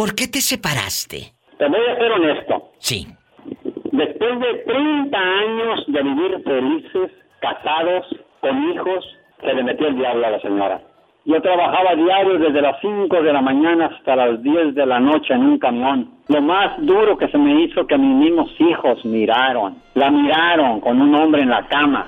[0.00, 1.34] ¿Por qué te separaste?
[1.58, 2.70] Te voy a ser honesto.
[2.78, 3.06] Sí.
[3.92, 8.06] Después de 30 años de vivir felices, casados,
[8.40, 9.04] con hijos,
[9.42, 10.80] se le metió el diablo a la señora.
[11.26, 15.34] Yo trabajaba diario desde las 5 de la mañana hasta las 10 de la noche
[15.34, 16.10] en un camión.
[16.28, 19.82] Lo más duro que se me hizo que mis mismos hijos miraron.
[19.92, 22.06] La miraron con un hombre en la cama.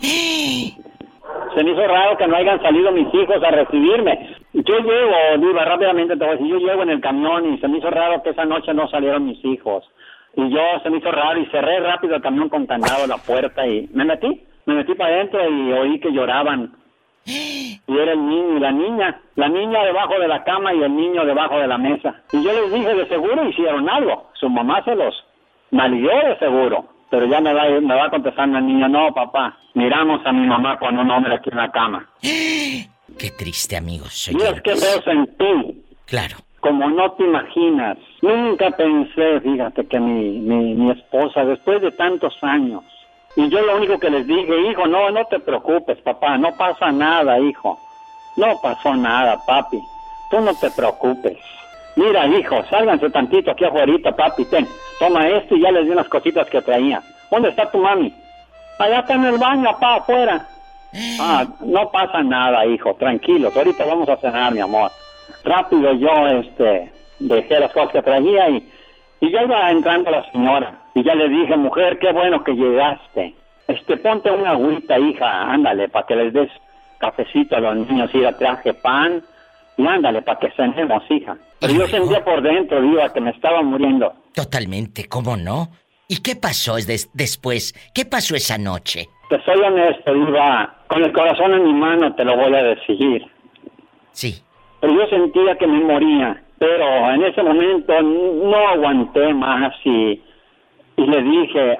[0.00, 4.39] Se me hizo raro que no hayan salido mis hijos a recibirme.
[4.52, 7.68] Yo llego, Diva, rápidamente te voy a decir, yo llego en el camión y se
[7.68, 9.84] me hizo raro que esa noche no salieron mis hijos.
[10.36, 13.66] Y yo se me hizo raro y cerré rápido el camión con candado la puerta
[13.66, 14.42] y me metí.
[14.66, 16.72] Me metí para adentro y oí que lloraban.
[17.24, 19.20] Y era el niño y la niña.
[19.36, 22.22] La niña debajo de la cama y el niño debajo de la mesa.
[22.32, 24.30] Y yo les dije, de seguro hicieron algo.
[24.34, 25.14] Su mamá se los
[25.70, 26.86] maldió de seguro.
[27.10, 30.78] Pero ya me va, me va contestando el niño, no, papá, miramos a mi mamá
[30.78, 32.06] con un hombre aquí en la cama.
[33.20, 34.30] Qué triste, amigos.
[34.32, 35.84] Dios, qué feo sentí.
[36.06, 36.36] Claro.
[36.60, 37.98] Como no te imaginas.
[38.22, 42.82] Nunca pensé, fíjate, que mi, mi, mi esposa, después de tantos años,
[43.36, 46.90] y yo lo único que les dije, hijo, no, no te preocupes, papá, no pasa
[46.92, 47.78] nada, hijo.
[48.38, 49.78] No pasó nada, papi.
[50.30, 51.36] Tú no te preocupes.
[51.96, 54.66] Mira, hijo, sálganse tantito aquí afuera, papi, ten.
[54.98, 57.02] Toma esto y ya les di unas cositas que traía.
[57.30, 58.14] ¿Dónde está tu mami?
[58.78, 60.48] Allá está en el baño, papá, afuera.
[61.20, 63.52] Ah, no pasa nada, hijo, tranquilo.
[63.54, 64.90] Ahorita vamos a cenar, mi amor.
[65.44, 68.68] Rápido yo, este, dejé las cosas que traía y,
[69.20, 70.82] y ya iba entrando la señora.
[70.94, 73.34] Y ya le dije, mujer, qué bueno que llegaste.
[73.68, 76.50] Este, ponte una agüita, hija, ándale, para que les des
[76.98, 78.10] cafecito a los niños.
[78.12, 79.22] Y traje pan
[79.76, 81.36] y ándale, para que cenemos, hija.
[81.60, 84.12] Pero yo sentía por dentro, diva, que me estaba muriendo.
[84.34, 85.70] Totalmente, ¿cómo no?
[86.08, 86.76] ¿Y qué pasó
[87.14, 87.74] después?
[87.94, 89.08] ¿Qué pasó esa noche?
[89.30, 90.74] Te soy honesto, diva.
[90.88, 93.24] Con el corazón en mi mano te lo voy a decir.
[94.12, 94.42] Sí.
[94.80, 96.42] Pero yo sentía que me moría.
[96.58, 100.20] Pero en ese momento no aguanté más y
[101.00, 101.78] y le dije,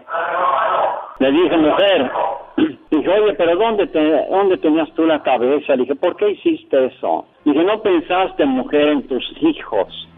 [1.18, 2.10] le dije, mujer,
[2.90, 5.76] dije, oye, pero ¿dónde, te, ¿dónde tenías tú la cabeza?
[5.76, 7.26] Le dije, ¿por qué hiciste eso?
[7.44, 10.08] Dije, no pensaste, mujer, en tus hijos.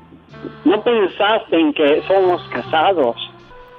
[0.65, 3.17] No pensaste en que somos casados.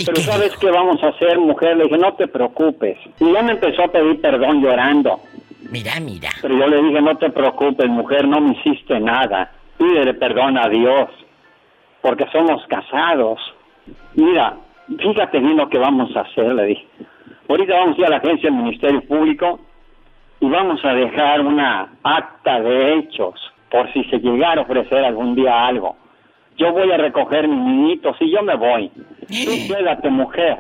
[0.05, 1.77] Pero ¿sabes qué vamos a hacer, mujer?
[1.77, 2.97] Le dije, no te preocupes.
[3.19, 5.19] Y ya me empezó a pedir perdón llorando.
[5.69, 6.29] Mira, mira.
[6.41, 9.51] Pero yo le dije, no te preocupes, mujer, no me hiciste nada.
[9.77, 11.09] Pídele perdón a Dios.
[12.01, 13.39] Porque somos casados.
[14.15, 14.57] Mira,
[14.97, 16.87] fíjate bien lo que vamos a hacer, le dije.
[17.49, 19.59] Ahorita vamos a ir a la agencia del Ministerio Público
[20.39, 23.33] y vamos a dejar una acta de hechos
[23.69, 25.95] por si se llegara a ofrecer algún día algo.
[26.57, 28.89] Yo voy a recoger mis niñitos y yo me voy.
[28.89, 30.57] Tú quédate, mujer.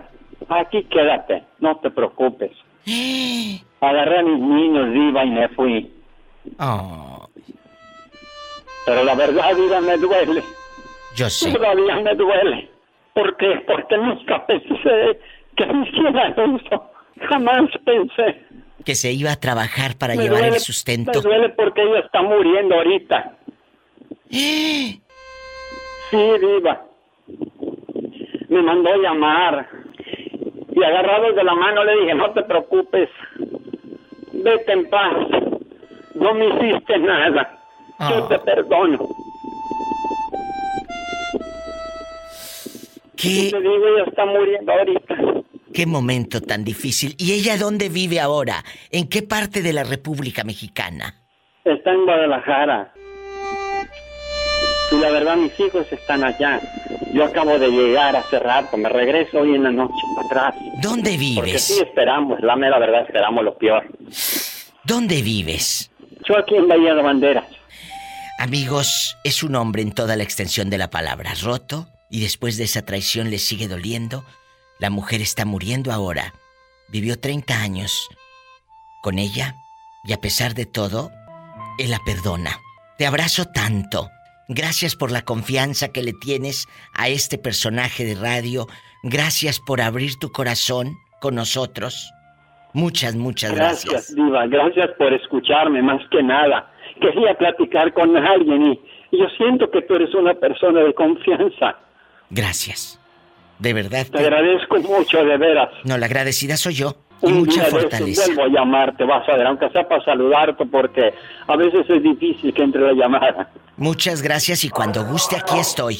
[0.49, 2.51] Aquí quédate, no te preocupes.
[3.81, 5.93] Agarré a mis niños, viva y me fui.
[6.59, 7.27] Oh.
[8.85, 10.43] Pero la verdad, vida, me duele.
[11.15, 11.51] Yo sé.
[11.51, 12.69] Todavía me duele.
[13.13, 13.63] ¿Por qué?
[13.67, 15.19] Porque nunca pensé
[15.55, 16.91] que me hiciera eso.
[17.29, 18.41] Jamás pensé.
[18.83, 21.11] Que se iba a trabajar para llevar el sustento.
[21.13, 23.37] Me duele porque ella está muriendo ahorita.
[26.13, 26.85] Sí, viva.
[28.49, 29.67] Me mandó llamar.
[30.75, 33.09] Y agarrado de la mano le dije, no te preocupes.
[34.31, 35.11] Vete en paz.
[36.13, 37.59] No me hiciste nada.
[38.11, 38.99] Yo te perdono.
[43.17, 43.49] ¿Qué?
[43.49, 45.15] Te digo, ella está muriendo ahorita.
[45.73, 47.15] Qué momento tan difícil.
[47.17, 48.63] ¿Y ella dónde vive ahora?
[48.91, 51.15] ¿En qué parte de la República Mexicana?
[51.65, 52.93] Está en Guadalajara.
[54.93, 56.61] Y la verdad, mis hijos están allá.
[57.13, 58.77] Yo acabo de llegar hace rato.
[58.77, 60.63] Me regreso hoy en la noche para atrás.
[60.81, 61.35] ¿Dónde vives?
[61.35, 63.85] Porque sí esperamos, la mera verdad, esperamos lo peor.
[64.83, 65.89] ¿Dónde vives?
[66.27, 67.45] Yo aquí en Bahía de Banderas.
[68.39, 71.33] Amigos, es un hombre en toda la extensión de la palabra.
[71.41, 74.23] Roto, y después de esa traición le sigue doliendo,
[74.79, 76.33] la mujer está muriendo ahora.
[76.89, 78.09] Vivió 30 años
[79.01, 79.55] con ella
[80.03, 81.11] y a pesar de todo,
[81.79, 82.59] él la perdona.
[82.97, 84.09] Te abrazo tanto.
[84.47, 88.67] Gracias por la confianza que le tienes a este personaje de radio.
[89.03, 92.11] Gracias por abrir tu corazón con nosotros.
[92.73, 93.85] Muchas, muchas gracias.
[93.85, 94.47] Gracias, Diva.
[94.47, 96.71] Gracias por escucharme más que nada.
[96.99, 98.73] Quería platicar con alguien
[99.11, 101.77] y yo siento que tú eres una persona de confianza.
[102.29, 102.99] Gracias.
[103.59, 104.07] De verdad.
[104.11, 105.69] Te, agradezco mucho, de veras.
[105.85, 106.95] No, la agradecida soy yo.
[107.23, 108.25] Y mucha fortaleza.
[108.27, 111.13] vuelvo a llamarte, vas a ver, aunque sea para saludarte, porque
[111.47, 113.49] a veces es difícil que entre la llamada.
[113.77, 115.99] Muchas gracias y cuando guste aquí estoy.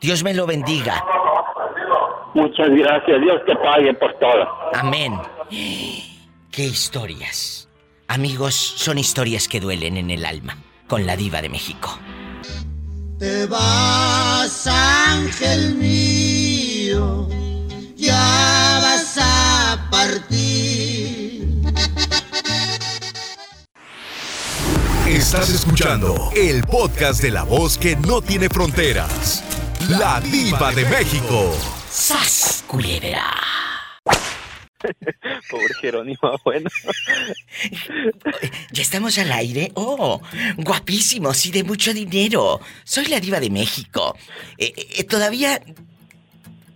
[0.00, 1.04] Dios me lo bendiga.
[2.34, 4.46] Muchas gracias, Dios te pague por todo.
[4.74, 5.14] Amén.
[5.48, 7.68] Qué historias.
[8.08, 11.98] Amigos, son historias que duelen en el alma, con la diva de México.
[13.18, 17.26] Te vas, ángel mío,
[17.96, 19.55] ya vas a
[19.90, 21.46] partir.
[25.08, 29.42] Estás escuchando el podcast de la voz que no tiene fronteras.
[29.88, 31.52] La diva de México.
[31.90, 33.34] ¡Sas, culebra!
[35.50, 36.70] Pobre Jerónimo, bueno.
[38.70, 39.72] ¿Ya estamos al aire?
[39.74, 40.20] ¡Oh!
[40.58, 42.60] Guapísimos y de mucho dinero.
[42.84, 44.16] Soy la diva de México.
[44.58, 45.60] Eh, eh, todavía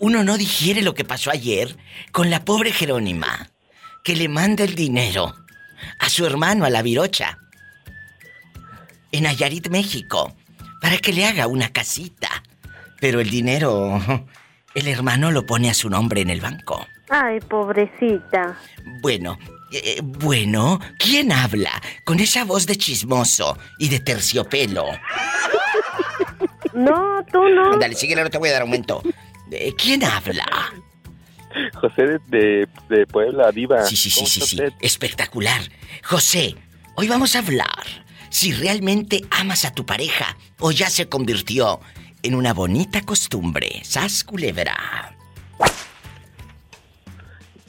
[0.01, 1.77] uno no digiere lo que pasó ayer
[2.11, 3.51] con la pobre Jerónima,
[4.03, 5.37] que le manda el dinero
[5.99, 7.39] a su hermano, a la Virocha,
[9.13, 10.35] en Nayarit, México,
[10.81, 12.29] para que le haga una casita.
[13.01, 14.01] Pero el dinero,
[14.75, 16.87] el hermano lo pone a su nombre en el banco.
[17.11, 18.59] Ay, pobrecita.
[19.03, 19.39] Bueno,
[19.73, 21.73] eh, bueno, ¿quién habla
[22.05, 24.87] con esa voz de chismoso y de terciopelo?
[26.73, 27.77] No, tú no.
[27.79, 29.03] Dale, síguele, no te voy a dar aumento.
[29.77, 30.73] ¿Quién habla?
[31.75, 33.85] José de, de, de Puebla, Diva.
[33.85, 34.59] Sí, sí, sí, ¿Cómo sí, sí.
[34.81, 35.61] Espectacular.
[36.05, 36.55] José,
[36.97, 37.85] hoy vamos a hablar
[38.31, 41.81] si realmente amas a tu pareja o ya se convirtió
[42.23, 43.81] en una bonita costumbre.
[43.85, 45.17] Sas culebra.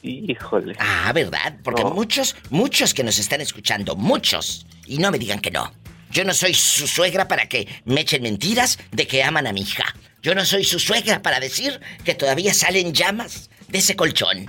[0.04, 0.76] Híjole.
[0.80, 1.58] Ah, ¿verdad?
[1.64, 1.92] Porque No.
[1.92, 5.72] muchos, muchos que nos están escuchando, muchos, y no me digan que no.
[6.12, 9.62] Yo no soy su suegra para que me echen mentiras de que aman a mi
[9.62, 9.96] hija.
[10.22, 14.46] Yo no soy su suegra para decir que todavía salen llamas de ese colchón.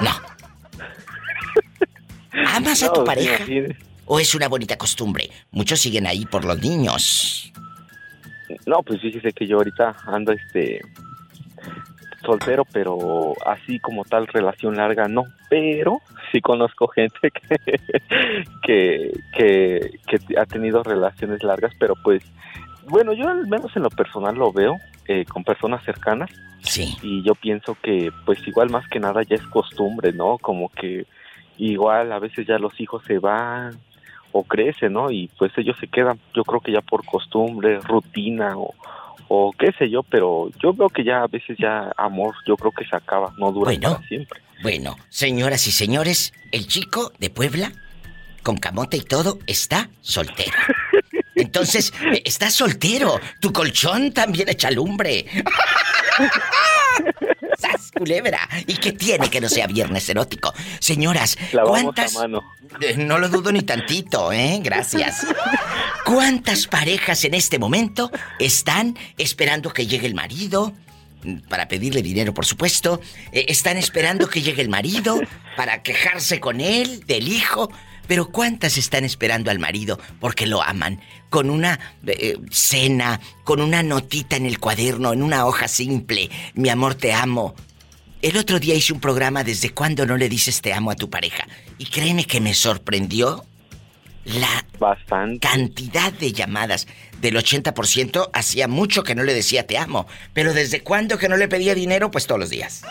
[0.00, 0.10] No.
[2.54, 3.44] ¿Amas a tu pareja?
[4.04, 5.28] ¿O es una bonita costumbre?
[5.50, 7.52] Muchos siguen ahí por los niños.
[8.66, 10.80] No, pues fíjese que yo ahorita ando este
[12.24, 16.00] soltero, pero así como tal relación larga no, pero
[16.30, 17.80] sí conozco gente que
[18.62, 22.22] que, que, que ha tenido relaciones largas, pero pues
[22.88, 24.76] bueno, yo al menos en lo personal lo veo
[25.08, 26.30] eh, con personas cercanas
[26.62, 26.96] Sí.
[27.02, 30.36] y yo pienso que pues igual más que nada ya es costumbre, ¿no?
[30.38, 31.06] Como que
[31.58, 33.78] igual a veces ya los hijos se van
[34.32, 35.10] o crecen, ¿no?
[35.10, 38.74] Y pues ellos se quedan, yo creo que ya por costumbre, rutina o,
[39.28, 42.72] o qué sé yo, pero yo veo que ya a veces ya amor, yo creo
[42.72, 43.92] que se acaba, no dura Bueno.
[43.94, 44.40] para siempre.
[44.62, 47.72] Bueno, señoras y señores, el chico de Puebla,
[48.42, 50.52] con camote y todo, está soltero.
[51.36, 53.20] Entonces, eh, está soltero.
[53.40, 55.26] Tu colchón también echa lumbre.
[57.58, 58.48] ¡Sas, culebra!
[58.66, 60.52] ¿Y qué tiene que no sea viernes erótico?
[60.78, 62.16] Señoras, ¿cuántas...
[62.16, 62.42] a mano.
[62.80, 64.60] Eh, No lo dudo ni tantito, ¿eh?
[64.62, 65.26] Gracias.
[66.04, 70.72] ¿Cuántas parejas en este momento están esperando que llegue el marido?
[71.48, 73.00] Para pedirle dinero, por supuesto.
[73.32, 75.20] Eh, están esperando que llegue el marido
[75.56, 77.70] para quejarse con él, del hijo.
[78.06, 81.00] Pero ¿cuántas están esperando al marido porque lo aman?
[81.30, 86.30] Con una eh, cena, con una notita en el cuaderno, en una hoja simple.
[86.54, 87.54] Mi amor, te amo.
[88.22, 91.10] El otro día hice un programa desde cuándo no le dices te amo a tu
[91.10, 91.46] pareja.
[91.78, 93.44] Y créeme que me sorprendió
[94.24, 95.46] la Bastante.
[95.46, 96.86] cantidad de llamadas.
[97.20, 100.06] Del 80% hacía mucho que no le decía te amo.
[100.32, 102.82] Pero desde cuándo que no le pedía dinero, pues todos los días.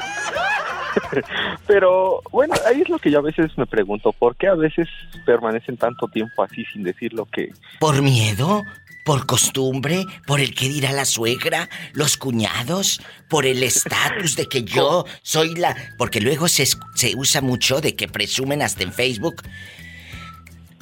[1.68, 4.88] Pero bueno, ahí es lo que yo a veces me pregunto, ¿por qué a veces
[5.26, 7.52] permanecen tanto tiempo así sin decir lo que...
[7.80, 8.64] ¿Por miedo?
[9.06, 10.06] ¿Por costumbre?
[10.26, 11.70] ¿Por el que dirá la suegra?
[11.94, 13.02] ¿Los cuñados?
[13.30, 15.76] ¿Por el estatus de que yo soy la...?
[15.98, 19.44] Porque luego se, se usa mucho de que presumen hasta en Facebook.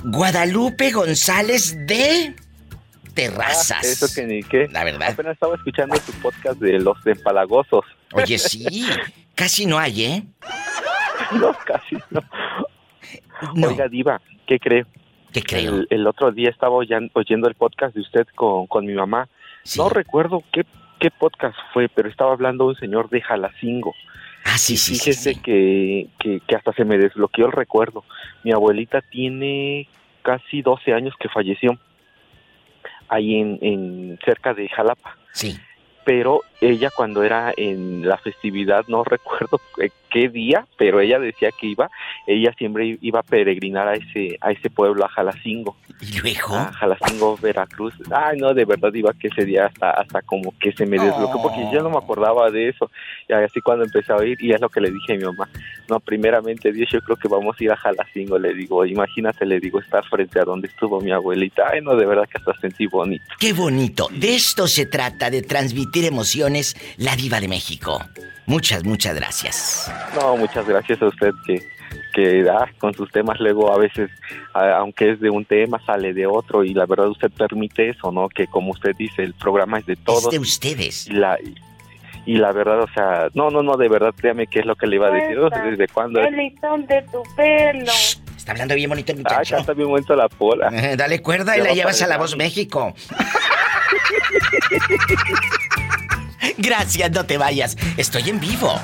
[0.04, 2.36] Guadalupe González de
[3.14, 3.80] Terrazas.
[3.84, 4.68] Ah, eso que ni qué.
[4.72, 5.10] La verdad.
[5.12, 7.86] Apenas estaba escuchando tu podcast de los empalagosos.
[8.14, 8.86] Oye, sí.
[9.36, 10.24] Casi no hay, ¿eh?
[11.40, 12.22] No, casi no.
[13.56, 13.68] No.
[13.70, 14.86] Oiga, Diva, ¿qué cree?
[15.32, 15.76] ¿Qué creo?
[15.76, 19.28] El, el otro día estaba oyendo el podcast de usted con, con mi mamá.
[19.64, 19.80] Sí.
[19.80, 20.66] No recuerdo qué,
[21.00, 23.94] qué podcast fue, pero estaba hablando un señor de Jalacingo.
[24.46, 25.42] Ah, sí, sí, sí, Fíjese sí.
[25.42, 28.04] Que, que, que hasta se me desbloqueó el recuerdo.
[28.44, 29.88] Mi abuelita tiene
[30.22, 31.80] casi 12 años que falleció
[33.08, 35.18] ahí en, en cerca de Jalapa.
[35.32, 35.58] Sí.
[36.06, 41.50] Pero ella cuando era en la festividad, no recuerdo eh, qué día, pero ella decía
[41.52, 41.90] que iba,
[42.28, 45.76] ella siempre iba a peregrinar a ese, a ese pueblo, a Jalacingo.
[46.00, 46.56] ¿Y luego?
[46.56, 47.94] a Jalacingo, Veracruz.
[48.12, 51.42] Ay, no, de verdad iba que ese día hasta, hasta como que se me desbloqueó
[51.42, 52.92] porque yo no me acordaba de eso.
[53.28, 55.50] Y así cuando empecé a oír, y es lo que le dije a mi mamá.
[55.90, 58.86] No, primeramente Dios, yo creo que vamos a ir a Jalacingo, le digo.
[58.86, 61.64] Imagínate, le digo, estar frente a donde estuvo mi abuelita.
[61.72, 63.24] Ay, no, de verdad que hasta sentí bonito.
[63.40, 64.10] Qué bonito.
[64.12, 66.53] De esto se trata, de transmitir emociones,
[66.98, 68.00] la diva de México.
[68.46, 69.92] Muchas, muchas gracias.
[70.16, 71.62] No, muchas gracias a usted que
[72.16, 74.10] que ah, con sus temas luego a veces,
[74.54, 78.12] a- aunque es de un tema, sale de otro y la verdad usted permite eso,
[78.12, 78.30] ¿no?
[78.30, 80.26] Que como usted dice, el programa es de todos.
[80.26, 81.08] Es de ustedes.
[81.08, 81.38] y la
[82.26, 84.86] y la verdad, o sea, no, no, no, de verdad, créame que es lo que
[84.88, 85.38] le iba a decir.
[85.40, 86.22] "Oh, ¿Desde cuándo?
[86.22, 87.92] El listón de tu pelo.
[88.38, 89.56] Está hablando bien bonito el Ah, muchacho.
[89.58, 90.70] canta bien bonito la pola.
[90.72, 92.36] Eh, Dale cuerda y la va llevas a La Voz.
[92.38, 92.94] México.
[96.58, 97.78] Gracias, no te vayas.
[97.98, 98.80] Estoy en vivo.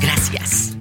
[0.00, 0.76] Gracias.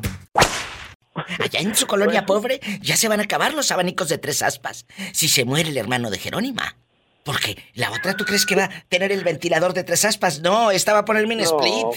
[1.39, 4.85] Allá en su colonia pobre ya se van a acabar los abanicos de tres aspas.
[5.13, 6.75] Si se muere el hermano de Jerónima.
[7.23, 10.41] Porque la otra, ¿tú crees que va a tener el ventilador de tres aspas?
[10.41, 11.87] No, esta va a ponerme un split.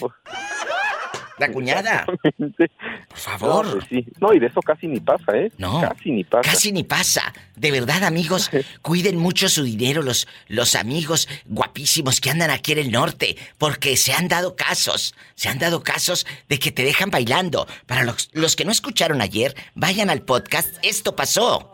[1.38, 2.04] La cuñada.
[2.06, 3.66] Por favor.
[3.66, 4.06] No, pues sí.
[4.20, 5.52] No, y de eso casi ni pasa, ¿eh?
[5.58, 5.80] No.
[5.80, 6.50] Casi ni pasa.
[6.50, 7.32] Casi ni pasa.
[7.56, 8.50] De verdad, amigos,
[8.82, 13.96] cuiden mucho su dinero los, los amigos guapísimos que andan aquí en el norte, porque
[13.96, 17.66] se han dado casos, se han dado casos de que te dejan bailando.
[17.86, 21.72] Para los, los que no escucharon ayer, vayan al podcast, esto pasó.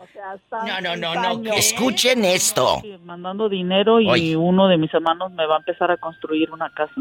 [0.51, 2.81] No, no, no, no, escuchen esto.
[3.03, 6.93] Mandando dinero y uno de mis hermanos me va a empezar a construir una casa.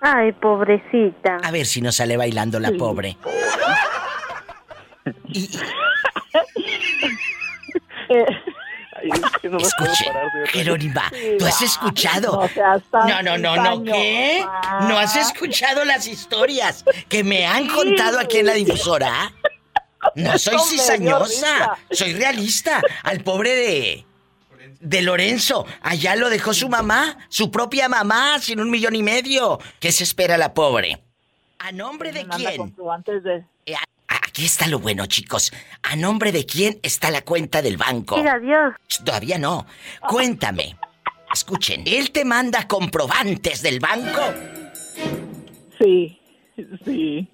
[0.00, 1.36] Ay, pobrecita.
[1.42, 3.16] A ver si no sale bailando la pobre.
[5.28, 5.60] Y, y-
[9.02, 10.48] Ay, es que no reír.
[10.48, 12.32] Jerónima, ¿tú has escuchado?
[12.42, 13.82] No seas tan No, no, no.
[13.84, 14.44] ¿qué?
[14.82, 19.32] ¿No has escuchado las historias que me han contado aquí en la difusora?
[20.16, 22.80] No soy cizañosa, soy realista.
[23.02, 24.06] Al pobre de...
[24.80, 29.58] De Lorenzo, allá lo dejó su mamá, su propia mamá, sin un millón y medio.
[29.78, 30.98] ¿Qué se espera la pobre?
[31.58, 32.74] ¿A nombre de quién?
[33.22, 33.44] de...
[33.66, 33.74] Eh,
[34.08, 35.52] Aquí está lo bueno, chicos.
[35.82, 38.16] ¿A nombre de quién está la cuenta del banco?
[38.16, 38.74] Adiós.
[38.88, 39.66] Ch, Todavía no.
[40.08, 40.76] Cuéntame.
[41.32, 44.20] Escuchen, ¿él te manda comprobantes del banco?
[45.78, 46.18] Sí,
[46.84, 47.28] sí.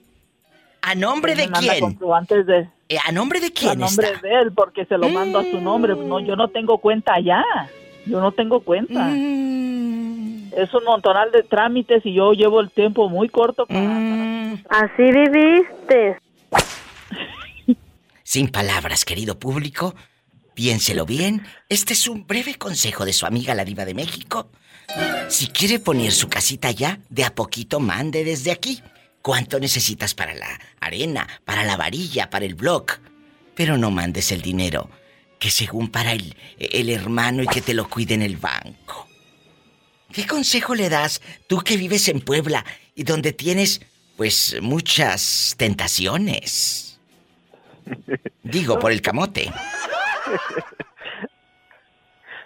[0.83, 1.81] ¿A nombre de quién?
[1.81, 2.69] comprobantes de...
[2.89, 4.21] Eh, ¿A nombre de A quién nombre está?
[4.21, 5.95] de él, porque se lo mando a su nombre.
[5.97, 7.43] No, yo no tengo cuenta allá.
[8.07, 9.09] Yo no tengo cuenta.
[9.09, 13.81] Mm, Es un montonal de trámites y yo llevo el tiempo muy corto para...
[13.81, 14.65] mm.
[14.69, 16.19] Así viviste.
[18.23, 19.95] Sin palabras, querido público,
[20.55, 21.43] piénselo bien.
[21.69, 24.49] Este es un breve consejo de su amiga la diva de México.
[25.29, 28.81] Si quiere poner su casita allá, de a poquito mande desde aquí.
[29.27, 30.47] ¿Cuánto necesitas para la
[30.79, 33.01] arena, para la varilla, para el block?
[33.57, 34.89] Pero no mandes el dinero,
[35.41, 39.09] que según para el, el hermano y que te lo cuide en el banco.
[40.13, 42.65] ¿Qué consejo le das tú que vives en Puebla
[42.95, 43.81] y donde tienes,
[44.17, 47.01] pues, muchas tentaciones?
[48.45, 49.51] Digo, por el camote.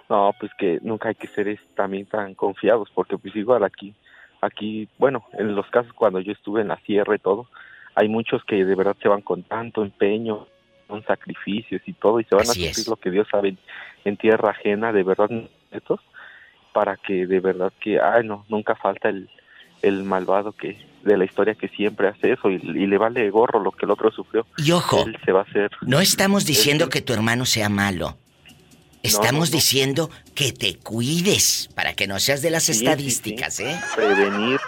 [0.09, 3.95] No, pues que nunca hay que ser es- también tan confiados, porque pues igual aquí,
[4.41, 7.47] aquí, bueno, en los casos cuando yo estuve en la sierra y todo,
[7.95, 10.47] hay muchos que de verdad se van con tanto empeño,
[10.87, 13.57] con sacrificios y todo, y se van Así a cumplir lo que Dios sabe
[14.05, 15.31] en, tierra ajena, de verdad,
[15.71, 16.01] estos,
[16.73, 19.29] para que de verdad que, ay no, nunca falta el,
[19.83, 23.61] el malvado que de la historia que siempre hace eso y, y le vale gorro
[23.61, 24.47] lo que el otro sufrió.
[24.59, 28.17] Y ojo, Él se va a hacer no estamos diciendo que tu hermano sea malo.
[29.03, 29.57] Estamos no, no.
[29.57, 33.65] diciendo que te cuides para que no seas de las Sí, estadísticas, sí.
[33.65, 33.81] ¿eh?
[33.97, 34.61] prevenir.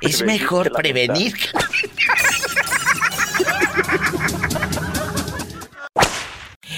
[0.00, 1.34] Es Prevenir mejor prevenir.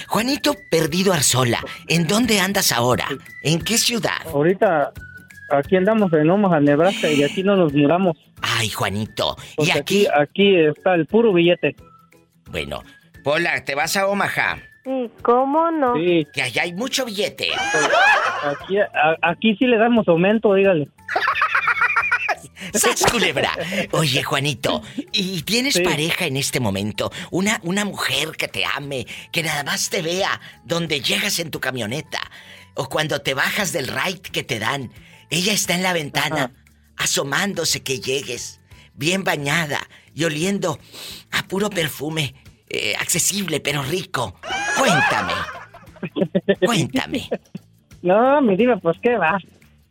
[0.07, 3.07] Juanito Perdido Arzola, ¿en dónde andas ahora?
[3.43, 4.17] ¿En qué ciudad?
[4.33, 4.93] Ahorita
[5.51, 8.17] aquí andamos en Omaha, Nebraska, y aquí no nos muramos.
[8.41, 9.37] Ay, Juanito.
[9.53, 11.77] Y Porque aquí, aquí está el puro billete.
[12.51, 12.83] bueno,
[13.25, 15.97] Pola, te vas a Omaha, Sí, ¿cómo no?
[15.97, 17.51] Sí, que allá hay mucho billete.
[18.43, 20.89] aquí, a- aquí sí le damos aumento, dígale.
[22.73, 23.53] ¡Sas, culebra!
[23.93, 25.83] Oye, Juanito, ¿y tienes Sí.
[25.83, 27.11] pareja en este momento?
[27.31, 31.61] Una, una mujer que te ame, que nada más te vea donde llegas en tu
[31.61, 32.21] camioneta
[32.75, 34.91] o cuando te bajas del ride que te dan.
[35.31, 36.53] Ella está en la ventana,
[36.97, 38.61] asomándose que llegues,
[38.95, 39.81] bien bañada
[40.15, 40.79] y oliendo
[41.31, 42.35] a puro perfume,
[42.71, 44.39] eh, accesible pero rico.
[44.79, 45.33] Cuéntame.
[46.65, 47.29] Cuéntame.
[48.01, 49.39] No, mi diva, pues qué va.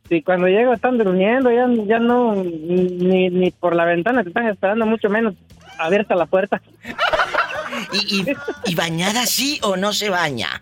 [0.07, 4.47] Si cuando llego están durmiendo, ya, ya no, ni, ni por la ventana te están
[4.47, 5.33] esperando, mucho menos
[5.77, 6.61] abierta la puerta.
[7.91, 10.61] ¿Y, y, y bañada sí o no se baña?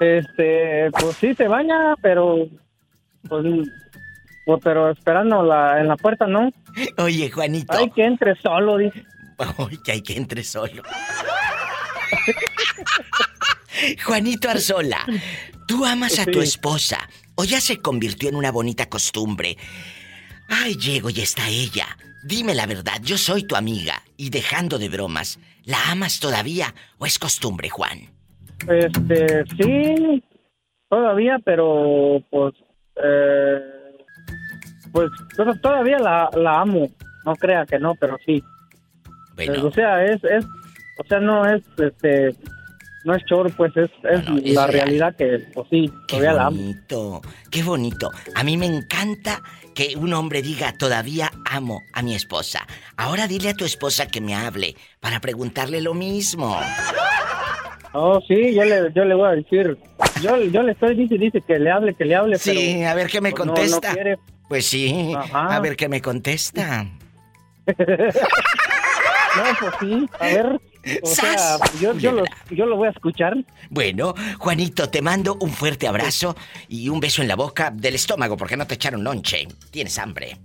[0.00, 2.46] Este, pues sí se baña, pero,
[3.28, 3.44] pues,
[4.46, 6.50] pues, pero esperando la, en la puerta, ¿no?
[6.98, 7.76] Oye, Juanito.
[7.76, 9.04] Ay, que entre solo, dice.
[9.38, 10.82] Ay, que hay que entre solo.
[14.04, 15.06] Juanito Arzola,
[15.66, 19.56] ¿tú amas a tu esposa o ya se convirtió en una bonita costumbre?
[20.48, 21.86] Ay, llego y está ella.
[22.24, 27.06] Dime la verdad, yo soy tu amiga Y dejando de bromas, ¿la amas todavía o
[27.06, 28.10] es costumbre, Juan?
[28.68, 30.24] Este, sí,
[30.88, 32.54] todavía, pero pues,
[32.96, 33.58] eh,
[34.90, 36.90] pues to- todavía la, la amo.
[37.24, 38.42] No crea que no, pero sí.
[39.46, 39.66] Bueno.
[39.68, 40.44] o sea, es, es,
[40.98, 42.34] o sea, no es, este,
[43.04, 44.84] no es choro, pues es, es No, no, es la real.
[44.86, 46.56] realidad que, pues sí, Qué todavía la amo.
[46.56, 48.10] bonito, qué bonito.
[48.34, 49.42] A mí me encanta
[49.74, 52.66] que un hombre diga, todavía amo a mi esposa.
[52.96, 56.58] Ahora dile a tu esposa que me hable para preguntarle lo mismo.
[57.92, 59.78] Oh, sí, yo le, yo le voy a decir,
[60.20, 63.06] yo, yo le estoy dice que le hable, que le hable, Sí, pero a ver
[63.06, 63.94] qué me no- no contesta.
[64.48, 65.56] Pues sí, Ajá.
[65.56, 66.86] a ver qué me contesta.
[69.36, 70.60] No, pues sí, a ver.
[71.02, 73.36] O sea, yo, yo, lo, yo lo voy a escuchar.
[73.68, 76.34] Bueno, Juanito, te mando un fuerte abrazo
[76.68, 79.46] y un beso en la boca del estómago porque no te echaron lonche.
[79.70, 80.38] Tienes hambre.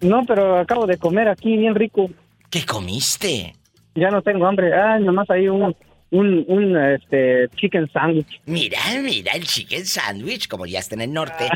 [0.00, 2.08] No, pero acabo de comer aquí bien rico.
[2.50, 3.54] ¿Qué comiste?
[3.94, 4.72] Ya no tengo hambre.
[4.72, 5.74] Ah, nomás hay un,
[6.10, 8.40] un, un este, chicken sandwich.
[8.46, 11.48] Mira, mira el chicken sandwich, como ya está en el norte.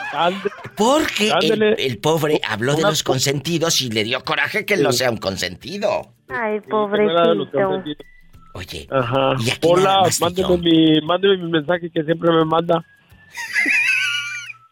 [0.78, 1.32] porque
[1.78, 6.12] el, pobre habló de los consentidos y le dio coraje que no sea un consentido.
[6.28, 7.50] Ay, pobrecito.
[7.52, 8.06] consentidos.
[8.54, 9.34] Oye, Ajá.
[9.40, 12.76] Y aquí Hola, más mándeme mi, mándeme mi mensaje que siempre me manda.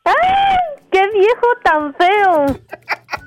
[0.04, 0.14] ¡Ay!
[0.90, 2.46] ¡Qué viejo tan feo!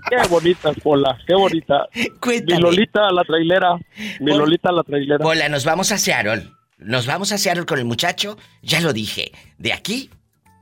[0.09, 1.87] Qué bonita, Pola, qué bonita.
[1.93, 2.61] Mi cuéntame.
[2.61, 3.77] Lolita la trailera.
[4.19, 5.25] Mi Lolita la trailera.
[5.25, 6.49] Hola, nos vamos a Seattle.
[6.77, 8.37] Nos vamos a Seattle con el muchacho.
[8.61, 9.31] Ya lo dije.
[9.57, 10.09] De aquí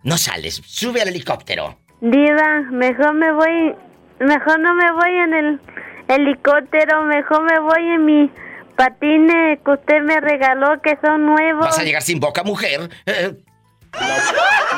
[0.03, 0.61] no sales.
[0.65, 1.77] Sube al helicóptero.
[2.01, 3.75] Diva, mejor me voy,
[4.19, 5.59] mejor no me voy en el
[6.07, 8.31] helicóptero, mejor me voy en mi
[8.75, 11.65] patines que usted me regaló que son nuevos.
[11.65, 12.89] Vas a llegar sin boca, mujer.
[13.07, 13.33] Eh,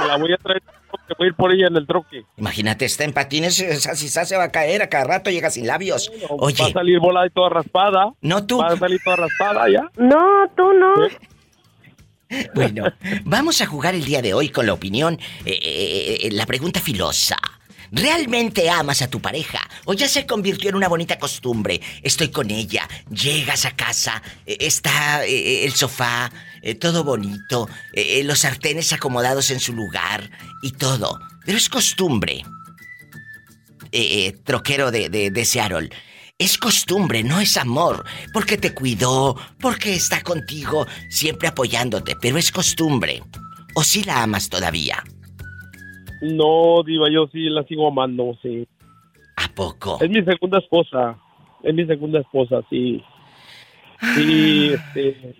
[0.02, 2.24] Me la voy a traer porque voy a ir por ella en el troque.
[2.38, 5.68] imagínate, está en patines, esa sisa se va a caer, a cada rato llega sin
[5.68, 6.10] labios.
[6.24, 8.12] Va a Oye, salir bola y toda raspada.
[8.22, 8.60] no tú.
[8.60, 9.82] Va a salir toda raspada ya.
[9.98, 10.94] No, tú no.
[12.54, 16.46] Bueno, vamos a jugar el día de hoy con la opinión, eh, eh, eh, la
[16.46, 17.38] pregunta filosa.
[17.92, 19.68] ¿Realmente amas a tu pareja?
[19.86, 21.82] ¿O ya se convirtió en una bonita costumbre?
[22.04, 26.32] Estoy con ella, llegas a casa, está el sofá,
[26.80, 27.68] todo bonito,
[28.26, 30.30] los sartenes acomodados en su lugar
[30.62, 31.20] y todo.
[31.44, 32.44] Pero es costumbre.
[34.44, 35.90] Troquero de, de, de Seattle.
[36.42, 42.50] Es costumbre, no es amor, porque te cuidó, porque está contigo, siempre apoyándote, pero es
[42.50, 43.22] costumbre.
[43.76, 45.04] ¿O si la amas todavía?
[46.22, 48.66] No, Diva, yo sí la sigo amando, sí.
[49.36, 49.98] ¿A poco?
[50.02, 51.18] Es mi segunda esposa.
[51.62, 53.04] Es mi segunda esposa, sí.
[54.16, 55.36] Sí, este.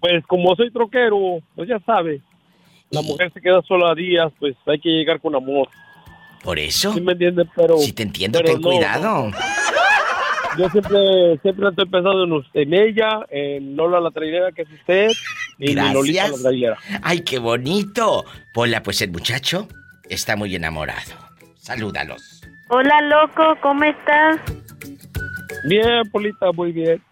[0.00, 2.20] Pues como soy troquero, pues ya sabe.
[2.90, 5.68] La Y- mujer se queda sola a días, pues hay que llegar con amor.
[6.42, 6.92] ¿Por eso?
[6.92, 7.44] ¿Sí me entiende?
[7.54, 7.78] Pero.
[7.78, 9.30] Si te entiendo, ten no, cuidado.
[10.58, 14.70] Yo siempre, siempre estoy pensando en, usted, en ella, en Lola la trailera, que es
[14.70, 15.10] usted,
[15.58, 15.94] y en Gracias.
[15.94, 16.78] Lolita la trailera.
[17.02, 18.24] ¡Ay, qué bonito!
[18.52, 19.66] Pola, pues el muchacho
[20.08, 21.12] está muy enamorado.
[21.56, 22.42] Salúdalos.
[22.68, 24.40] Hola, loco, ¿cómo estás?
[25.68, 27.02] Bien, Polita, muy bien.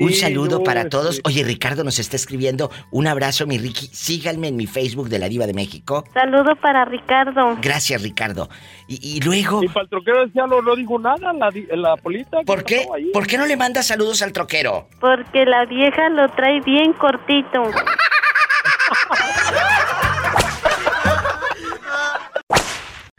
[0.00, 1.20] Un saludo no, para todos.
[1.24, 2.70] Oye, Ricardo nos está escribiendo.
[2.90, 3.86] Un abrazo, mi Ricky.
[3.92, 6.04] Síganme en mi Facebook de la Diva de México.
[6.14, 7.56] Saludo para Ricardo.
[7.60, 8.48] Gracias, Ricardo.
[8.88, 11.96] Y, y luego, Y para el troquero decía, no, no dijo nada, la, di- la
[11.96, 12.38] polita.
[12.46, 12.86] ¿por qué?
[13.12, 14.88] ¿Por qué no le manda saludos al troquero?
[15.00, 17.62] Porque la vieja lo trae bien cortito.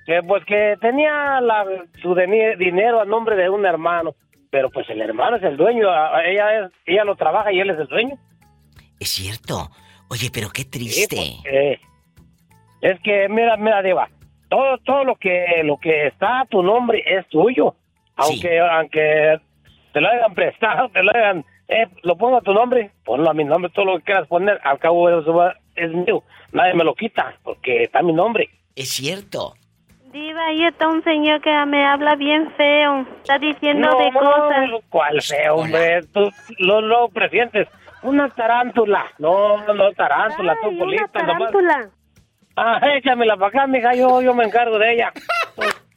[0.05, 1.63] Que pues que tenía la,
[2.01, 2.15] su
[2.57, 4.15] dinero a nombre de un hermano,
[4.51, 5.87] pero pues el hermano es el dueño,
[6.25, 8.15] ella es, ella lo trabaja y él es el dueño.
[8.99, 9.69] Es cierto.
[10.09, 11.15] Oye, pero qué Sí, triste.
[11.15, 11.79] pues, eh,
[12.81, 14.09] es que mira, mira, Diva,
[14.49, 17.75] todo todo lo que lo que está a tu nombre es tuyo,
[18.17, 19.39] aunque aunque
[19.93, 23.33] te lo hayan prestado, te lo hayan eh, lo pongo a tu nombre, ponlo a
[23.33, 26.83] mi nombre, todo lo que quieras poner, al cabo eso va- es mío, nadie me
[26.83, 28.49] lo quita porque está mi nombre.
[28.75, 29.53] Es cierto.
[30.11, 33.05] Diva, ahí está un señor que me habla bien feo.
[33.21, 34.69] Está diciendo de cosas.
[34.89, 36.01] ¿Cuál feo, hombre?
[36.13, 37.67] Tú lo, lo presientes.
[38.03, 39.05] Una tarántula.
[39.19, 41.37] No, no, tarántula, tú, Ay, una Polita, nomás.
[41.37, 41.89] tarántula.
[42.57, 45.13] Ah, échamela para acá, mija, yo, yo me encargo de ella.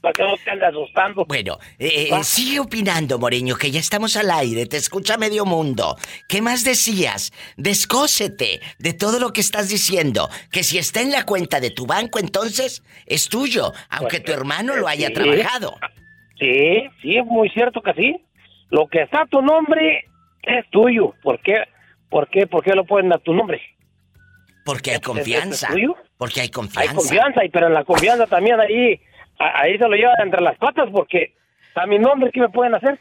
[0.04, 1.24] Para que no te asustando.
[1.24, 2.22] Bueno, eh, Ah.
[2.22, 5.96] sigue opinando, Moreño, que ya estamos al aire, te escucha medio mundo.
[6.28, 7.32] ¿Qué más decías?
[7.56, 10.28] Descósete de todo lo que estás diciendo.
[10.52, 14.76] Que si está en la cuenta de tu banco, entonces es tuyo, aunque tu hermano
[14.76, 15.14] lo haya sí.
[15.14, 15.74] trabajado.
[16.38, 18.16] Sí, sí, es muy cierto que sí.
[18.68, 20.04] Lo que está a tu nombre
[20.42, 21.14] es tuyo.
[21.22, 21.64] ¿Por qué?
[22.10, 22.46] ¿Por qué?
[22.46, 23.62] ¿Por qué lo ponen a tu nombre?
[24.66, 25.66] Porque hay ¿Es- es- confianza.
[25.68, 25.96] es tuyo?
[26.18, 26.94] Porque hay Hay confianza.
[26.94, 29.00] confianza, y pero en la confianza también ahí,
[29.38, 31.34] ahí se lo llevan entre las patas porque
[31.74, 32.98] a mi nombre, ¿qué me pueden hacer?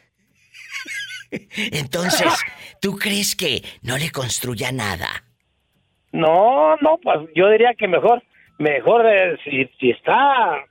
[1.72, 2.32] Entonces,
[2.80, 5.08] ¿tú crees que no le construya nada?
[6.12, 8.22] No, no, pues yo diría que mejor,
[8.58, 10.64] mejor eh, si, si está,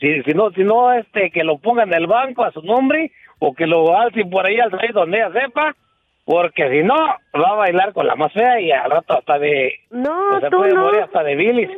[0.00, 3.12] si, si no, si no, este, que lo pongan en el banco a su nombre
[3.38, 5.76] o que lo alcen por ahí al rey donde ella sepa,
[6.24, 9.74] porque si no, va a bailar con la más fea y al rato hasta de,
[9.90, 10.82] No, se tú puede no.
[10.84, 11.70] morir hasta de bilis.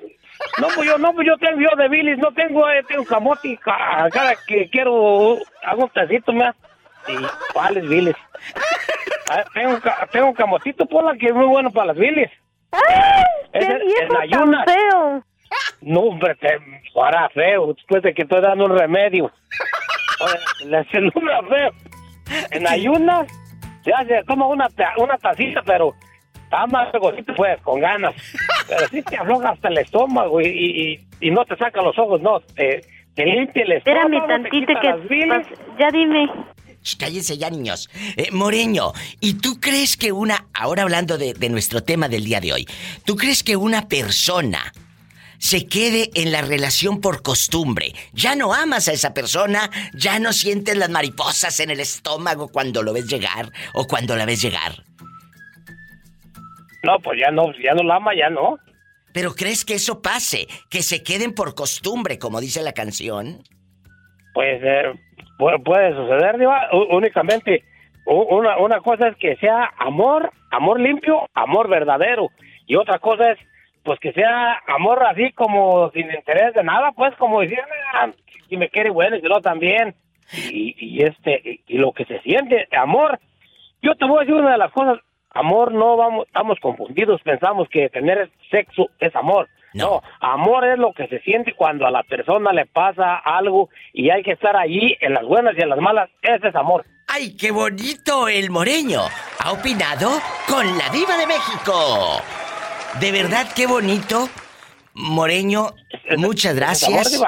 [0.60, 3.48] No, pues yo, no, pues yo tengo yo de bilis, no tengo, eh, tengo camote
[3.48, 6.54] y ca- cada que quiero hago un tecito, mira.
[7.08, 7.16] Y
[7.52, 8.14] ¿cuáles bilis?
[9.30, 9.78] Ah, tengo,
[10.12, 12.28] tengo un camotito, la que es muy bueno para las bilis.
[12.72, 13.24] ¡Ay!
[13.52, 15.24] ¡Qué Ese- viejo en tan feo!
[15.80, 16.58] No, hombre, te
[16.92, 19.30] fuera feo, después de que estoy dando un remedio.
[20.20, 21.70] Oye, le celula feo.
[22.52, 23.26] En ayunas,
[23.84, 25.92] se hace como una, una tacita, pero
[26.44, 28.14] está más regocito, pues, con ganas.
[28.68, 31.98] Pero sí te afloja hasta el estómago y, y, y- y no te saca los
[31.98, 32.40] ojos, no.
[32.40, 32.80] Te,
[33.14, 35.26] te limpia el estómago, Espérame tantito que...
[35.28, 35.46] las
[35.78, 36.28] Ya dime.
[36.82, 37.88] Sh, Cállense ya, niños.
[38.16, 42.40] Eh, Moreño, ¿y tú crees que una, ahora hablando de, de nuestro tema del día
[42.40, 42.66] de hoy,
[43.04, 44.72] ¿tú crees que una persona
[45.38, 47.94] se quede en la relación por costumbre?
[48.12, 52.82] Ya no amas a esa persona, ya no sientes las mariposas en el estómago cuando
[52.82, 54.82] lo ves llegar o cuando la ves llegar.
[56.82, 58.58] No, pues ya no, ya no la ama, ya no.
[59.14, 60.46] Pero ¿crees que eso pase?
[60.70, 63.42] Que se queden por costumbre, como dice la canción.
[64.34, 64.92] Pues eh,
[65.38, 66.68] pu- puede suceder, Diva.
[66.90, 67.64] Únicamente
[68.06, 72.30] una, una cosa es que sea amor, amor limpio, amor verdadero.
[72.66, 73.38] Y otra cosa es,
[73.84, 77.58] pues que sea amor así como sin interés de nada, pues como decir,
[77.94, 78.08] "Ah,
[78.48, 79.94] si me quiere bueno, y si no también.
[80.32, 83.20] Y, y este, y, y lo que se siente, amor.
[83.82, 84.98] Yo te voy a decir una de las cosas,
[85.34, 89.48] amor no vamos, estamos confundidos, pensamos que tener sexo es amor.
[89.74, 90.02] No.
[90.20, 94.22] amor es lo que se siente cuando a la persona le pasa algo y hay
[94.22, 96.10] que estar allí en las buenas y en las malas.
[96.20, 96.84] Ese es amor.
[97.08, 99.00] ¡Ay, qué bonito el moreño!
[99.38, 100.10] Ha opinado
[100.46, 102.20] con la diva de México.
[103.00, 104.28] De verdad, qué bonito.
[104.94, 105.68] Moreño,
[106.18, 107.22] muchas amor, gracias.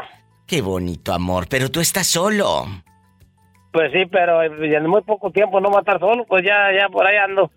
[0.47, 2.67] Qué bonito amor, pero tú estás solo.
[3.73, 6.88] Pues sí, pero en muy poco tiempo no va a estar solo, pues ya, ya
[6.88, 7.51] por ahí ando,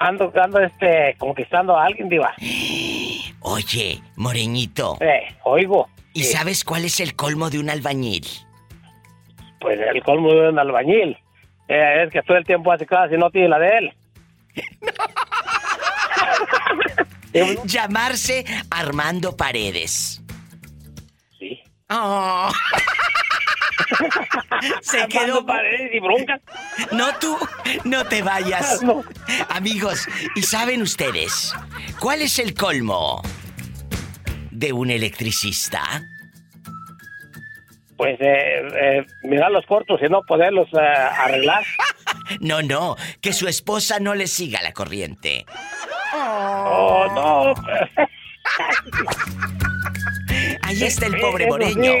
[0.00, 2.34] ando, ando este, conquistando a alguien, diva.
[3.42, 4.98] Oye, Moreñito.
[5.00, 5.88] Eh, oigo.
[6.12, 6.32] ¿Y Sí.
[6.32, 8.26] sabes cuál es el colmo de un albañil?
[9.60, 11.16] Pues el colmo de un albañil.
[11.68, 13.92] Eh, es que todo el tiempo hace cosas y no tiene la de él.
[17.64, 20.20] Llamarse Armando Paredes.
[21.38, 21.60] Sí.
[21.88, 22.50] Oh.
[24.82, 26.40] Se quedó Paredes y bronca.
[26.92, 27.36] No tú,
[27.84, 28.82] no te vayas.
[28.82, 29.02] No.
[29.48, 31.54] Amigos, ¿y saben ustedes
[31.98, 33.22] cuál es el colmo
[34.50, 35.82] de un electricista?
[37.96, 41.64] Pues eh, eh, mirarlos cortos y no poderlos eh, arreglar.
[42.40, 45.44] No, no, que su esposa no le siga la corriente.
[46.14, 47.54] Oh, no.
[50.62, 51.92] Ahí está el pobre Moreño.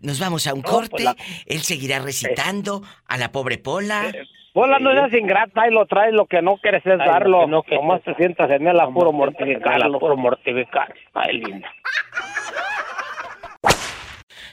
[0.00, 0.88] Nos vamos a un No, corte.
[0.90, 4.08] pues la- Él seguirá recitando a la pobre Pola.
[4.12, 7.46] Pues Hola, no seas ingrata y lo traes, lo que no quieres es darlo.
[7.46, 9.80] No, que Nomás te sientas en él a puro mortificar.
[9.84, 10.92] A puro mortificar.
[11.14, 11.68] Ay, linda.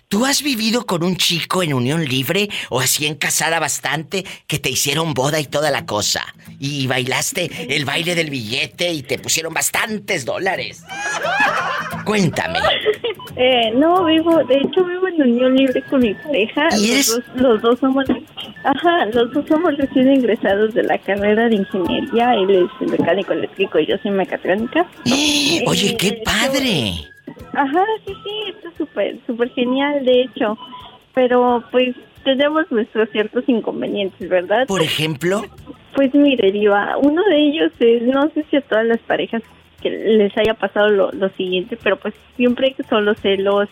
[0.08, 4.60] ¿Tú has vivido con un chico en unión libre o así en casada bastante que
[4.60, 6.24] te hicieron boda y toda la cosa?
[6.60, 10.84] Y bailaste el baile del billete y te pusieron bastantes dólares.
[12.06, 12.60] Cuéntame.
[13.38, 16.70] Eh, no, vivo, de hecho vivo en unión libre con mi pareja.
[16.78, 18.06] ¿Y los, dos, los dos somos,
[18.64, 22.34] ajá, los dos somos recién ingresados de la carrera de ingeniería.
[22.36, 24.86] Él es mecánico eléctrico y yo soy mecatrónica.
[25.68, 26.94] Oye, qué padre.
[27.54, 30.58] Ajá, sí, sí, está súper, súper genial, de hecho.
[31.14, 34.66] Pero pues tenemos nuestros ciertos inconvenientes, ¿verdad?
[34.68, 35.44] Por ejemplo,
[35.94, 39.42] Pues mire, Diva, uno de ellos es, no sé si a todas las parejas
[39.82, 43.70] que les haya pasado lo, lo siguiente, pero pues siempre que son los celos,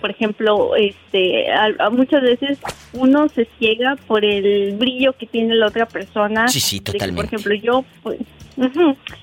[0.00, 2.58] por ejemplo, este, a- a muchas veces
[2.94, 6.48] uno se ciega por el brillo que tiene la otra persona.
[6.48, 7.22] Sí, sí, De que, totalmente.
[7.22, 8.18] por ejemplo, yo, pues,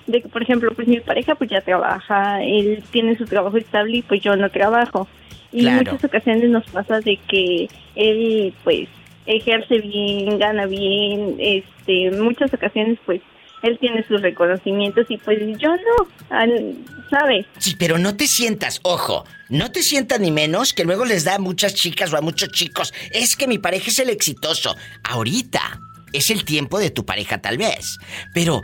[0.07, 3.97] de que, por ejemplo, pues mi pareja pues ya trabaja, él tiene su trabajo estable
[3.97, 5.07] y pues yo no trabajo.
[5.51, 5.91] Y en Claro.
[5.93, 8.87] muchas ocasiones nos pasa de que él, pues,
[9.25, 13.21] ejerce bien, gana bien, este, en muchas ocasiones, pues,
[13.63, 16.75] él tiene sus reconocimientos y pues yo no, al-
[17.09, 17.45] ¿sabe?
[17.57, 21.35] sí, pero no te sientas, ojo, no te sientas ni menos que luego les da
[21.35, 22.93] a muchas chicas o a muchos chicos.
[23.11, 24.75] Es que mi pareja es el exitoso.
[25.03, 25.79] Ahorita
[26.13, 27.97] es el tiempo de tu pareja tal vez.
[28.33, 28.63] Pero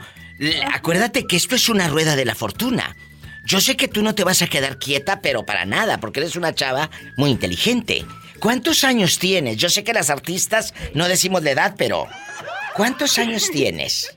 [0.73, 2.95] acuérdate que esto es una rueda de la fortuna.
[3.45, 6.35] Yo sé que tú no te vas a quedar quieta, pero para nada, porque eres
[6.35, 8.05] una chava muy inteligente.
[8.39, 9.57] ¿Cuántos años tienes?
[9.57, 12.07] Yo sé que las artistas no decimos la edad, pero
[12.75, 14.16] ¿cuántos años tienes?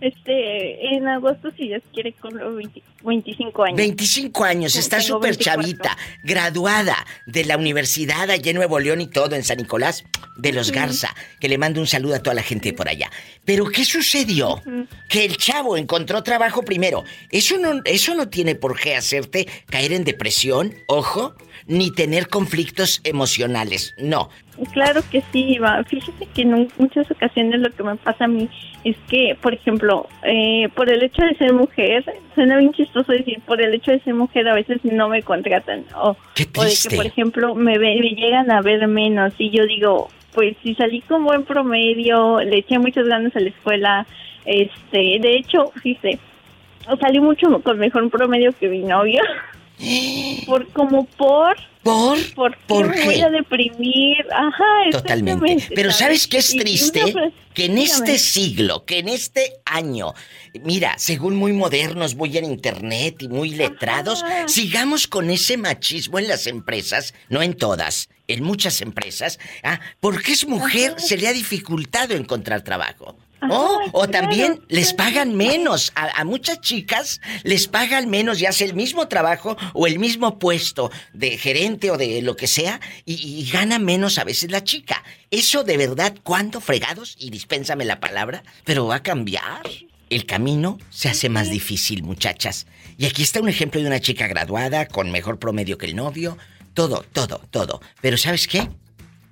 [0.00, 3.76] Este, en agosto, si Dios quiere, con los 20 25 años.
[3.76, 5.62] 25 años, está súper 24.
[5.62, 10.04] chavita, graduada de la universidad allá en Nuevo León y todo, en San Nicolás
[10.36, 10.70] de los.
[10.70, 13.10] Garza, que le mando un saludo a toda la gente por allá.
[13.44, 14.62] Pero ¿qué sucedió?
[15.08, 17.04] Que el chavo encontró trabajo primero.
[17.30, 21.34] Eso no, eso no tiene por qué hacerte caer en depresión, ojo,
[21.66, 24.28] ni tener conflictos emocionales, no.
[24.72, 25.82] Claro que sí, Iba.
[25.84, 28.48] Fíjese que en muchas ocasiones lo que me pasa a mí
[28.84, 33.40] es que, por ejemplo, eh, por el hecho de ser mujer, suena bien chistoso decir,
[33.46, 35.84] por el hecho de ser mujer a veces no me contratan.
[35.96, 39.50] O, Qué o de que, por ejemplo, me, ve- me llegan a ver menos y
[39.50, 44.06] yo digo, pues si salí con buen promedio, le eché muchas ganas a la escuela,
[44.44, 46.18] este, de hecho, fíjese,
[47.00, 49.22] salí mucho con mejor promedio que mi novio.
[50.46, 53.04] por como por por por, qué ¿Por me qué?
[53.04, 55.68] voy a deprimir ajá Totalmente.
[55.74, 57.00] Pero ¿sabes qué es una triste?
[57.54, 57.84] Que en dígame.
[57.84, 60.12] este siglo, que en este año,
[60.62, 66.28] mira, según muy modernos, muy en internet y muy letrados, sigamos con ese machismo en
[66.28, 71.32] las empresas, no en todas, en muchas empresas, ah, porque es mujer se le ha
[71.32, 73.16] dificultado encontrar trabajo.
[73.48, 75.92] Oh, o también les pagan menos.
[75.94, 80.38] A, a muchas chicas les pagan menos y hace el mismo trabajo o el mismo
[80.38, 84.64] puesto de gerente o de lo que sea y, y gana menos a veces la
[84.64, 85.02] chica.
[85.30, 87.16] Eso de verdad, ¿cuándo fregados?
[87.18, 89.62] Y dispénsame la palabra, pero va a cambiar.
[90.10, 92.66] El camino se hace más difícil, muchachas.
[92.98, 96.36] Y aquí está un ejemplo de una chica graduada, con mejor promedio que el novio.
[96.74, 97.80] Todo, todo, todo.
[98.00, 98.68] Pero ¿sabes qué?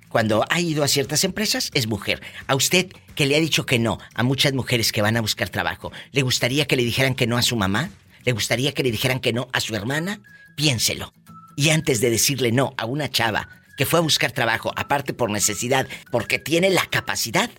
[0.09, 2.21] Cuando ha ido a ciertas empresas es mujer.
[2.47, 2.87] A usted
[3.19, 6.21] que le ha dicho que no a muchas mujeres que van a buscar trabajo, ¿le
[6.21, 7.89] gustaría que le dijeran que no a su mamá?
[8.23, 10.21] ¿Le gustaría que le dijeran que no a su hermana?
[10.55, 11.11] Piénselo.
[11.57, 15.31] Y antes de decirle no a una chava que fue a buscar trabajo, aparte por
[15.31, 17.49] necesidad, porque tiene la capacidad,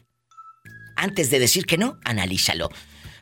[0.96, 2.70] antes de decir que no, analízalo.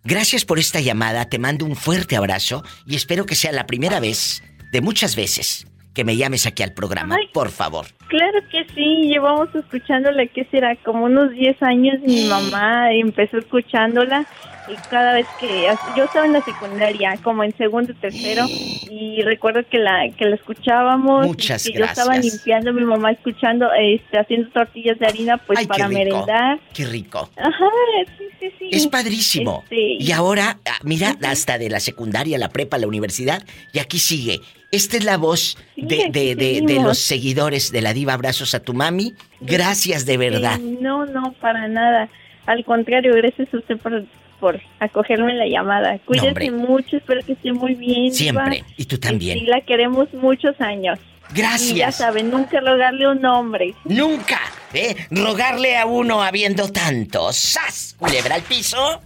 [0.05, 3.99] Gracias por esta llamada, te mando un fuerte abrazo y espero que sea la primera
[3.99, 5.67] vez de muchas veces
[5.99, 7.87] que me llames aquí al programa, por favor.
[8.07, 10.77] Claro que sí, llevamos escuchándola, que será?
[10.77, 14.25] Como unos 10 años, mi mamá empezó escuchándola
[14.69, 19.63] y cada vez que yo estaba en la secundaria, como en segundo, tercero, y recuerdo
[19.69, 22.35] que la que la escuchábamos, Muchas y que yo estaba gracias.
[22.35, 25.99] limpiando, mi mamá escuchando, este, haciendo tortillas de harina, pues Ay, qué para rico.
[25.99, 26.61] merendar.
[26.75, 27.29] Qué rico.
[27.37, 27.71] Ajá,
[28.19, 28.69] sí, sí, sí.
[28.71, 29.63] Es padrísimo.
[29.65, 33.99] Este, Y ahora, ah, mira, hasta de la secundaria, la prepa, la universidad, y aquí
[33.99, 34.39] sigue.
[34.71, 38.13] Esta es la voz de, de- de- de los seguidores de la diva.
[38.13, 39.15] Abrazos a tu mami.
[39.41, 40.59] Gracias de verdad.
[40.59, 42.09] No, no, para nada.
[42.47, 44.05] Al contrario, gracias a usted por,
[44.41, 45.99] por acogerme en la llamada.
[46.05, 46.51] Cuídese hombre.
[46.51, 48.13] mucho, espero que esté muy bien.
[48.13, 48.57] Siempre.
[48.57, 48.67] Diva.
[48.77, 49.39] Y tú también.
[49.39, 50.99] Sí, la queremos muchos años.
[51.35, 51.73] Gracias.
[51.73, 53.75] Y ya saben, nunca rogarle un nombre.
[53.85, 54.41] Nunca,
[54.73, 54.97] ¿eh?
[55.11, 57.37] Rogarle a uno habiendo tantos.
[57.37, 57.95] ¡Sas!
[57.99, 59.03] Culebra al piso.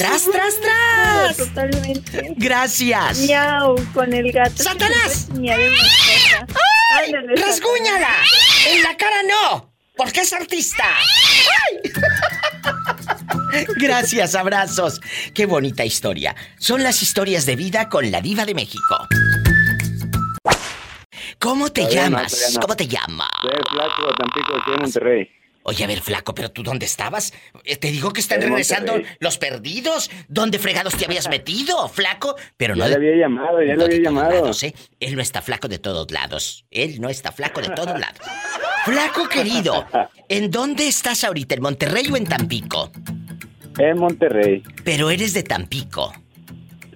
[0.00, 1.36] ¡Tras, tras, tras!
[1.36, 2.32] Totalmente.
[2.38, 3.18] Gracias.
[3.18, 4.62] Miau, con el gato.
[4.62, 5.28] ¡Satanás!
[5.36, 7.12] ¡Ay!
[7.36, 8.08] ¡Rasguñala!
[8.70, 9.70] ¡En la cara no!
[9.98, 10.84] Porque es artista.
[11.68, 11.92] ¡Ay!
[13.76, 15.02] Gracias, abrazos.
[15.34, 16.34] Qué bonita historia.
[16.58, 19.06] Son las historias de vida con la diva de México.
[21.38, 22.58] ¿Cómo te llamas?
[22.58, 23.28] ¿Cómo te llamas?
[23.42, 25.30] Soy el flaco, Tampico, aquí en Monterrey.
[25.62, 27.34] Oye, a ver, flaco, pero tú dónde estabas?
[27.64, 29.16] Eh, Te digo que están En regresando Monterrey.
[29.20, 30.10] los perdidos.
[30.28, 32.34] ¿Dónde fregados te habías metido, flaco?
[32.56, 34.34] Pero no Ya le había llamado, ya le no había de todos llamado.
[34.42, 34.74] lados, ¿eh?
[35.00, 36.64] Él no está flaco de todos lados.
[36.70, 38.20] Él no está flaco de todos lados.
[38.86, 39.86] Flaco querido,
[40.28, 41.54] ¿en dónde estás ahorita?
[41.56, 42.90] ¿En Monterrey o en Tampico?
[43.78, 44.62] En Monterrey.
[44.84, 46.12] Pero eres de Tampico.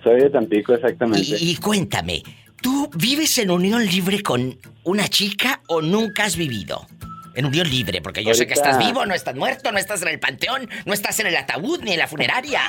[0.02, 1.36] Soy de Tampico, exactamente.
[1.38, 2.22] Y, y cuéntame,
[2.62, 6.86] ¿tú vives en unión libre con una chica o nunca has vivido?
[7.34, 10.08] En unión libre, porque yo sé que estás vivo, no estás muerto, no estás en
[10.08, 12.60] el panteón, no estás en el ataúd ni en la funeraria.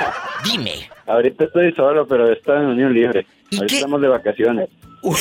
[0.44, 0.88] Dime.
[1.06, 3.26] Ahorita estoy solo, pero estoy en unión libre.
[3.52, 4.68] Ahorita estamos de vacaciones.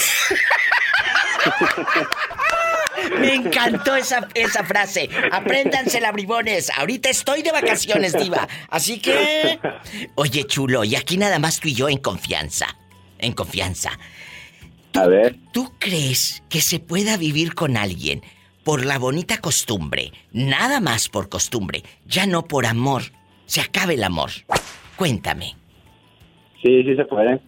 [3.19, 5.09] Me encantó esa, esa frase.
[5.31, 6.69] Apréndansela, bribones.
[6.69, 8.47] Ahorita estoy de vacaciones, diva.
[8.69, 9.59] Así que...
[10.15, 12.67] Oye, chulo, y aquí nada más tú y yo en confianza.
[13.19, 13.91] En confianza.
[14.93, 15.35] A ver.
[15.51, 18.21] ¿Tú crees que se pueda vivir con alguien
[18.63, 20.11] por la bonita costumbre?
[20.31, 23.03] Nada más por costumbre, ya no por amor.
[23.45, 24.31] Se acabe el amor.
[24.95, 25.55] Cuéntame.
[26.61, 27.39] Sí, sí se puede.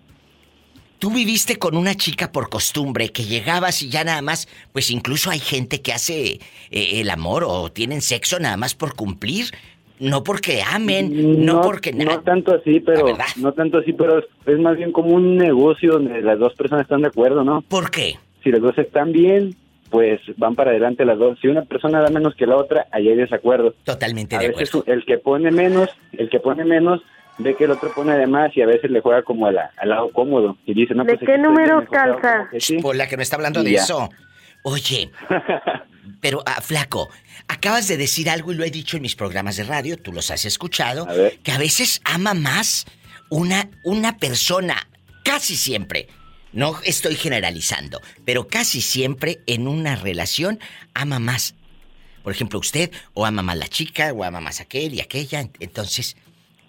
[0.99, 5.30] Tú viviste con una chica por costumbre que llegabas y ya nada más, pues incluso
[5.30, 6.39] hay gente que hace
[6.71, 9.45] eh, el amor o tienen sexo nada más por cumplir,
[9.99, 12.17] no porque amen, no, porque nada.
[12.17, 13.06] No tanto así, pero
[13.38, 16.84] no tanto así, pero es, es más bien como un negocio donde las dos personas
[16.84, 17.62] están de acuerdo, ¿no?
[17.62, 18.15] ¿Por qué?
[18.43, 19.56] Si las dos están bien,
[19.96, 21.40] pues van para adelante las dos.
[21.42, 23.74] Si una persona da menos que la otra, ahí hay desacuerdo.
[23.86, 27.02] Totalmente a de veces el que pone menos, el que pone menos
[27.38, 29.72] ve que el otro pone de más y a veces le juega como a la-
[29.78, 32.50] al lado cómodo y dice, no, ¿De pues qué número calza?
[32.60, 32.78] sí.
[32.80, 33.84] Por la que no está hablando Y de ya.
[33.84, 34.10] eso.
[34.64, 35.12] Oye,
[36.22, 37.10] pero ah, flaco,
[37.48, 40.30] acabas de decir algo y lo he dicho en mis programas de radio, tú los
[40.30, 41.08] has escuchado,
[41.44, 42.86] que a veces ama más
[43.30, 44.76] una, una persona,
[45.24, 46.08] casi siempre.
[46.56, 50.58] No estoy generalizando, pero casi siempre en una relación
[50.94, 51.54] ama más.
[52.24, 55.41] Por ejemplo, usted o ama más la chica o ama más aquel y aquella.
[55.60, 56.15] Entonces,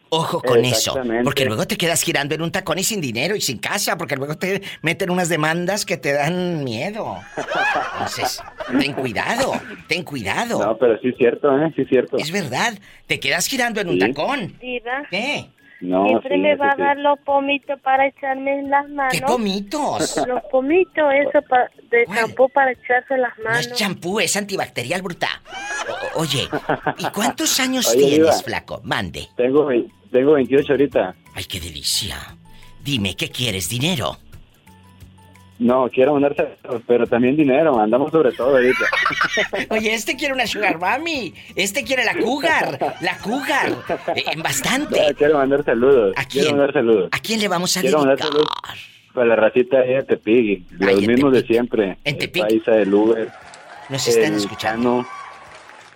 [0.09, 0.99] ojo con eso.
[1.25, 4.17] Porque luego te quedas girando en un tacón y sin dinero y sin casa, porque
[4.17, 7.21] luego te meten unas demandas que te dan miedo.
[7.93, 8.43] Entonces,
[8.81, 9.53] ten cuidado,
[9.87, 10.59] ten cuidado.
[10.59, 11.73] No, pero sí es cierto, ¿eh?
[11.77, 12.17] Sí es cierto.
[12.19, 14.01] Es verdad, te quedas girando en un Sí.
[14.01, 14.59] tacón.
[15.11, 15.47] ¿Qué?
[15.81, 16.81] No, Siempre sí, me va a sí.
[16.83, 19.13] dar los pomitos para echarme en las manos.
[19.13, 20.17] ¿Qué pomitos?
[20.27, 23.61] Los pomitos, eso pa- de champú para echarse en las No manos.
[23.67, 25.29] es champú, es antibacterial, bruta.
[26.15, 26.49] O- oye,
[26.99, 28.33] ¿y cuántos años Oye, tienes, Diva.
[28.33, 28.81] flaco?
[28.85, 29.29] Mande.
[29.37, 29.69] Tengo,
[30.11, 31.15] tengo 28 ahorita.
[31.35, 32.17] Ay, qué delicia.
[32.83, 33.69] Dime, ¿qué quieres?
[33.69, 34.17] ¿Dinero?
[35.59, 37.81] No, quiero mandar saludos, pero también dinero.
[37.81, 38.85] Andamos sobre todo ahorita.
[39.71, 41.33] Oye, este quiere una sugar mami.
[41.55, 42.97] Este quiere la cougar.
[43.01, 43.71] La cougar.
[44.15, 45.01] Eh, bastante.
[45.09, 46.13] No, quiero mandar saludos.
[46.17, 46.57] ¿A Quiero quién?
[46.59, 47.09] mandar saludos.
[47.13, 48.33] ¿A quién le vamos a Quiero mandar dedicar?
[48.33, 48.49] saludos
[49.15, 50.65] para la racita ahí de Tepic.
[50.73, 51.85] Los mismos de siempre.
[52.05, 52.43] En El Tepic.
[52.43, 53.31] Paisa, el Uber.
[53.89, 55.07] Nos están el escuchando.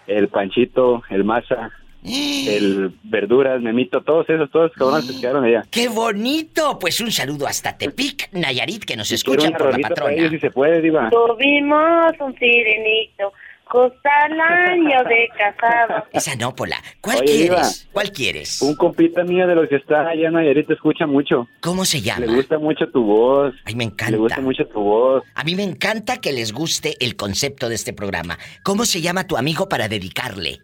[0.06, 1.70] El Panchito, el Maza,
[2.04, 5.64] el Verduras, Memito, todos esos, todos cabrones se quedaron allá.
[5.70, 6.78] ¡Qué bonito!
[6.78, 10.12] Pues un saludo hasta Tepic, Nayarit, que nos escuchan por la patrona.
[10.14, 11.10] ellos si se puede, Diva.
[11.10, 13.32] Tuvimos un sirenito,
[13.64, 16.04] justo al año de casado.
[16.12, 16.76] Esa no, Pola.
[17.00, 17.56] ¿Cuál Oye, Diva.
[17.56, 17.88] quieres?
[17.92, 18.62] ¿Cuál quieres?
[18.62, 21.48] Un compita mío de los que está allá en Nayarit te escucha mucho.
[21.60, 22.26] ¿Cómo se llama?
[22.26, 23.54] Le gusta mucho tu voz.
[23.64, 24.12] Ay, me encanta.
[24.12, 25.22] Le gusta mucho tu voz.
[25.34, 28.38] A mí me encanta que les guste el concepto de este programa.
[28.62, 30.60] ¿Cómo se llama tu amigo para dedicarle?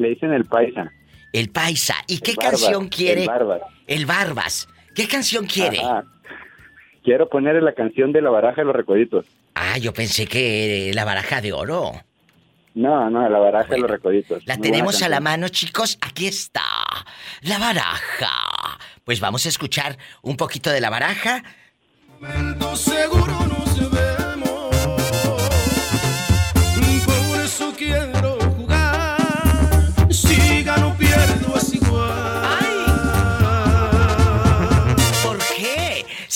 [0.00, 0.90] Le dicen el Paisa.
[1.30, 1.94] El Paisa.
[2.06, 3.20] ¿Y qué Barbas, canción quiere?
[3.22, 3.60] el Barbas.
[3.86, 4.68] El Barbas.
[4.94, 5.78] ¿Qué canción quiere?
[5.78, 6.04] Ajá.
[7.04, 9.26] Quiero ponerle la canción de la baraja de los recoditos.
[9.54, 11.92] Ah, yo pensé que la baraja de oro.
[12.74, 14.42] No, no, la baraja de los recoditos.
[14.46, 15.98] La Muy tenemos a la mano, chicos.
[16.00, 16.62] Aquí está.
[17.42, 18.78] La baraja.
[19.04, 21.42] Pues vamos a escuchar un poquito de la baraja.
[22.74, 23.49] Seguro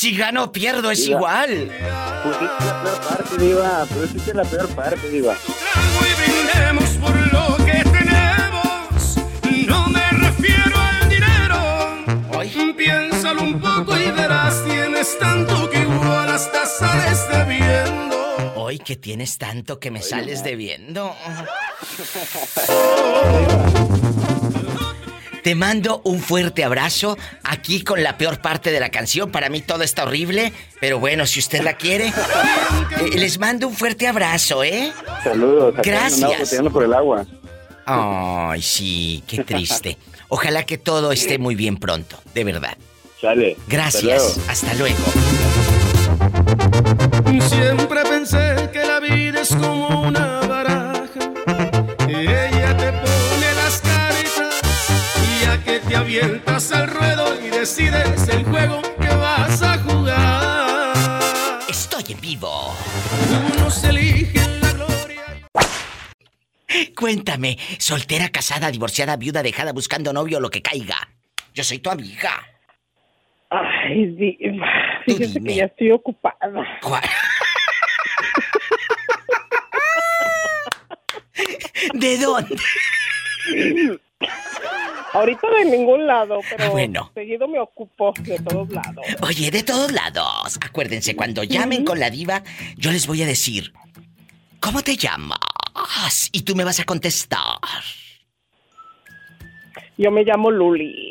[0.05, 1.17] Si gano o pierdo es Diva.
[1.17, 1.73] igual.
[2.23, 3.87] Pusiste la peor parte, Diva.
[3.87, 5.33] Pusiste la peor parte, Diva.
[5.33, 5.39] Y
[6.99, 9.17] por lo que tenemos.
[9.67, 11.57] No me refiero al dinero.
[12.77, 14.63] Piénsalo un poco y verás.
[14.67, 18.53] Tienes tanto que igual hasta sales debiendo.
[18.57, 21.17] Hoy que tienes tanto que me sales debiendo.
[25.45, 29.31] Te mando un fuerte abrazo aquí con la peor parte de la canción.
[29.31, 33.75] Para mí todo está horrible, pero bueno, si usted la quiere, eh, les mando un
[33.75, 34.91] fuerte abrazo, ¿eh?
[35.23, 35.75] Saludos.
[35.83, 36.55] Gracias.
[36.73, 37.27] por el agua.
[37.85, 39.99] Ay, sí, qué triste.
[40.29, 42.79] Ojalá que todo esté muy bien pronto, de verdad.
[43.21, 43.59] Sale.
[43.69, 44.41] Gracias.
[44.49, 45.05] Hasta luego.
[47.49, 50.84] Siempre pensé que la vida es como una baraja.
[55.95, 60.93] Te avientas al ruedo y decides el juego que vas a jugar.
[61.69, 62.75] Estoy en vivo.
[63.55, 65.23] Unos eligen la gloria.
[66.97, 70.97] Cuéntame, soltera, casada, divorciada, viuda, dejada, buscando novio, lo que caiga.
[71.55, 72.43] Yo soy tu amiga.
[73.51, 74.67] Ay, diva.
[75.07, 76.51] Fíjese que ya estoy ocupada.
[81.95, 82.57] ¿De dónde?
[85.15, 87.11] Ahorita de ningún lado, pero Ah, bueno.
[87.15, 89.05] seguido me ocupo de todos lados.
[89.23, 90.59] Oye, de todos lados.
[90.61, 92.43] Acuérdense, cuando llamen con la diva,
[92.77, 93.73] yo les voy a decir,
[94.61, 95.39] ¿cómo te llamas?
[96.33, 97.59] Y tú me vas a contestar.
[99.97, 101.04] Yo me llamo Luli.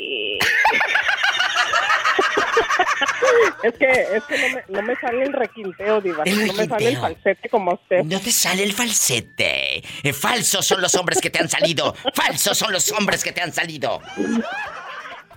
[3.63, 6.23] Es que, es que no, me, no me sale el requinteo, diva.
[6.25, 8.03] El no me sale el falsete como usted.
[8.03, 9.77] No te sale el falsete.
[10.03, 11.93] Eh, falsos son los hombres que te han salido.
[12.13, 14.01] Falsos son los hombres que te han salido.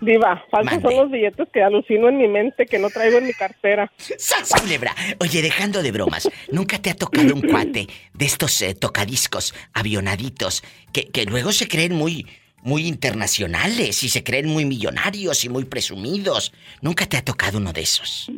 [0.01, 3.33] Diva, falsos son los billetes que alucino en mi mente que no traigo en mi
[3.33, 3.91] cartera.
[3.97, 4.95] ¡Sas, culebra!
[5.21, 10.63] Oye, dejando de bromas, ¿nunca te ha tocado un cuate de estos eh, tocadiscos avionaditos
[10.93, 12.27] que, que luego se creen muy,
[12.67, 16.53] muy internacionales y se creen muy millonarios y muy presumidos?
[16.83, 18.31] ¿Nunca te ha tocado uno de esos?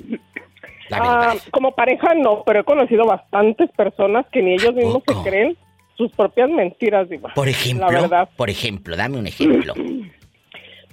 [0.90, 5.14] La Ah, como pareja no, pero he conocido bastantes personas que ni ellos mismos se
[5.28, 5.56] creen
[5.96, 7.32] sus propias mentiras, diva.
[7.34, 8.28] Por La ejemplo, verdad.
[8.36, 9.74] por ejemplo, dame un ejemplo.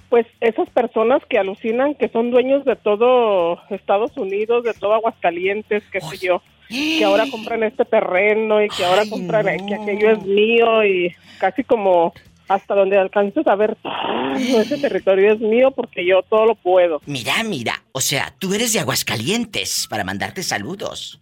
[0.08, 5.82] Pues esas personas que alucinan que son dueños de todo Estados Unidos, de todo Aguascalientes,
[5.90, 10.22] qué sé yo, que ahora compran este terreno y que ahora compran que aquello es
[10.22, 12.14] mío y casi como
[12.48, 17.00] hasta donde alcances a ver todo ese territorio es mío porque yo todo lo puedo.
[17.06, 21.20] Mira, mira, o sea, tú eres de Aguascalientes para mandarte saludos.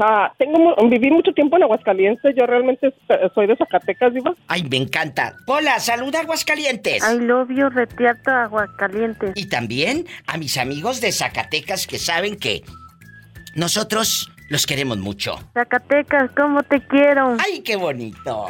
[0.00, 4.32] Ah, tengo viví mucho tiempo en Aguascalientes, yo realmente eh, soy de Zacatecas, diva.
[4.46, 5.34] Ay, me encanta.
[5.46, 7.02] Hola, saluda a Aguascalientes.
[7.02, 9.32] I love you, retiato Aguascalientes.
[9.34, 12.62] Y también a mis amigos de Zacatecas que saben que
[13.56, 15.36] nosotros los queremos mucho.
[15.54, 17.36] Zacatecas, ¿cómo te quiero?
[17.44, 18.48] ¡Ay, qué bonito!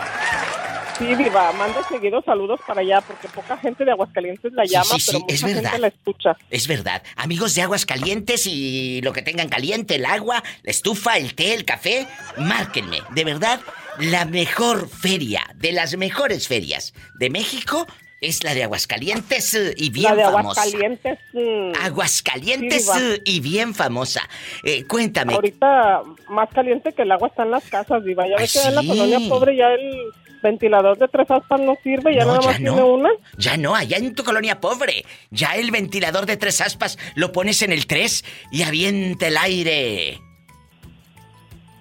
[0.99, 4.85] Sí, diva, manda seguidos saludos para allá porque poca gente de Aguascalientes la Sí, llama,
[4.87, 5.71] sí, sí, pero es mucha verdad.
[5.71, 6.37] gente la escucha.
[6.51, 7.03] Es verdad.
[7.15, 11.55] Amigos de aguas calientes y lo que tengan caliente, el agua, la estufa, el té,
[11.55, 12.99] el café, márquenme.
[13.11, 13.61] De verdad,
[13.99, 17.87] la mejor feria, de las mejores ferias de México,
[18.21, 20.61] es la de Aguascalientes eh, y bien la de famosa.
[20.63, 21.19] Aguascalientes.
[21.33, 24.29] mm, Aguascalientes Sí, eh, y bien famosa.
[24.65, 25.35] Eh, cuéntame.
[25.35, 28.27] Ahorita más caliente que el agua está en las casas, diva.
[28.29, 29.97] Ya ves que en la colonia pobre ya el
[30.43, 32.75] ventilador de tres aspas no sirve, ya No, nada ya más no.
[32.75, 33.11] tiene una.
[33.39, 35.05] Ya no, allá en tu colonia pobre.
[35.31, 40.21] Ya el ventilador de tres aspas lo pones en el 3 y avienta el aire.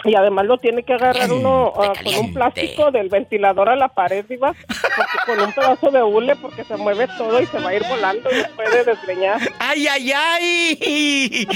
[0.05, 3.87] Y además lo tiene que agarrar uno ah, con un plástico del ventilador a la
[3.89, 4.53] pared, diva.
[4.67, 7.83] Porque con un pedazo de hule, porque se mueve todo y se va a ir
[7.89, 9.39] volando y puede desgreñar.
[9.59, 11.47] ¡Ay, ay, ay!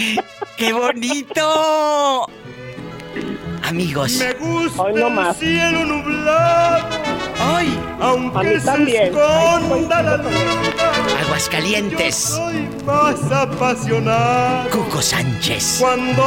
[0.58, 2.28] ¡Qué bonito!
[3.64, 4.14] Amigos.
[4.20, 5.42] Me gusta Hoy no más.
[5.42, 6.88] el cielo nublado.
[7.40, 7.80] ¡Ay!
[8.00, 9.04] Aunque A mí se también.
[9.16, 10.91] esconda la luna.
[11.26, 12.16] Aguascalientes.
[12.16, 14.70] Soy más apasionado.
[14.70, 15.78] Cuco Sánchez.
[15.80, 16.24] Cuando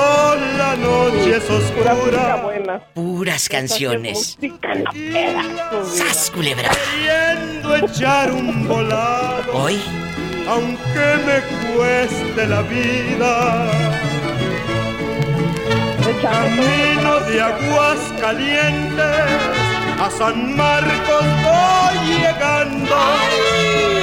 [0.57, 2.37] la noche es Pura oscura.
[2.37, 2.79] buena.
[2.95, 4.37] Puras canciones.
[4.41, 5.85] Música en la peda, tu vida.
[5.85, 6.71] ¡Sas, culebra!
[6.71, 9.53] Queriendo echar un volado.
[9.53, 9.81] Hoy,
[10.47, 13.71] Aunque me cueste la vida.
[16.23, 19.74] Camino de aguas calientes.
[20.01, 22.95] A San Marcos voy llegando.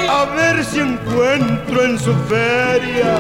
[0.09, 3.19] A ver si encuentro en su feria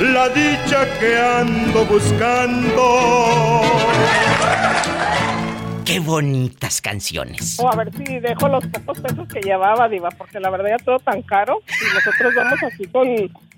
[0.00, 3.62] la dicha que ando buscando.
[5.84, 7.58] qué bonitas canciones.
[7.60, 10.84] O a ver si dejo los pocos pesos que llevaba, Diva, porque la verdad ya
[10.84, 11.60] todo tan caro.
[11.68, 13.08] Y nosotros vamos así con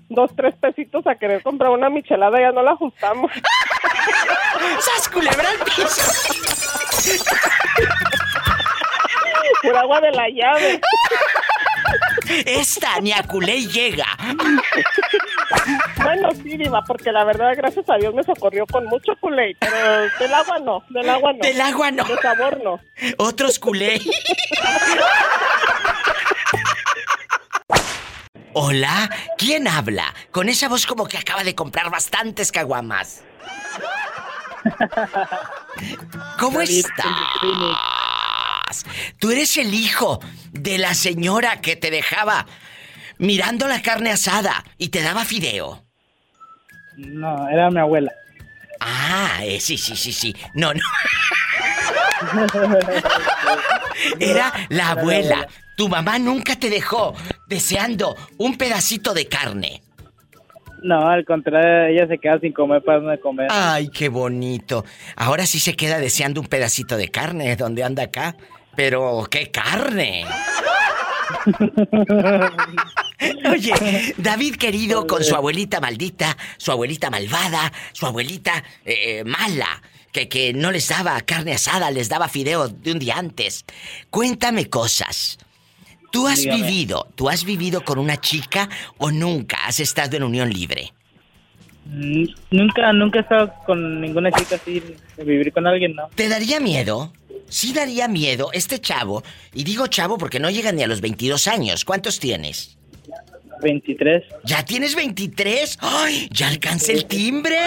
[0.09, 3.31] dos, tres pesitos a querer comprar una michelada, ya no la ajustamos.
[4.79, 6.01] ¡Sas, culebra al piso!
[9.61, 10.81] Por agua de la llave.
[12.45, 14.07] Esta ni a culé llega.
[16.01, 20.09] Bueno, sí, Diva, porque la verdad, gracias a Dios me socorrió con mucho culé, pero
[20.19, 21.39] del agua no, del agua no.
[21.39, 22.03] Del agua no.
[22.03, 22.79] De sabor no.
[23.17, 24.01] Otros culé.
[28.53, 30.13] Hola, ¿quién habla?
[30.31, 33.23] Con esa voz como que acaba de comprar bastantes caguamas.
[36.39, 37.05] ¿Cómo estás?
[38.73, 38.85] Más.
[39.19, 40.19] Tú eres el hijo
[40.51, 42.45] de la señora que te dejaba
[43.17, 45.83] mirando la carne asada y te daba fideo.
[46.97, 48.11] No, era mi abuela.
[48.79, 50.35] Ah, eh, sí, sí, sí, sí.
[50.53, 50.81] No, no.
[54.19, 55.47] Era la abuela.
[55.77, 57.15] Tu mamá nunca te dejó
[57.47, 59.81] deseando un pedacito de carne.
[60.83, 63.47] No, al contrario, ella se queda sin comer para no comer.
[63.49, 64.83] Ay, qué bonito.
[65.15, 68.35] Ahora sí se queda deseando un pedacito de carne donde anda acá.
[68.75, 70.25] Pero, ¿qué carne?
[73.49, 80.27] Oye, David querido con su abuelita maldita, su abuelita malvada, su abuelita eh, mala, que,
[80.27, 83.63] que no les daba carne asada, les daba fideo de un día antes.
[84.09, 85.37] Cuéntame cosas.
[86.11, 86.61] ¿Tú has Dígame.
[86.63, 90.93] vivido, tú has vivido con una chica o nunca has estado en unión libre?
[91.85, 94.81] Mm, Nunca, nunca he estado con ninguna chica así,
[95.17, 96.07] de vivir con alguien, ¿no?
[96.15, 97.11] ¿Te daría miedo?
[97.53, 99.21] Sí daría miedo este chavo,
[99.53, 101.85] y digo chavo porque no llega ni a los 22 años.
[101.85, 102.79] ¿Cuántos tienes?
[103.61, 104.23] 23.
[104.43, 105.77] ¿Ya tienes 23?
[105.79, 106.29] ¡Ay!
[106.31, 107.59] ¡Ya alcancé el timbre!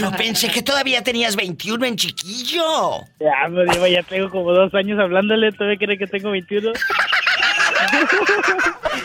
[0.00, 3.02] Yo pensé que todavía tenías 21 en chiquillo.
[3.20, 6.72] Ya, me digo, ya tengo como dos años hablándole, ¿todavía cree que tengo 21?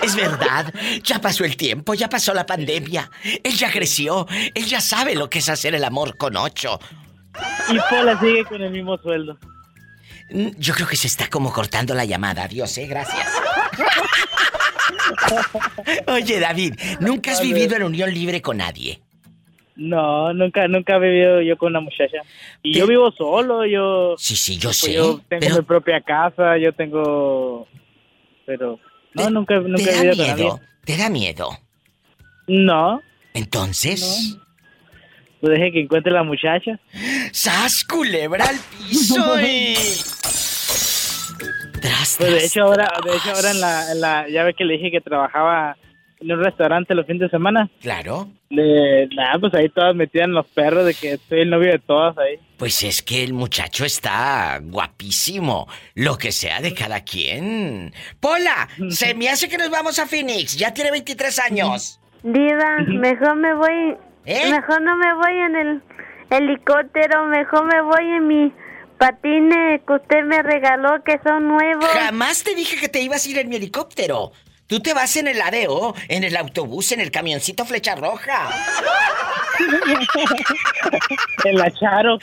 [0.01, 0.73] Es verdad,
[1.03, 3.11] ya pasó el tiempo, ya pasó la pandemia.
[3.43, 4.25] Él ya creció,
[4.55, 6.79] él ya sabe lo que es hacer el amor con ocho.
[7.71, 9.37] Y Pola sigue con el mismo sueldo.
[10.31, 12.43] Mm, Yo creo que se está como cortando la llamada.
[12.43, 13.27] Adiós, eh, gracias.
[16.07, 19.01] Oye, David, ¿nunca has vivido en unión libre con nadie?
[19.75, 22.17] No, nunca, nunca he vivido yo con una muchacha.
[22.61, 24.15] Y yo vivo solo, yo...
[24.17, 24.93] Sí, sí, yo pues sé.
[24.93, 27.67] Yo tengo pero mi propia casa, yo tengo...
[28.45, 28.79] Pero...
[29.13, 30.43] No, nunca, nunca ¿Te he da vivido con nadie.
[30.43, 30.59] miedo?
[30.85, 31.49] ¿Te da miedo?
[32.47, 33.01] No,
[33.33, 34.37] Entonces...
[35.41, 36.79] pues deje que encuentre la muchacha.
[37.31, 39.39] ¡Sas, culebra al piso!
[39.41, 39.75] y-
[41.81, 44.65] Tras, Pues de hecho ahora, de hecho ahora en la, en la, ya ve que
[44.65, 45.77] le dije que trabajaba
[46.19, 47.69] en un restaurante los fines de semana.
[47.81, 48.29] Claro.
[48.49, 52.17] Le, nada, pues ahí todas metían los perros de que soy el novio de todas
[52.17, 52.35] ahí.
[52.57, 55.67] Pues es que el muchacho está guapísimo.
[55.95, 57.93] Lo que sea de cada quien.
[58.19, 60.57] Pola, se me hace que nos vamos a Phoenix.
[60.57, 62.01] Ya tiene 23 años.
[62.23, 63.95] Diva, mejor me voy.
[64.31, 64.51] ¿Eh?
[64.51, 65.81] Mejor no me voy en el
[66.29, 68.53] helicóptero, mejor me voy en mi
[68.99, 71.87] patines que usted me regaló que son nuevos.
[71.87, 74.31] Jamás te dije que te ibas a ir en mi helicóptero.
[74.67, 78.49] Tú te vas en el ADO, en el autobús, en el camioncito flecha roja.
[81.45, 82.19] En la Charo.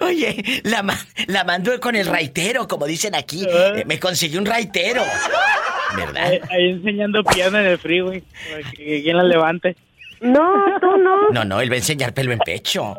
[0.00, 3.46] Oye, la, ma- la mando con el raitero, como dicen aquí.
[3.48, 5.02] Eh, Me conseguí un raitero.
[5.96, 6.24] ¿Verdad?
[6.26, 8.22] Ahí, ahí enseñando piano en el freeway.
[8.50, 9.76] para Que, que quien la levante.
[10.24, 11.28] No, tú no.
[11.32, 12.96] No, no, él va a enseñar pelo en pecho.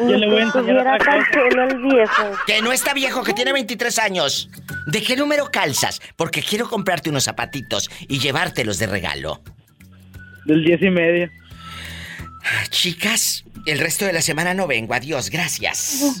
[0.00, 2.32] Yo le voy a enseñar tan el viejo.
[2.44, 4.50] Que no está viejo, que tiene 23 años.
[4.88, 6.02] ¿De qué número calzas?
[6.16, 9.40] Porque quiero comprarte unos zapatitos y llevártelos de regalo.
[10.46, 11.30] Del diez y medio.
[12.70, 14.92] Chicas, el resto de la semana no vengo.
[14.92, 16.20] Adiós, gracias.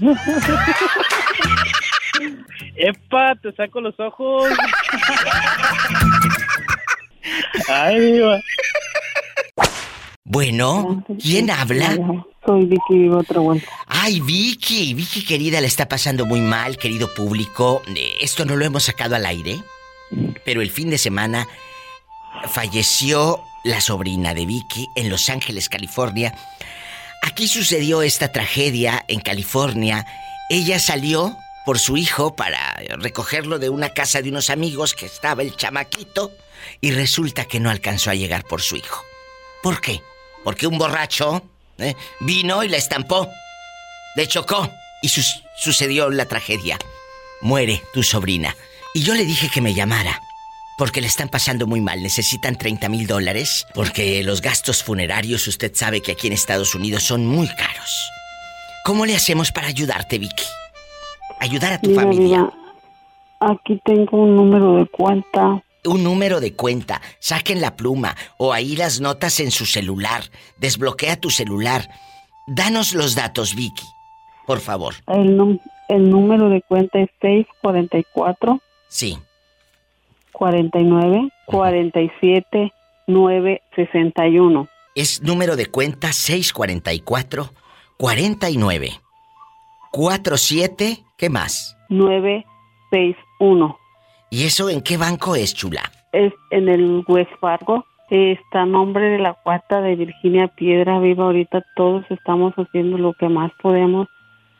[2.76, 4.48] Epa, te saco los ojos.
[7.68, 8.40] Ay, diva.
[10.24, 11.96] Bueno, ¿quién habla?
[12.44, 13.66] Soy Vicky Vivo otra vuelta.
[13.86, 17.82] Ay, Vicky, Vicky querida, le está pasando muy mal, querido público.
[17.96, 19.58] Eh, Esto no lo hemos sacado al aire,
[20.44, 21.48] pero el fin de semana
[22.46, 26.34] falleció la sobrina de Vicky en Los Ángeles, California.
[27.22, 30.06] Aquí sucedió esta tragedia en California.
[30.50, 35.42] Ella salió por su hijo para recogerlo de una casa de unos amigos que estaba
[35.42, 36.32] el chamaquito
[36.80, 39.02] y resulta que no alcanzó a llegar por su hijo.
[39.62, 40.00] ¿Por qué?
[40.44, 41.42] Porque un borracho
[41.78, 41.94] ¿eh?
[42.20, 43.28] vino y la estampó,
[44.16, 44.70] le chocó
[45.02, 46.78] y sus- sucedió la tragedia.
[47.40, 48.54] Muere tu sobrina.
[48.94, 50.20] Y yo le dije que me llamara.
[50.76, 52.00] Porque le están pasando muy mal.
[52.02, 53.66] Necesitan 30 mil dólares.
[53.74, 58.08] Porque los gastos funerarios, usted sabe que aquí en Estados Unidos son muy caros.
[58.84, 60.44] ¿Cómo le hacemos para ayudarte, Vicky?
[61.40, 62.48] Ayudar a tu Mira, familia.
[63.40, 65.62] Aquí tengo un número de cuenta.
[65.84, 67.00] Un número de cuenta.
[67.20, 70.24] Saquen la pluma o ahí las notas en su celular.
[70.58, 71.88] Desbloquea tu celular.
[72.46, 73.86] Danos los datos, Vicky.
[74.46, 74.94] Por favor.
[75.06, 79.18] El, el número de cuenta es 644 Sí.
[80.32, 82.72] 49 47
[83.06, 84.68] 961.
[84.94, 87.50] Es número de cuenta 644
[87.96, 89.00] 49
[89.90, 91.76] 47, ¿qué más?
[91.88, 93.77] 961.
[94.30, 95.90] ¿Y eso en qué banco es, chula?
[96.12, 97.84] Es en el West Fargo.
[98.10, 101.24] Está a nombre de la cuarta de Virginia Piedra Viva.
[101.24, 104.08] Ahorita todos estamos haciendo lo que más podemos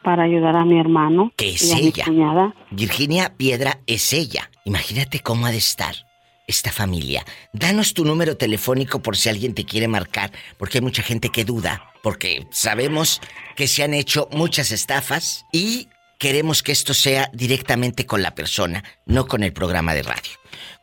[0.03, 2.05] para ayudar a mi hermano Que es y a mi ella.
[2.05, 2.55] cuñada.
[2.71, 4.51] Virginia Piedra es ella.
[4.65, 5.95] Imagínate cómo ha de estar
[6.47, 7.25] esta familia.
[7.53, 11.45] Danos tu número telefónico por si alguien te quiere marcar, porque hay mucha gente que
[11.45, 13.21] duda, porque sabemos
[13.55, 15.89] que se han hecho muchas estafas y
[16.19, 20.33] queremos que esto sea directamente con la persona, no con el programa de radio.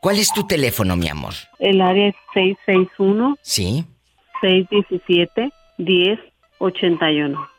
[0.01, 1.33] ¿Cuál es tu teléfono, mi amor?
[1.59, 3.85] El área es 661 Sí.
[4.41, 7.49] 617 1081.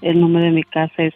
[0.00, 1.12] el número de mi casa es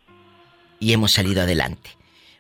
[0.80, 1.92] y hemos salido adelante.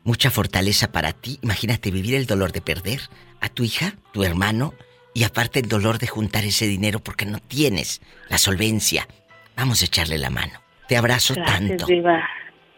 [0.03, 1.37] Mucha fortaleza para ti.
[1.43, 2.99] Imagínate vivir el dolor de perder
[3.41, 4.73] a tu hija, tu hermano,
[5.13, 9.07] y aparte el dolor de juntar ese dinero porque no tienes la solvencia.
[9.55, 10.53] Vamos a echarle la mano.
[10.87, 11.85] Te abrazo Gracias, tanto.
[11.85, 12.27] Diva.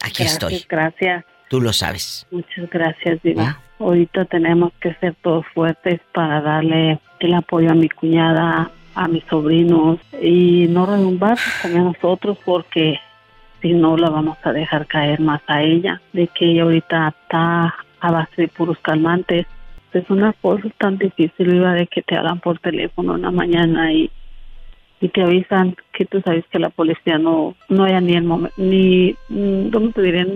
[0.01, 0.65] Aquí Gracias, estoy.
[0.67, 1.23] Gracias.
[1.49, 2.27] Tú lo sabes.
[2.31, 3.61] Muchas gracias, Diva.
[3.79, 9.23] Ahorita tenemos que ser todos fuertes para darle el apoyo a mi cuñada, a mis
[9.25, 12.99] sobrinos y no redumbar a nosotros porque
[13.61, 17.73] si no la vamos a dejar caer más a ella, de que ella ahorita está
[18.01, 19.47] a base de puros calmantes.
[19.93, 24.11] Es una cosa tan difícil, Diva, de que te hablan por teléfono una mañana y,
[24.99, 28.55] y te avisan que tú sabes que la policía no, no haya ni el momento,
[28.57, 30.27] ni, mm, ¿cómo te diré?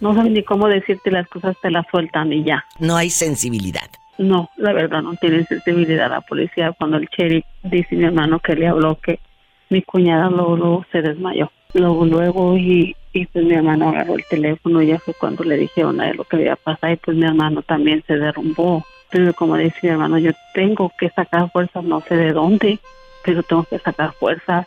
[0.00, 2.64] No saben ni cómo decirte las cosas, te las sueltan y ya.
[2.80, 3.88] No hay sensibilidad.
[4.18, 6.72] No, la verdad no tiene sensibilidad la policía.
[6.72, 9.20] Cuando el sheriff dice mi hermano que le habló que
[9.68, 11.50] mi cuñada luego, luego se desmayó.
[11.74, 15.56] Luego, luego, y, y pues mi hermano agarró el teléfono y ya fue cuando le
[15.56, 18.84] dijeron a él lo que había pasado y pues mi hermano también se derrumbó.
[19.10, 22.78] Pero como dice mi hermano, yo tengo que sacar fuerzas, no sé de dónde,
[23.24, 24.66] pero tengo que sacar fuerzas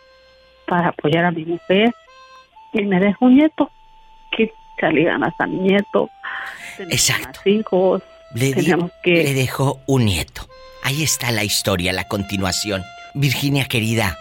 [0.68, 1.91] para apoyar a mi mujer.
[2.74, 3.72] Y me dejó un nieto.
[4.32, 4.52] Que
[4.93, 6.10] le ganas a mi nieto.
[6.78, 7.41] Exacto.
[7.43, 8.04] más
[8.34, 9.12] Le, di- Teníamos que...
[9.24, 10.48] le dejó un nieto.
[10.84, 12.84] Ahí está la historia, la continuación.
[13.14, 14.18] Virginia querida,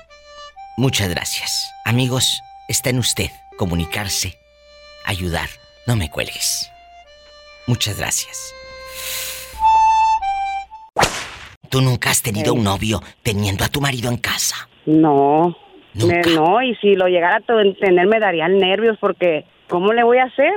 [0.76, 1.70] muchas gracias.
[1.84, 4.38] Amigos, está en usted comunicarse,
[5.04, 5.48] ayudar.
[5.86, 6.70] No me cuelgues.
[7.66, 8.52] Muchas gracias.
[11.68, 14.68] Tú nunca has tenido un novio teniendo a tu marido en casa.
[14.86, 15.54] No,
[15.94, 20.18] me- no, y si lo llegara a tener me darían nervios porque ¿cómo le voy
[20.18, 20.54] a hacer?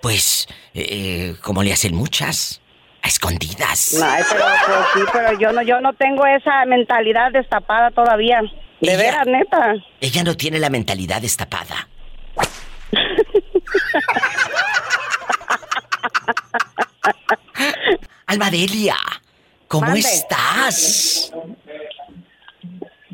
[0.00, 2.60] Pues, eh, como le hacen muchas,
[3.02, 4.00] a escondidas.
[4.02, 8.40] Ay, pero pues, sí, pero yo no, yo no tengo esa mentalidad destapada todavía.
[8.80, 9.74] De veras, neta.
[10.00, 11.88] Ella no tiene la mentalidad destapada.
[18.26, 18.96] Almadelia,
[19.68, 20.00] ¿cómo Mande.
[20.00, 21.32] estás?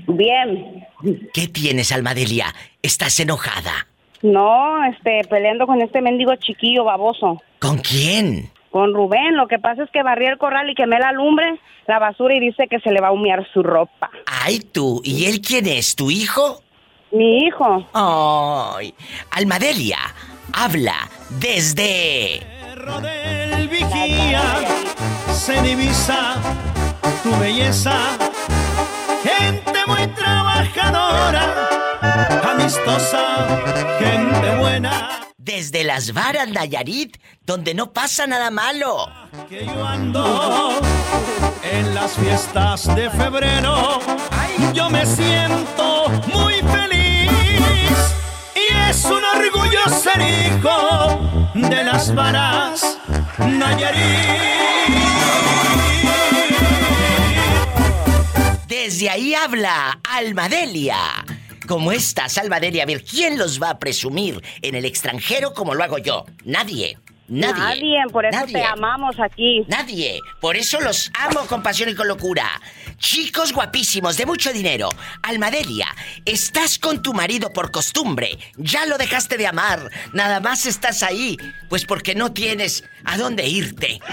[0.07, 0.87] Bien.
[1.35, 2.55] ¿Qué tienes, Almadelia?
[2.83, 3.87] ¿Estás enojada?
[4.23, 7.43] No, este, peleando con este mendigo chiquillo baboso.
[7.59, 8.51] ¿Con quién?
[8.79, 11.59] Con Rubén, lo que pasa es que barrí el corral y quemé la lumbre,
[11.89, 14.09] la basura y dice que se le va a humear su ropa.
[14.25, 15.01] Ay, tú.
[15.03, 15.97] ¿Y él quién es?
[15.97, 16.63] ¿Tu hijo?
[17.11, 17.85] Mi hijo.
[17.93, 18.95] Ay.
[19.33, 19.99] Almadelia,
[20.53, 20.95] habla
[21.41, 22.37] desde...
[22.37, 24.43] El vigía
[25.33, 26.37] se divisa
[27.25, 27.97] tu belleza.
[29.25, 31.69] Gente muy trabajadora,
[32.49, 33.45] amistosa,
[33.99, 35.28] gente buena.
[35.49, 39.11] Desde las varas, Nayarit, donde no pasa nada malo.
[39.49, 40.79] Que yo ando
[41.63, 43.99] en las fiestas de febrero.
[44.75, 47.31] Yo me siento muy feliz.
[48.55, 52.99] Y es un orgullo ser hijo de las varas
[53.39, 53.97] Nayarit.
[58.67, 61.25] Desde ahí habla Almadelia.
[61.69, 62.85] ¿Cómo estás, Almadelia?
[62.85, 66.25] A ver, ¿quién los va a presumir en el extranjero como lo hago yo?
[66.47, 66.97] Nadie.
[67.29, 67.61] Nadie.
[67.61, 68.55] Nadie, por eso Nadie.
[68.55, 69.67] te amamos aquí.
[69.69, 70.19] Nadie.
[70.41, 72.49] Por eso los amo con pasión y con locura.
[72.97, 74.89] Chicos guapísimos, de mucho dinero.
[75.23, 75.95] Almadelia,
[76.25, 78.39] estás con tu marido por costumbre.
[78.57, 79.91] Ya lo dejaste de amar.
[80.15, 81.37] Nada más estás ahí.
[81.69, 84.01] Pues porque no tienes a dónde irte.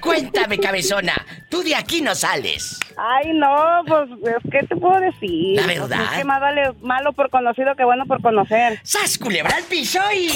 [0.00, 1.14] Cuéntame, cabezona.
[1.48, 2.78] Tú de aquí no sales.
[2.96, 4.08] Ay, no, pues,
[4.50, 5.56] ¿qué te puedo decir?
[5.56, 5.96] La verdad.
[5.96, 8.80] Pues, es que más vale malo por conocido que bueno por conocer.
[8.82, 10.28] ¡Sas, culebra al piso y...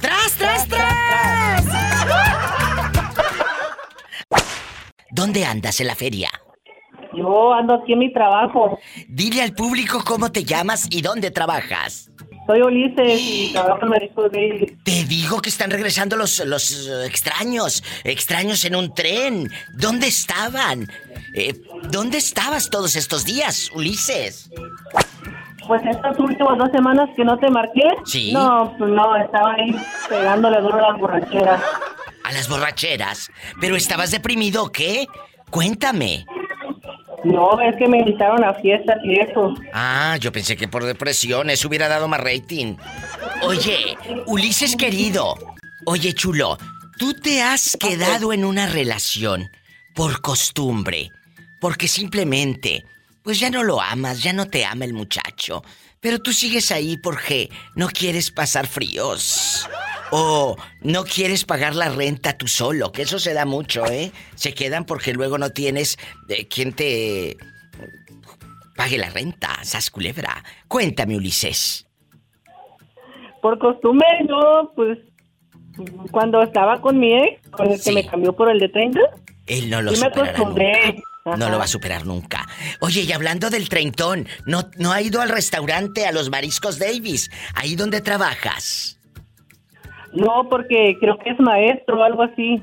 [0.00, 1.64] ¡Tras, tras, tras!
[5.10, 6.30] ¿Dónde andas en la feria?
[7.16, 8.78] Yo ando aquí en mi trabajo.
[9.08, 12.10] Dile al público cómo te llamas y dónde trabajas.
[12.46, 14.76] Soy Ulises y trabajo en Mariscos Daily.
[14.84, 17.82] Te digo que están regresando los, los eh, extraños.
[18.04, 19.50] Extraños en un tren.
[19.72, 20.90] ¿Dónde estaban?
[21.34, 21.54] Eh,
[21.90, 24.50] ¿Dónde estabas todos estos días, Ulises?
[25.66, 27.88] Pues estas últimas dos semanas que no te marqué.
[28.04, 28.32] Sí.
[28.32, 29.74] No, pues no, estaba ahí
[30.08, 31.62] pegándole duro a las borracheras.
[32.24, 33.30] A las borracheras.
[33.60, 35.06] ¿Pero estabas deprimido o qué?
[35.50, 36.26] Cuéntame.
[37.24, 39.54] No, es que me invitaron a fiestas y eso.
[39.72, 42.76] Ah, yo pensé que por depresión eso hubiera dado más rating.
[43.42, 43.96] Oye,
[44.26, 45.34] Ulises querido.
[45.86, 46.58] Oye, chulo,
[46.98, 49.50] tú te has quedado en una relación
[49.94, 51.10] por costumbre.
[51.60, 52.84] Porque simplemente,
[53.22, 55.62] pues ya no lo amas, ya no te ama el muchacho.
[56.00, 59.66] Pero tú sigues ahí porque no quieres pasar fríos.
[60.10, 64.12] O no quieres pagar la renta tú solo, que eso se da mucho, ¿eh?
[64.34, 65.98] Se quedan porque luego no tienes
[66.28, 67.36] eh, quien te
[68.76, 70.42] pague la renta, sas culebra.
[70.68, 71.86] Cuéntame, Ulises.
[73.40, 74.98] Por costumbre, yo, pues,
[76.10, 79.00] cuando estaba con mi ex, con el que me cambió por el de 30,
[79.46, 81.02] Él no lo sí me superará nunca.
[81.38, 82.46] No lo va a superar nunca.
[82.80, 87.30] Oye, y hablando del treintón, ¿no, ¿no ha ido al restaurante a los Mariscos Davis?
[87.54, 88.98] Ahí donde trabajas.
[90.14, 92.62] No, porque creo que es maestro o algo así.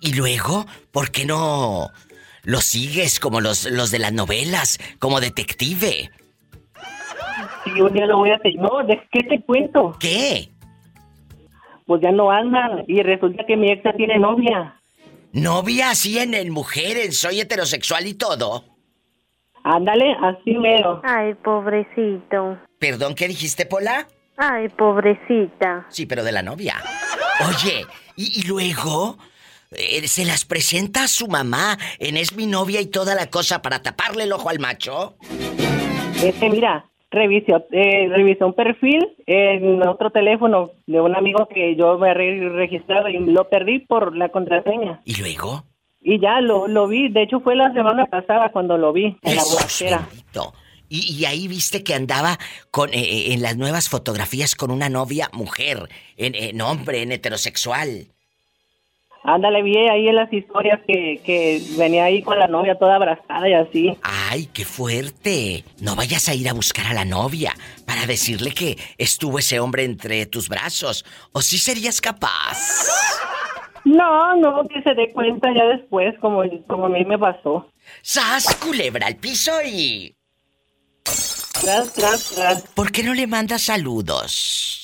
[0.00, 1.90] Y luego, ¿por qué no
[2.44, 6.10] lo sigues como los, los de las novelas, como detective?
[7.64, 8.54] Sí, un día lo voy a hacer.
[8.56, 9.96] No, ¿de qué te cuento?
[9.98, 10.48] ¿Qué?
[11.86, 14.80] Pues ya no andan y resulta que mi ex tiene novia.
[15.32, 18.64] Novia así en, en mujeres, soy heterosexual y todo.
[19.62, 21.00] Ándale, así mero.
[21.04, 22.58] Ay, pobrecito.
[22.78, 24.06] Perdón, ¿qué dijiste, Pola?
[24.42, 25.86] Ay, pobrecita.
[25.90, 26.76] Sí, pero de la novia.
[27.46, 27.84] Oye,
[28.16, 29.18] y, y luego
[29.70, 33.60] eh, se las presenta a su mamá en es mi novia y toda la cosa
[33.60, 35.16] para taparle el ojo al macho.
[36.22, 41.98] Este, mira, revisó, eh, revisó un perfil en otro teléfono de un amigo que yo
[41.98, 45.00] me había registrado y lo perdí por la contraseña.
[45.04, 45.64] ¿Y luego?
[46.02, 49.18] Y ya lo, lo vi, de hecho fue la semana pasada cuando lo vi en
[49.22, 49.98] la Jesús borrachera.
[50.08, 50.54] bendito.
[50.90, 52.38] Y, y ahí viste que andaba
[52.70, 57.12] con eh, eh, en las nuevas fotografías con una novia mujer, en, en hombre, en
[57.12, 58.08] heterosexual.
[59.22, 63.48] Ándale, vi ahí en las historias que, que venía ahí con la novia toda abrazada
[63.48, 63.96] y así.
[64.02, 65.62] ¡Ay, qué fuerte!
[65.78, 67.54] No vayas a ir a buscar a la novia
[67.86, 71.04] para decirle que estuvo ese hombre entre tus brazos.
[71.32, 72.58] ¿O sí serías capaz?
[73.84, 77.70] No, no, que se dé cuenta ya después, como, como a mí me pasó.
[78.02, 80.16] ¡Sas, culebra al piso y...
[81.04, 82.62] Tras, tras, tras.
[82.74, 84.76] ¿Por qué no le mandas saludos?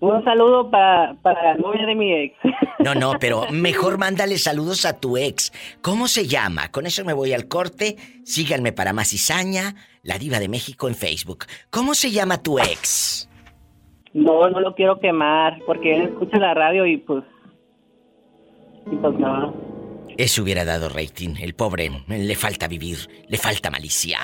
[0.00, 2.34] Un saludo pa- para la novia de mi ex.
[2.80, 5.52] No, no, pero mejor mándale saludos a tu ex.
[5.82, 6.70] ¿Cómo se llama?
[6.70, 7.96] Con eso me voy al corte.
[8.24, 9.74] Síganme para más cizaña,
[10.04, 11.46] la diva de México en Facebook.
[11.70, 13.28] ¿Cómo se llama tu ex?
[14.14, 17.24] No, no lo quiero quemar, porque él escucha la radio y pues...
[18.92, 19.52] Y pues no.
[20.18, 21.36] Eso hubiera dado rating.
[21.38, 24.18] El pobre le falta vivir, le falta malicia.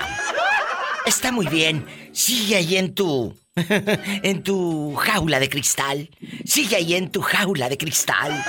[1.05, 1.85] Está muy bien.
[2.11, 3.33] Sigue ahí en tu.
[3.55, 6.09] en tu jaula de cristal.
[6.43, 8.43] Sigue ahí en tu jaula de cristal.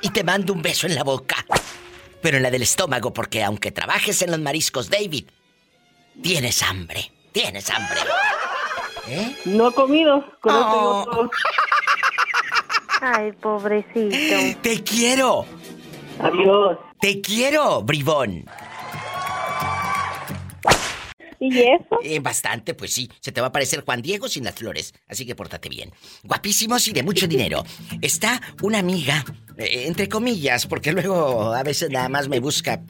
[0.00, 1.36] Y te mando un beso en la boca.
[2.22, 5.26] Pero en la del estómago, porque aunque trabajes en los mariscos, David,
[6.22, 7.12] tienes hambre.
[7.30, 8.00] Tienes hambre.
[9.06, 9.36] ¿Eh?
[9.44, 11.30] No he comido, con Oh.
[13.02, 14.58] Ay, pobrecito.
[14.62, 15.46] ¡Te quiero!
[16.20, 16.78] Adiós.
[17.00, 18.44] ¡Te quiero, bribón!
[21.40, 22.00] ¿Y eso?
[22.02, 23.08] Eh, bastante, pues sí.
[23.20, 24.92] Se te va a parecer Juan Diego sin las flores.
[25.08, 25.92] Así que pórtate bien.
[26.24, 27.62] Guapísimos y de mucho dinero.
[28.02, 29.24] Está una amiga,
[29.56, 32.80] eh, entre comillas, porque luego a veces nada más me busca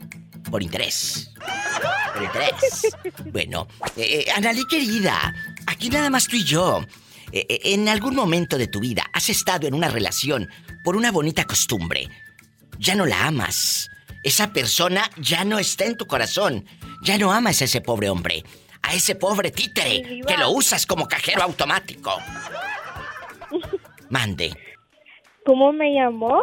[0.51, 1.31] por interés.
[2.15, 2.97] Por interés.
[3.33, 5.35] Bueno, eh, eh, Analí querida,
[5.67, 6.83] aquí nada más tú y yo.
[7.33, 10.49] Eh, en algún momento de tu vida has estado en una relación
[10.85, 12.09] por una bonita costumbre.
[12.79, 13.91] Ya no la amas.
[14.23, 16.65] Esa persona ya no está en tu corazón.
[17.03, 18.45] Ya no amas a ese pobre hombre.
[18.83, 22.19] A ese pobre títere que lo usas como cajero automático.
[24.09, 24.57] Mande.
[25.45, 26.43] ¿Cómo me llamó?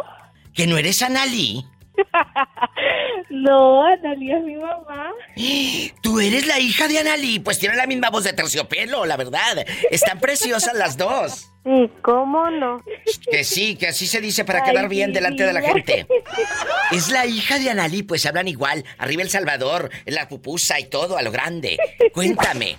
[0.54, 1.64] ¿Que no eres Analí?
[3.30, 5.12] No, Analia es mi mamá.
[6.02, 7.38] ¿Tú eres la hija de Analí?
[7.40, 9.64] Pues tiene la misma voz de terciopelo, la verdad.
[9.90, 11.50] Están preciosas las dos.
[11.68, 12.80] ¿Y cómo no?
[13.28, 16.06] Que sí, que así se dice para Ay, quedar bien delante de la gente.
[16.92, 18.84] Es la hija de Analí, pues hablan igual.
[18.98, 21.76] Arriba El Salvador, la pupusa y todo a lo grande.
[22.14, 22.76] Cuéntame.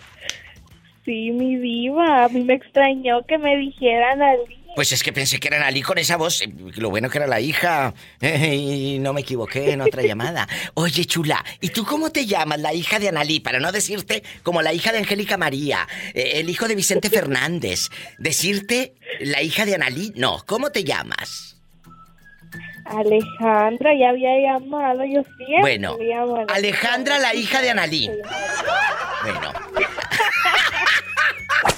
[1.04, 2.24] Sí, mi diva.
[2.24, 4.40] A mí me extrañó que me dijeran al
[4.78, 6.44] Pues es que pensé que era Analí con esa voz.
[6.44, 7.96] eh, Lo bueno que era la hija.
[8.22, 10.48] Eh, y no me equivoqué en otra llamada.
[10.76, 13.40] Oye, chula, ¿y tú cómo te llamas, la hija de Analí?
[13.40, 17.90] Para no decirte como la hija de Angélica María, eh, el hijo de Vicente Fernández.
[18.20, 20.44] Decirte la hija de Analí, no.
[20.46, 21.57] ¿Cómo te llamas?
[22.90, 23.92] Alejandra.
[23.98, 25.04] Ya había llamado.
[25.06, 28.10] Yo siempre Bueno, llamo Alejandra, la hija de Analí.
[29.24, 29.54] Bueno.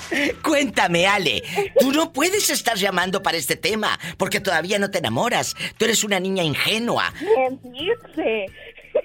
[0.43, 1.43] Cuéntame, Ale.
[1.79, 5.55] Tú no puedes estar llamando para este tema porque todavía no te enamoras.
[5.77, 7.13] Tú eres una niña ingenua.
[7.19, 8.45] ¿Quién dice?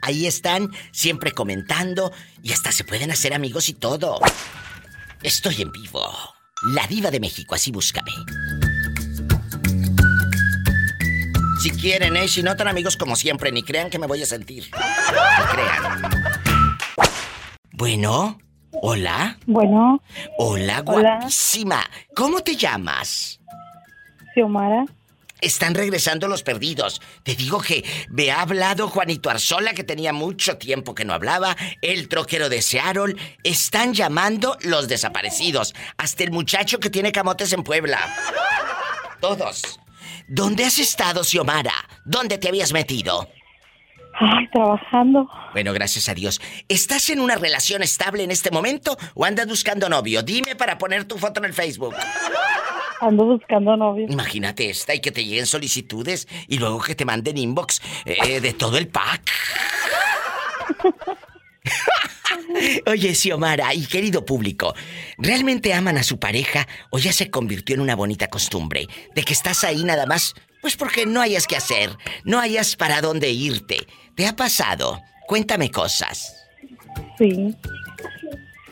[0.00, 4.18] Ahí están, siempre comentando y hasta se pueden hacer amigos y todo.
[5.22, 6.10] Estoy en vivo.
[6.72, 8.12] La Diva de México, así búscame.
[11.60, 12.26] Si quieren, ¿eh?
[12.26, 14.70] Si no tan amigos como siempre, ni crean que me voy a sentir.
[14.70, 16.17] Crean.
[17.78, 18.40] Bueno,
[18.72, 19.38] hola.
[19.46, 20.02] Bueno.
[20.36, 21.18] Hola, Hola.
[21.20, 21.88] guapísima.
[22.16, 23.38] ¿Cómo te llamas?
[24.34, 24.84] Xiomara.
[25.40, 27.00] Están regresando los perdidos.
[27.22, 31.56] Te digo que me ha hablado Juanito Arzola, que tenía mucho tiempo que no hablaba,
[31.80, 33.14] el troquero de Seattle.
[33.44, 35.72] Están llamando los desaparecidos.
[35.98, 38.00] Hasta el muchacho que tiene camotes en Puebla.
[39.20, 39.78] Todos.
[40.26, 41.74] ¿Dónde has estado, Xiomara?
[42.04, 43.28] ¿Dónde te habías metido?
[44.20, 45.28] Ay, trabajando.
[45.52, 46.40] Bueno, gracias a Dios.
[46.68, 50.22] ¿Estás en una relación estable en este momento o andas buscando novio?
[50.22, 51.94] Dime para poner tu foto en el Facebook.
[53.00, 54.06] Ando buscando novio.
[54.08, 58.52] Imagínate esta y que te lleguen solicitudes y luego que te manden inbox eh, de
[58.54, 59.30] todo el pack.
[62.86, 64.74] Oye, Xiomara y querido público,
[65.16, 69.32] ¿realmente aman a su pareja o ya se convirtió en una bonita costumbre de que
[69.32, 70.34] estás ahí nada más?
[70.60, 73.86] Pues porque no hayas que hacer, no hayas para dónde irte.
[74.18, 75.00] ¿Te ha pasado?
[75.28, 76.34] Cuéntame cosas.
[77.16, 77.54] Sí.
[77.56, 77.56] Sí,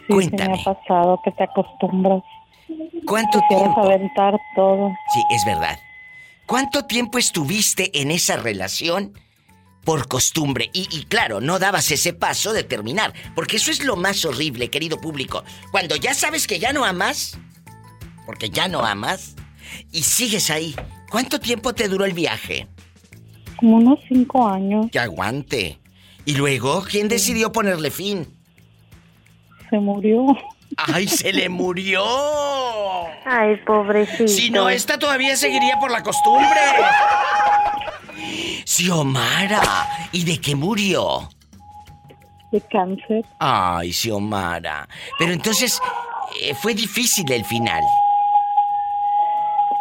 [0.09, 0.57] Cuéntame.
[0.57, 2.21] sí me ha pasado que te acostumbras.
[3.07, 3.81] ¿Cuánto Quieres tiempo?
[3.85, 4.93] aventar todo.
[5.15, 5.79] Sí, es verdad.
[6.47, 9.13] ¿Cuánto tiempo estuviste en esa relación
[9.85, 10.69] por costumbre?
[10.73, 14.69] Y, y claro, no dabas ese paso de terminar, porque eso es lo más horrible,
[14.69, 15.45] querido público.
[15.71, 17.39] Cuando ya sabes que ya no amas,
[18.27, 19.37] porque ya no amas,
[19.93, 20.75] y sigues ahí.
[21.09, 22.67] ¿Cuánto tiempo te duró el viaje?
[23.57, 25.79] Como unos cinco años Que aguante.
[26.25, 28.27] Y luego, ¿quién decidió ponerle fin?
[29.71, 30.27] se murió.
[30.77, 32.05] ¡Ay, se le murió!
[33.25, 34.29] Ay, pobrecito.
[34.29, 36.47] Si no, esta todavía seguiría por la costumbre.
[38.65, 39.63] Xiomara,
[40.13, 41.29] ¿y de qué murió?
[42.53, 43.25] De cáncer.
[43.39, 44.89] Ay, Xiomara.
[45.19, 45.81] Pero entonces,
[46.43, 47.83] eh, fue difícil el final.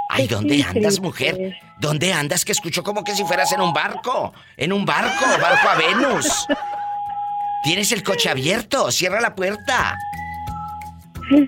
[0.10, 1.58] Ay, ¿dónde andas, mujer?
[1.80, 2.46] ¿Dónde andas?
[2.46, 4.34] Que escucho como que si fueras en un barco.
[4.58, 6.48] En un barco, barco a Venus.
[7.64, 8.92] ¿Tienes el coche abierto?
[8.92, 9.98] Cierra la puerta.
[11.32, 11.48] Eh,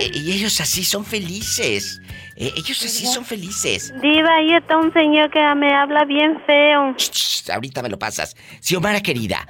[0.00, 2.00] eh, y ellos así son felices.
[2.36, 3.92] Eh, ellos así son felices.
[4.00, 6.94] Diva, ahí está un señor que me habla bien feo.
[6.96, 8.34] Shh, ahorita me lo pasas.
[8.60, 9.46] Xiomara querida,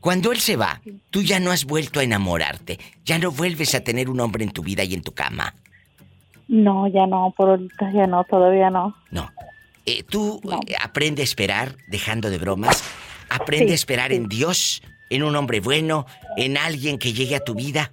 [0.00, 0.80] cuando él se va,
[1.10, 2.78] tú ya no has vuelto a enamorarte.
[3.04, 5.54] Ya no vuelves a tener un hombre en tu vida y en tu cama.
[6.50, 8.96] No, ya no, por ahorita ya no, todavía no.
[9.12, 9.30] No.
[9.86, 12.82] Eh, tú eh, aprende a esperar, dejando de bromas.
[13.30, 14.16] Aprende Sí, a esperar sí.
[14.16, 14.82] en Dios.
[15.10, 17.90] en un hombre bueno, en alguien que llegue a tu vida.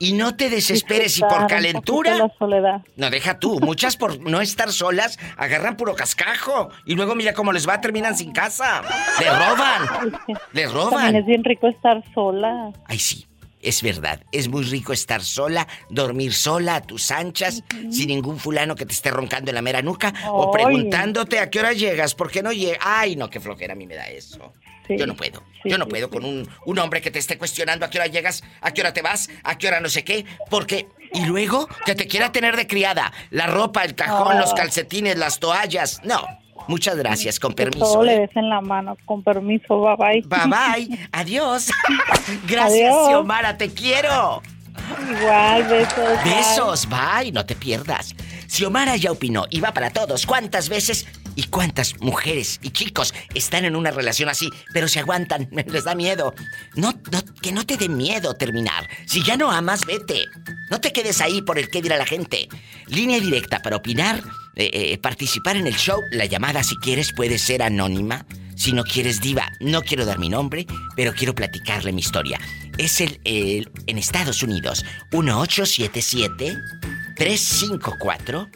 [0.00, 2.10] Y no te desesperes y por calentura.
[2.10, 2.82] poquito la soledad.
[2.96, 3.60] No, deja tú.
[3.60, 6.70] Muchas por no estar solas agarran puro cascajo.
[6.86, 8.82] Y luego mira cómo les va, terminan sin casa.
[9.20, 10.12] Le roban.
[10.52, 11.14] Le También roban.
[11.16, 12.70] es bien rico estar sola.
[12.86, 13.26] Ay, sí.
[13.62, 18.74] Es verdad, es muy rico estar sola, dormir sola a tus anchas, sin ningún fulano
[18.74, 22.30] que te esté roncando en la mera nuca o preguntándote a qué hora llegas, por
[22.30, 22.78] qué no llegas.
[22.82, 24.52] Ay, no, qué flojera a mí me da eso.
[24.88, 25.42] Yo no puedo.
[25.64, 28.42] Yo no puedo con un, un hombre que te esté cuestionando a qué hora llegas,
[28.60, 30.88] a qué hora te vas, a qué hora no sé qué, porque...
[31.14, 34.40] Y luego que te quiera tener de criada, la ropa, el cajón, Ah.
[34.40, 36.00] los calcetines, las toallas.
[36.04, 36.26] No.
[36.68, 37.84] Muchas gracias, con Que permiso.
[37.92, 38.20] todo le ¿eh?
[38.20, 38.96] des en la mano.
[39.04, 40.22] Con permiso, bye bye.
[40.26, 40.98] Bye bye.
[41.12, 41.70] Adiós.
[42.46, 43.08] Gracias, Adiós.
[43.08, 44.42] Xiomara, te quiero.
[45.20, 46.24] Igual, besos.
[46.24, 48.14] Besos, bye, no te pierdas.
[48.48, 50.26] Xiomara ya opinó y va para todos.
[50.26, 55.48] ¿Cuántas veces y cuántas mujeres y chicos están en una relación así, pero se aguantan?
[55.66, 56.34] Les da miedo.
[56.74, 58.88] No, no, que no te dé miedo terminar.
[59.06, 60.24] Si ya no amas, vete.
[60.70, 62.48] No te quedes ahí por el qué dirá la gente.
[62.86, 64.22] Línea directa para opinar,
[64.56, 66.00] eh, eh, participar en el show.
[66.12, 68.24] La llamada, si quieres, puede ser anónima.
[68.56, 72.38] Si no quieres diva, no quiero dar mi nombre, pero quiero platicarle mi historia.
[72.78, 76.56] Es el, el- en Estados Unidos, 1877
[77.16, 78.48] 354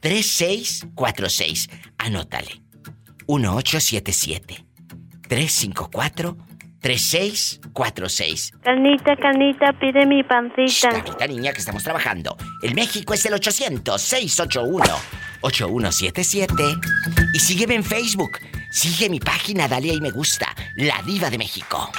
[0.00, 1.68] 3646.
[1.98, 2.62] Anótale.
[3.26, 4.64] 1877
[5.28, 6.36] 354
[6.80, 8.52] 3646.
[8.62, 10.90] Canita, canita, pide mi pancita.
[11.04, 12.36] Esta niña que estamos trabajando.
[12.62, 13.34] El México es el
[15.42, 16.80] 800-681-8177.
[17.34, 18.38] Y sígueme en Facebook.
[18.70, 20.46] Sigue mi página, dale ahí me gusta.
[20.76, 21.90] La Diva de México.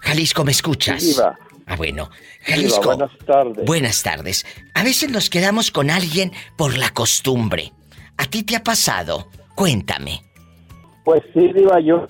[0.00, 1.02] Jalisco, ¿me escuchas?
[1.02, 1.36] Diva.
[1.66, 2.08] Ah, bueno.
[2.46, 2.84] Diva, Jalisco.
[2.84, 3.64] buenas tardes.
[3.64, 4.46] Buenas tardes.
[4.74, 7.72] A veces nos quedamos con alguien por la costumbre.
[8.16, 9.28] ¿A ti te ha pasado?
[9.54, 10.22] Cuéntame.
[11.04, 12.06] Pues sí, Diva, yo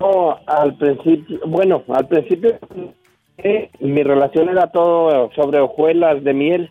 [0.46, 2.58] al principio, bueno, al principio
[3.38, 6.70] eh, mi relación era todo sobre hojuelas de miel,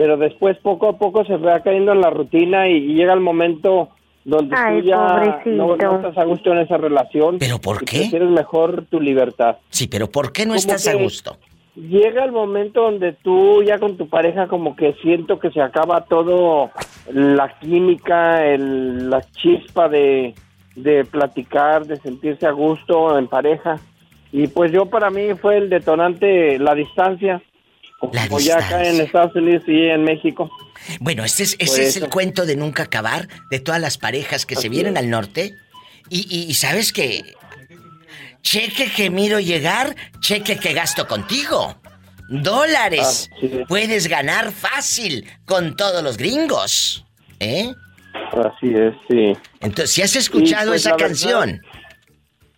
[0.00, 3.20] pero después poco a poco se va cayendo en la rutina y, y llega el
[3.20, 3.90] momento
[4.24, 7.36] donde Ay, tú ya no, no estás a gusto en esa relación.
[7.38, 7.98] ¿Pero por qué?
[7.98, 9.58] Prefieres mejor tu libertad.
[9.68, 11.36] Sí, pero ¿por qué no Como estás a gusto?
[11.76, 16.06] Llega el momento donde tú ya con tu pareja como que siento que se acaba
[16.06, 16.70] todo
[17.12, 20.32] la química, el- la chispa de,
[20.76, 23.78] de platicar, de sentirse a gusto en pareja.
[24.32, 27.42] Y pues yo para mí fue el detonante la distancia.
[28.00, 30.50] Como ya acá en Estados Unidos y en México.
[31.00, 34.56] Bueno, ese es, ese es el cuento de nunca acabar de todas las parejas que
[34.56, 35.02] se vienen es.
[35.02, 35.54] al norte.
[36.08, 37.22] Y, y- y sabes que.
[38.42, 41.76] Cheque que miro llegar, cheque que gasto contigo.
[42.30, 43.28] Dólares.
[43.68, 47.04] Puedes ganar fácil con todos los gringos.
[47.38, 47.72] ¿Eh?
[48.32, 49.32] Así es, sí.
[49.60, 51.62] Entonces, si has escuchado pues, esa la verdad- canción.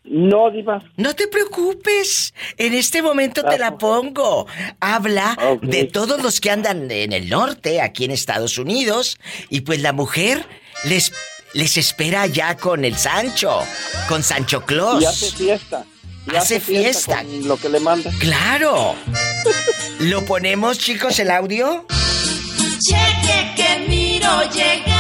[0.04, 0.82] No, Diva.
[0.96, 2.34] No te preocupes.
[2.56, 4.46] En este momento te la pongo.
[4.80, 5.62] Habla Ok.
[5.62, 9.18] de todos los que andan en el norte, aquí en Estados Unidos.
[9.48, 10.44] Y pues la mujer
[10.84, 11.12] les,
[11.54, 13.60] les espera ya con el Sancho,
[14.08, 15.02] con Sancho Claus.
[15.02, 15.84] Y hace fiesta.
[16.30, 17.22] Y Hace fiesta.
[17.22, 18.10] con lo que le manda.
[18.20, 18.94] ¡Claro!
[20.00, 21.84] ¿Lo ponemos, chicos, el audio?
[22.80, 24.91] Cheque que miro llegar,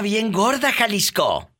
[0.00, 1.50] estaba bien gorda, Jalisco.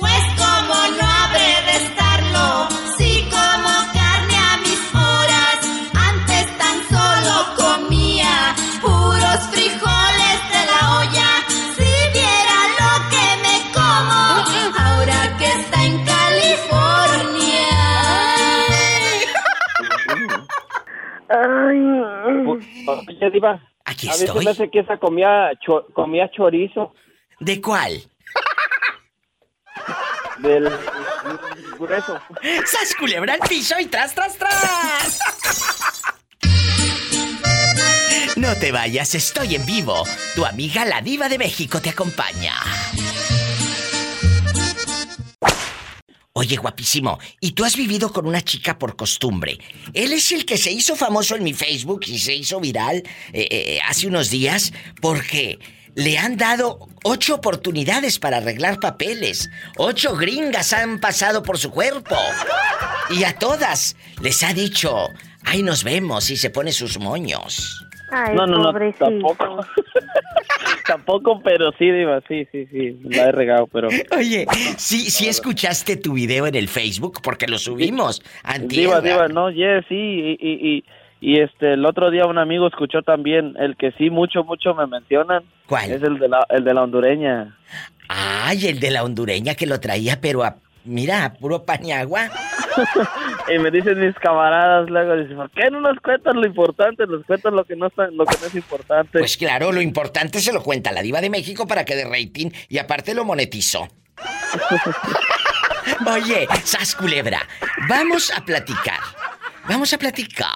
[0.00, 2.68] Pues como no habré de estarlo,
[2.98, 5.58] si como carne a mis horas,
[5.94, 11.30] antes tan solo comía puros frijoles de la olla,
[11.76, 14.20] si viera lo que me como,
[14.78, 17.72] ahora que está en California.
[23.08, 23.69] Oye, Diva.
[24.00, 24.44] Aquí a veces estoy.
[24.44, 26.94] me hace que esa comía, cho- comía chorizo.
[27.38, 28.02] ¿De cuál?
[30.38, 30.70] Del
[31.78, 32.18] grueso.
[32.66, 35.20] ¡Sas culebra al piso y tras, tras, tras!
[38.36, 40.02] No te vayas, estoy en vivo.
[40.34, 42.54] Tu amiga la diva de México te acompaña.
[46.40, 49.58] Oye, guapísimo, ¿y tú has vivido con una chica por costumbre?
[49.92, 53.02] Él es el que se hizo famoso en mi Facebook y se hizo viral
[53.34, 54.72] eh, eh, hace unos días
[55.02, 55.58] porque
[55.96, 59.50] le han dado ocho oportunidades para arreglar papeles.
[59.76, 62.16] Ocho gringas han pasado por su cuerpo.
[63.10, 65.08] Y a todas les ha dicho,
[65.44, 67.84] ay, nos vemos y se pone sus moños.
[68.10, 69.04] Ay, no, no, no, pobrecito.
[69.06, 69.64] tampoco.
[70.86, 73.88] tampoco, pero sí, Diva, sí, sí, sí, la he regado, pero...
[74.16, 74.46] Oye,
[74.76, 78.22] sí, sí escuchaste tu video en el Facebook porque lo subimos.
[78.42, 79.00] antier, Diva.
[79.00, 80.84] Diva, no, yes, sí, y, y, y,
[81.20, 84.86] y, este, el otro día un amigo escuchó también, el que sí mucho, mucho me
[84.86, 85.44] mencionan.
[85.66, 85.90] ¿Cuál?
[85.90, 87.56] Es el de la, el de la hondureña.
[88.08, 92.28] Ay, el de la hondureña que lo traía, pero a, mira, a puro pañagua.
[93.48, 97.06] Y me dicen mis camaradas luego, dicen, ¿por qué no nos cuentan lo importante?
[97.06, 99.18] Nos cuentan lo que no, está, lo que no es importante.
[99.18, 102.50] Pues claro, lo importante se lo cuenta la diva de México para que de rating
[102.68, 103.88] y aparte lo monetizó.
[106.06, 107.40] Oye, Sas Culebra,
[107.88, 109.00] vamos a platicar.
[109.68, 110.48] Vamos a platicar.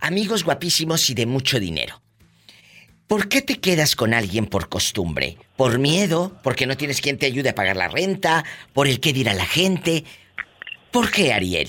[0.00, 2.00] Amigos guapísimos y de mucho dinero.
[3.06, 5.36] ¿Por qué te quedas con alguien por costumbre?
[5.56, 6.32] ¿Por miedo?
[6.42, 8.44] ¿Porque no tienes quien te ayude a pagar la renta?
[8.72, 10.04] ¿Por el qué dirá la gente?
[10.90, 11.68] ¿Por qué, Ariel?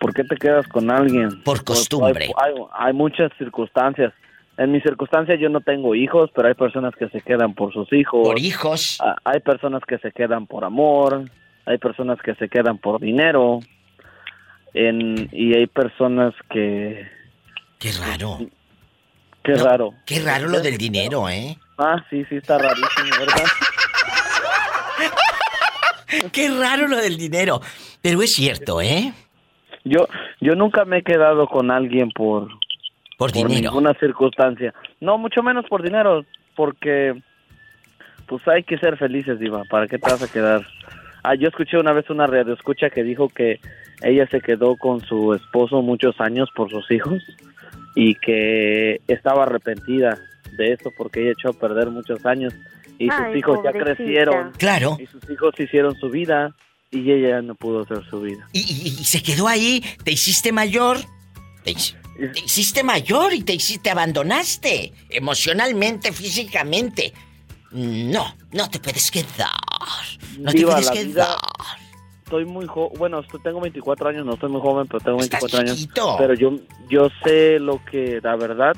[0.00, 1.42] ¿Por qué te quedas con alguien?
[1.42, 2.30] Por costumbre.
[2.36, 4.12] Hay, hay- hay muchas circunstancias.
[4.58, 7.92] En mis circunstancias yo no tengo hijos, pero hay personas que se quedan por sus
[7.92, 8.26] hijos.
[8.26, 8.98] Por hijos.
[9.02, 11.24] Ah, Hay personas que se quedan por amor.
[11.66, 13.60] Hay personas que se quedan por dinero.
[14.72, 17.06] En, y hay personas que...
[17.78, 18.38] Qué raro.
[19.42, 19.92] Qué raro.
[20.06, 21.56] Qué raro lo del dinero, ¿eh?
[21.78, 23.44] Ah, sí, sí, está rarísimo, ¿verdad?
[26.32, 27.60] Qué raro lo del dinero.
[28.02, 29.12] Pero es cierto, ¿eh?
[29.84, 30.08] Yo,
[30.40, 32.48] yo nunca me he quedado con alguien por...
[33.18, 33.70] Por dinero.
[33.70, 34.74] ninguna circunstancia.
[35.00, 37.14] No, mucho menos por dinero, porque
[38.26, 39.62] pues hay que ser felices, Diva.
[39.70, 40.66] ¿Para qué te vas a quedar?
[41.22, 43.58] Ah, yo escuché una vez una radio escucha que dijo que
[44.02, 47.22] ella se quedó con su esposo muchos años por sus hijos
[47.94, 50.18] y que estaba arrepentida
[50.56, 52.54] de eso porque ella echó a perder muchos años
[52.98, 54.52] y sus Ay, hijos ya crecieron.
[54.58, 54.96] Claro.
[55.00, 56.54] Y sus hijos hicieron su vida
[56.90, 58.46] y ella ya no pudo hacer su vida.
[58.52, 60.98] Y, y- y se quedó ahí, te hiciste mayor.
[61.64, 61.96] Te, hic-
[62.32, 64.92] te hiciste mayor y te hiciste, te abandonaste.
[65.10, 67.12] Emocionalmente, físicamente.
[67.72, 69.50] No, no te puedes quedar.
[70.38, 71.06] No te puedes la quedar.
[71.06, 71.36] vida-
[72.24, 75.40] Estoy muy joven, bueno, estoy- tengo 24 años, no estoy muy joven, pero tengo Estás
[75.42, 75.88] 24 años.
[76.18, 78.74] Pero yo, yo sé lo que, la verdad,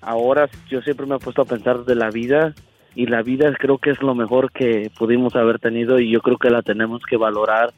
[0.00, 2.54] ahora yo siempre me he puesto a pensar de la vida
[2.94, 6.38] y la vida creo que es lo mejor que pudimos haber tenido y yo creo
[6.38, 7.72] que la tenemos que valorar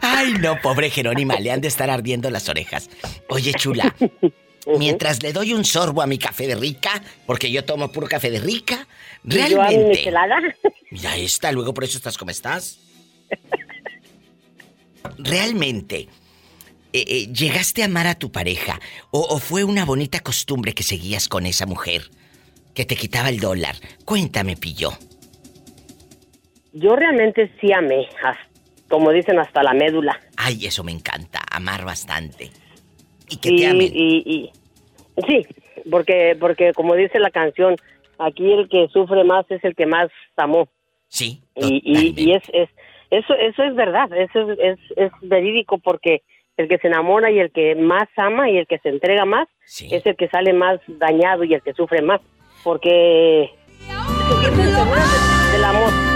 [0.00, 2.88] Ay, no, pobre Jerónima, le han de estar ardiendo las orejas.
[3.28, 3.94] Oye, chula,
[4.78, 8.30] mientras le doy un sorbo a mi café de rica, porque yo tomo puro café
[8.30, 8.86] de rica,
[9.24, 9.88] Y yo a mi realmente...
[9.98, 10.36] michelada.
[10.90, 12.80] Mira esta, luego por eso estás como estás.
[15.18, 16.08] Realmente,
[16.92, 18.80] eh, eh, ¿llegaste a amar a tu pareja?
[19.10, 22.10] O, o fue una bonita costumbre que seguías con esa mujer?
[22.74, 23.76] Que te quitaba el dólar.
[24.04, 24.92] Cuéntame, Pillo.
[26.72, 28.06] Yo realmente sí amé,
[28.88, 30.18] como dicen, hasta la médula.
[30.36, 32.50] Ay, eso me encanta, amar bastante.
[33.28, 33.90] Y que y, te amen.
[33.92, 34.52] y- y-
[35.26, 35.46] sí,
[35.90, 37.76] porque, porque como dice la canción,
[38.18, 40.68] aquí el que sufre más es el que más amó.
[41.08, 41.42] Sí.
[41.54, 42.68] Y, y, y es, es,
[43.10, 46.22] eso, eso es verdad, eso es, es, es verídico porque
[46.56, 49.48] el que se enamora y el que más ama y el que se entrega más
[49.80, 52.20] es el que sale más dañado y el que sufre más.
[52.64, 53.50] Porque
[55.52, 56.07] del amor.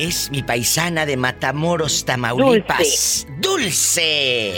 [0.00, 3.26] Es mi paisana de Matamoros, Tamaulipas.
[3.40, 4.54] ¡Dulce!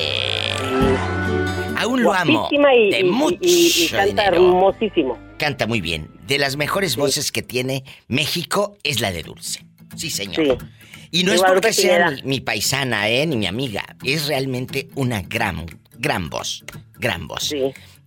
[1.77, 2.48] Aún lo amo.
[2.51, 4.36] Y, de mucho y- y canta dinero.
[4.36, 5.19] hermosísimo.
[5.39, 6.09] Canta muy bien.
[6.27, 9.64] De las mejores voces que tiene México es la de Dulce.
[9.97, 10.59] Sí, señor.
[10.60, 10.66] Sí.
[11.10, 13.27] Y no es porque sea mi, mi paisana, ¿eh?
[13.27, 13.85] Ni mi amiga.
[14.05, 15.66] Es realmente una gran,
[15.98, 16.64] gran voz.
[16.94, 17.52] Gran voz.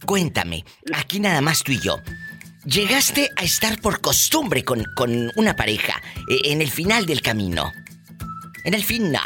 [0.05, 0.63] Cuéntame,
[0.93, 1.97] aquí nada más tú y yo.
[2.65, 7.71] Llegaste a estar por costumbre con, con una pareja eh, en el final del camino.
[8.63, 9.21] En el final.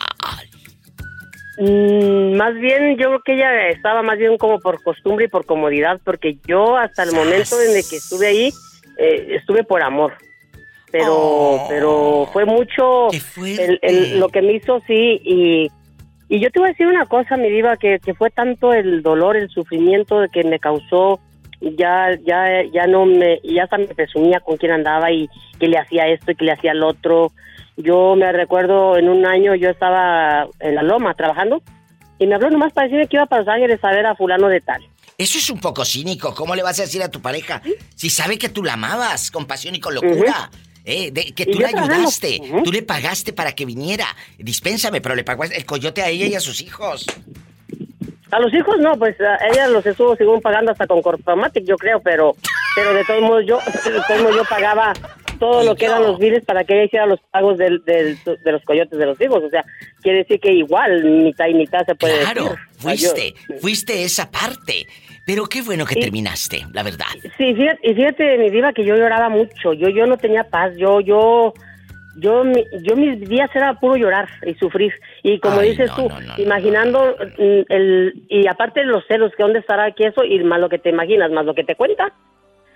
[1.57, 5.45] Mm, más bien, yo creo que ella estaba más bien como por costumbre y por
[5.45, 8.53] comodidad, porque yo hasta el momento en el que estuve ahí,
[8.97, 10.13] eh, estuve por amor.
[10.91, 11.65] Pero, Oh.
[11.69, 15.67] pero fue mucho el- el- lo que me hizo, sí, y,
[16.29, 19.01] y yo te voy a decir una cosa, mi diva, que, que fue tanto el
[19.03, 21.19] dolor, el sufrimiento que me causó,
[21.61, 25.29] ya, ya, ya no me, ya hasta me presumía con quién andaba y
[25.59, 27.31] que le hacía esto y que le hacía lo otro.
[27.77, 31.61] Yo me recuerdo en un año yo estaba en la loma trabajando
[32.17, 34.47] y me habló nomás para decirme que iba para Los Ángeles a ver a fulano
[34.49, 34.81] de tal.
[35.17, 36.33] Eso es un poco cínico.
[36.33, 37.61] ¿Cómo le vas a decir a tu pareja
[37.95, 40.49] si sabe que tú la amabas con pasión y con locura?
[40.85, 41.93] Eh, de- que tú trabajando.
[41.93, 44.05] ayudaste, tú le pagaste para que viniera.
[44.37, 47.05] Dispénsame, pero le pagó el coyote a ella y a sus hijos.
[48.31, 51.75] A los hijos no, pues a ella los estuvo según pagando hasta con Corpomatic, yo
[51.77, 52.35] creo, pero
[52.75, 54.93] pero de todos modos yo de todos modos yo pagaba
[55.39, 58.51] todo lo que eran los biles para que ella hiciera los pagos del, del- de
[58.51, 59.63] los coyotes de los hijos, o sea,
[60.01, 62.57] quiere decir que igual mitad y mitad se puede Claro, decir.
[62.77, 64.85] Fuiste, yo- fuiste esa parte.
[65.25, 67.05] Pero qué bueno que terminaste, la verdad.
[67.37, 69.73] Sí, fíjate, y fíjate, mi diva, que yo lloraba mucho.
[69.73, 70.73] Yo yo no tenía paz.
[70.75, 71.53] Yo yo
[72.17, 74.91] yo mi- yo mis días era puro llorar y sufrir.
[75.23, 79.43] Y como Ay, dices no, tú, no, no, imaginando el y aparte los celos, que
[79.43, 82.13] dónde estará aquí eso y más lo que te imaginas, más lo que te cuenta.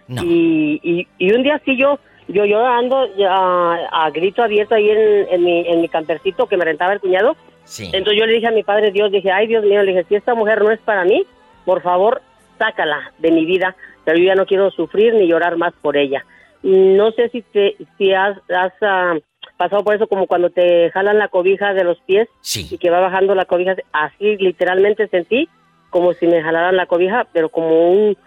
[0.10, 5.28] Y, y, y un día sí yo yo llorando ya, a grito abierto ahí en,
[5.30, 7.36] en mi en mi campercito que me rentaba el cuñado.
[7.64, 7.86] Sí.
[7.94, 10.16] Entonces yo le dije a mi padre Dios, dije, ay Dios mío, le dije, si
[10.16, 11.26] esta mujer no es para mí,
[11.64, 12.22] por favor,
[12.58, 16.26] sácala de mi vida, pero yo ya no quiero sufrir ni llorar más por ella.
[16.64, 19.16] No sé si te, si has, has ah,
[19.58, 22.28] pasado por eso como cuando te jalan la cobija de los pies
[22.72, 25.48] y que va bajando la cobija, así literalmente sentí
[25.90, 28.18] como si me jalaran la cobija, pero como un,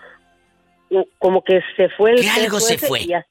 [1.19, 3.03] como que se fue el Que algo se fue.
[3.03, 3.29] y así.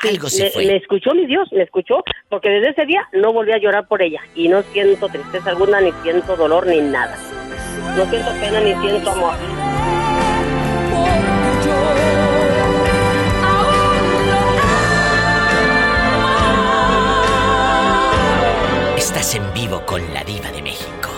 [0.00, 0.66] Sí, Algo se me, fue.
[0.66, 4.00] me escuchó mi Dios, me escuchó, porque desde ese día no volví a llorar por
[4.00, 7.18] ella y no siento tristeza alguna, ni siento dolor, ni nada.
[7.96, 9.34] No siento pena, ni siento amor.
[19.10, 21.10] Estás en vivo con la diva de México.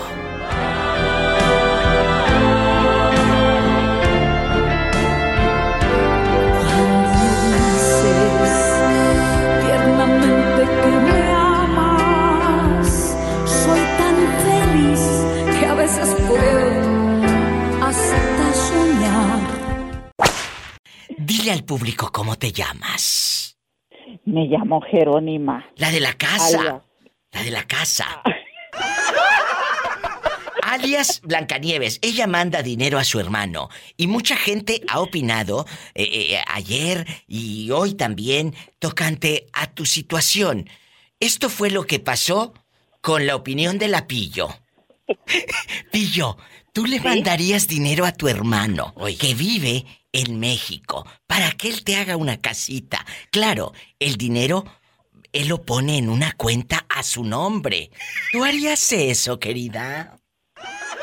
[9.61, 13.15] tiernamente que me amas.
[13.45, 15.03] Soy tan feliz
[15.59, 16.65] que a veces puedo
[17.79, 19.39] hasta soñar.
[21.15, 23.55] Dile al público cómo te llamas.
[24.25, 25.63] Me llamo Jerónima.
[25.75, 26.59] La de la casa.
[26.59, 26.92] Alias.
[27.33, 28.21] La de la casa.
[30.73, 36.41] Alias Blancanieves, ella manda dinero a su hermano y mucha gente ha opinado eh, eh,
[36.47, 40.69] ayer y hoy también tocante a tu situación.
[41.19, 42.53] Esto fue lo que pasó
[43.01, 44.49] con la opinión de la Pillo.
[45.91, 46.37] Pillo,
[46.71, 51.97] ¿tú le mandarías dinero a tu hermano que vive en México para que él te
[51.97, 53.05] haga una casita?
[53.29, 54.65] Claro, el dinero
[55.33, 57.89] él lo pone en una cuenta a su nombre.
[58.31, 60.15] ¿Tú harías eso, querida?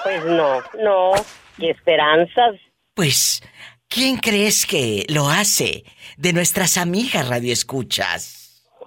[0.05, 1.11] Pues no, no,
[1.59, 2.55] qué esperanzas.
[2.95, 3.43] Pues,
[3.89, 5.85] ¿quién crees que lo hace?
[6.17, 8.65] De nuestras amigas radioescuchas.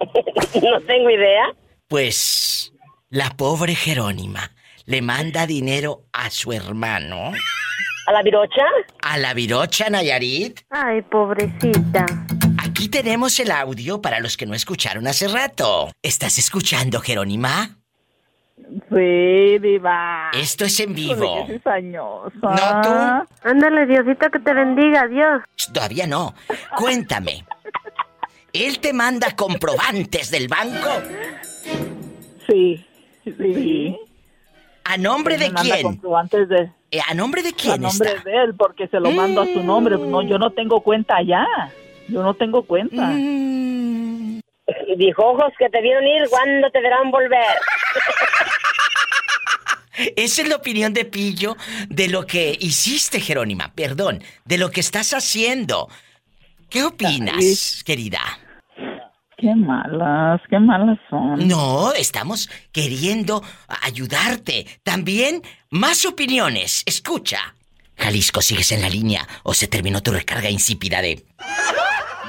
[0.62, 1.44] no tengo idea.
[1.86, 2.72] Pues,
[3.10, 4.50] la pobre Jerónima
[4.86, 7.32] le manda dinero a su hermano.
[8.06, 8.64] ¿A la virocha?
[9.02, 10.60] ¿A la virocha, Nayarit?
[10.70, 12.04] Ay, pobrecita.
[12.76, 15.92] Aquí tenemos el audio para los que no escucharon hace rato.
[16.02, 17.76] ¿Estás escuchando, Jerónima?
[18.90, 20.32] Sí, diva.
[20.32, 21.46] Esto es en vivo.
[21.84, 22.32] No,
[22.82, 23.48] tú.
[23.48, 25.42] Ándale, Diosito, que te bendiga, Dios.
[25.72, 26.34] Todavía no.
[26.76, 27.44] Cuéntame.
[28.52, 30.90] ¿Él te manda comprobantes del banco?
[32.48, 32.84] Sí,
[33.22, 33.96] sí.
[34.82, 35.80] ¿A nombre de quién?
[35.80, 36.72] comprobantes de...
[36.90, 38.28] Eh, ¿A nombre de quién a nombre está?
[38.28, 39.96] de él, porque se lo mando a su nombre.
[39.96, 41.46] No, yo no tengo cuenta allá.
[42.08, 43.10] Yo no tengo cuenta.
[44.96, 47.58] Dijo ojos que te vieron ir, ¿cuándo te verán volver?
[50.16, 51.56] Esa es la opinión de Pillo
[51.88, 53.72] de lo que hiciste, Jerónima.
[53.74, 55.88] Perdón, de lo que estás haciendo.
[56.68, 58.20] ¿Qué opinas, querida?
[59.44, 61.46] qué malas, qué malas son.
[61.46, 63.42] No, estamos queriendo
[63.82, 64.66] ayudarte.
[64.82, 66.82] También más opiniones.
[66.86, 67.54] Escucha.
[67.96, 71.24] Jalisco, ¿sigues en la línea o se terminó tu recarga insípida de...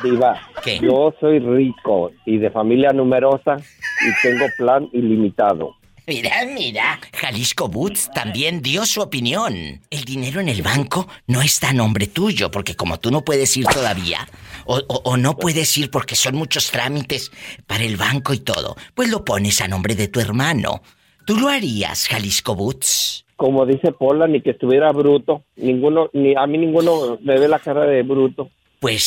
[0.10, 0.80] Diva, ¿Qué?
[0.80, 5.76] yo soy rico y de familia numerosa y tengo plan ilimitado.
[6.07, 6.99] Mira, mira.
[7.14, 9.82] Jalisco Boots también dio su opinión.
[9.90, 13.57] El dinero en el banco no está a nombre tuyo, porque como tú no puedes
[13.57, 14.27] ir todavía,
[14.65, 17.32] o, o- o no puedes ir porque son muchos trámites
[17.65, 20.84] para el banco y todo, pues lo pones a nombre de tu hermano.
[21.26, 23.26] ¿Tú lo harías, Jalisco Boots?
[23.36, 25.44] Como dice Pola, ni que estuviera bruto.
[25.56, 28.52] Ninguno, ni a mí ninguno me ve la cara de bruto.
[28.80, 29.03] Pues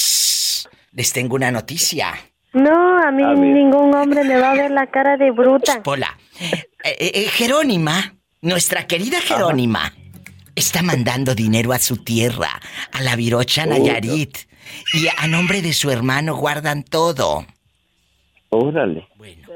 [0.99, 2.13] les tengo una noticia.
[2.53, 5.81] No, a mí ningún hombre me va a ver la cara de bruta.
[5.85, 9.93] Pola, eh, eh, eh, Jerónima, nuestra querida Jerónima,
[10.57, 12.61] está mandando dinero a su tierra,
[12.91, 14.39] a la Virocha Uy, Nayarit.
[14.93, 17.47] Y a nombre de su hermano guardan todo.
[18.49, 19.07] Órale.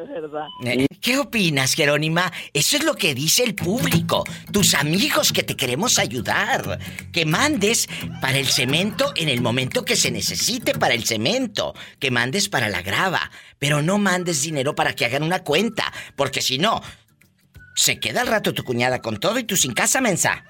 [0.07, 0.47] De verdad.
[0.65, 2.33] Eh, ¿Qué opinas, Jerónima?
[2.53, 4.25] Eso es lo que dice el público.
[4.53, 6.79] Tus amigos que te queremos ayudar.
[7.13, 7.89] Que mandes
[8.21, 11.75] para el cemento en el momento que se necesite para el cemento.
[12.01, 13.31] Que mandes para la grava.
[13.59, 15.93] Pero no mandes dinero para que hagan una cuenta.
[16.17, 16.81] Porque si no,
[17.75, 20.45] se queda al rato tu cuñada con todo y tú sin casa, mensa.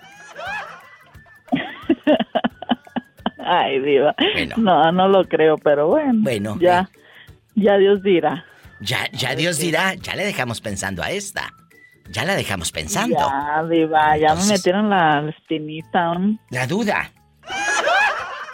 [3.39, 4.15] Ay, diva.
[4.57, 6.21] No, no lo creo, pero bueno.
[6.23, 6.57] Bueno.
[6.61, 6.89] Ya,
[7.55, 8.47] ya Dios dirá.
[8.83, 11.55] Ya, ya Dios dirá, ya le dejamos pensando a esta.
[12.11, 13.17] Ya la dejamos pensando.
[13.17, 16.15] Ya, diva, ya me metieron la, espinita.
[16.51, 17.13] La duda.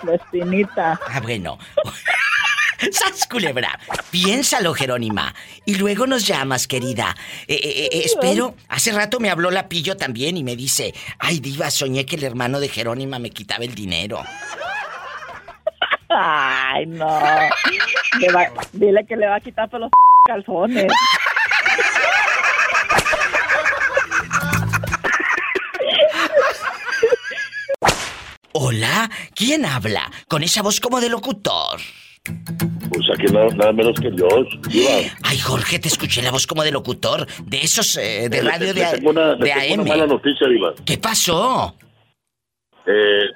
[0.04, 1.00] La espinita.
[1.08, 1.58] Ah, bueno.
[2.92, 3.76] ¡Sas, culebra!
[4.12, 5.34] Piénsalo, Jerónima.
[5.64, 7.16] Y luego nos llamas, querida.
[7.48, 8.54] Eh, eh, eh, espero.
[8.68, 12.22] Hace rato me habló la pillo también y me dice: Ay, Diva, soñé que el
[12.22, 14.22] hermano de Jerónima me quitaba el dinero.
[16.10, 17.20] Ay, no.
[18.20, 19.90] Le va- dile que le va a quitar por los
[20.26, 20.90] calzones.
[28.52, 30.10] Hola, ¿quién habla?
[30.28, 31.78] Con esa voz como de locutor.
[32.24, 35.12] Pues aquí nada, nada menos que Dios.
[35.22, 37.26] Ay, Jorge, te escuché la voz como de locutor.
[37.44, 39.80] De esos eh, de Le- radio le de, tengo una, le de tengo AM.
[39.80, 40.74] una mala noticia, Diva.
[40.84, 41.76] ¿Qué pasó?
[42.86, 43.28] Eh,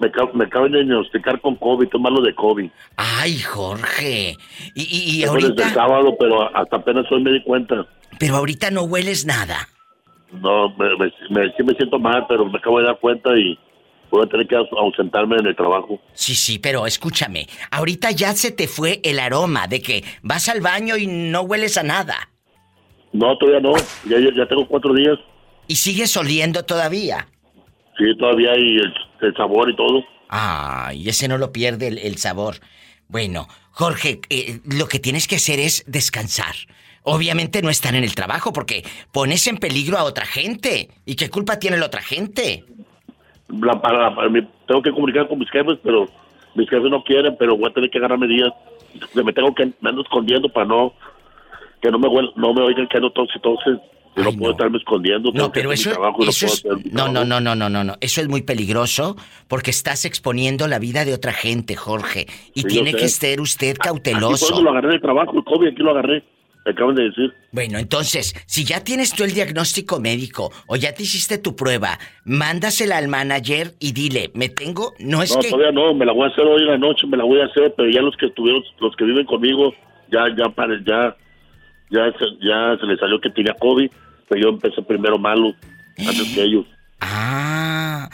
[0.00, 2.70] me, me acaban de diagnosticar con COVID, estoy malo de COVID.
[2.96, 4.36] Ay, Jorge.
[4.74, 5.74] Y, y- y Eso desde el ahorita.
[5.74, 7.86] sábado, pero hasta apenas hoy me di cuenta.
[8.18, 9.68] Pero ahorita no hueles nada.
[10.32, 13.58] No, me, me- me- sí me siento mal, pero me acabo de dar cuenta y
[14.10, 16.00] voy a tener que aus- ausentarme en el trabajo.
[16.14, 17.46] Sí, sí, pero escúchame.
[17.70, 21.76] Ahorita ya se te fue el aroma de que vas al baño y no hueles
[21.78, 22.30] a nada.
[23.12, 23.74] No, todavía no.
[24.06, 25.18] Ya, ya tengo cuatro días.
[25.66, 27.26] Y sigues oliendo todavía.
[27.98, 30.04] Sí, todavía y el, el sabor y todo.
[30.28, 32.56] Ay, ese no lo pierde el, el sabor.
[33.08, 36.54] Bueno, Jorge, eh, lo que tienes que hacer es descansar.
[37.02, 40.88] Obviamente no estar en el trabajo porque pones en peligro a otra gente.
[41.06, 42.64] ¿Y qué culpa tiene la otra gente?
[43.48, 46.06] La- para, para mí, tengo que comunicar con mis jefes, pero
[46.54, 48.52] mis jefes no quieren, pero voy a tener que agarrar medidas.
[49.14, 50.92] Me tengo que me ando escondiendo para no
[51.80, 53.38] que no me no me oigan que ando tos y
[54.16, 55.30] Yo no puedo estarme escondiendo.
[55.32, 56.64] No, pero eso, trabajo no es...
[56.90, 57.94] No, no, no, no, no, no, no.
[58.00, 59.16] Eso es muy peligroso
[59.46, 62.26] porque estás exponiendo la vida de otra gente, Jorge.
[62.54, 64.62] Y Sí, tiene que ser usted Aquí fue cauteloso.
[64.62, 66.24] lo agarré de trabajo, el COVID, aquí lo agarré.
[66.64, 67.32] Me acaban de decir.
[67.52, 71.98] Bueno, entonces, si ya tienes tú el diagnóstico médico o ya te hiciste tu prueba,
[72.24, 75.48] mándasela al manager y dile, me tengo, no es no, que...
[75.48, 77.46] todavía no, me la voy a hacer hoy en la noche, me la voy a
[77.46, 79.72] hacer, pero ya los que estuvieron, los que viven conmigo,
[80.12, 80.52] ya, ya,
[80.84, 81.16] ya,
[81.90, 83.90] ya, se, ya se les salió que tenía COVID,
[84.28, 85.54] pero yo empecé primero malo,
[85.98, 86.66] antes que ellos.
[87.00, 88.08] Ah,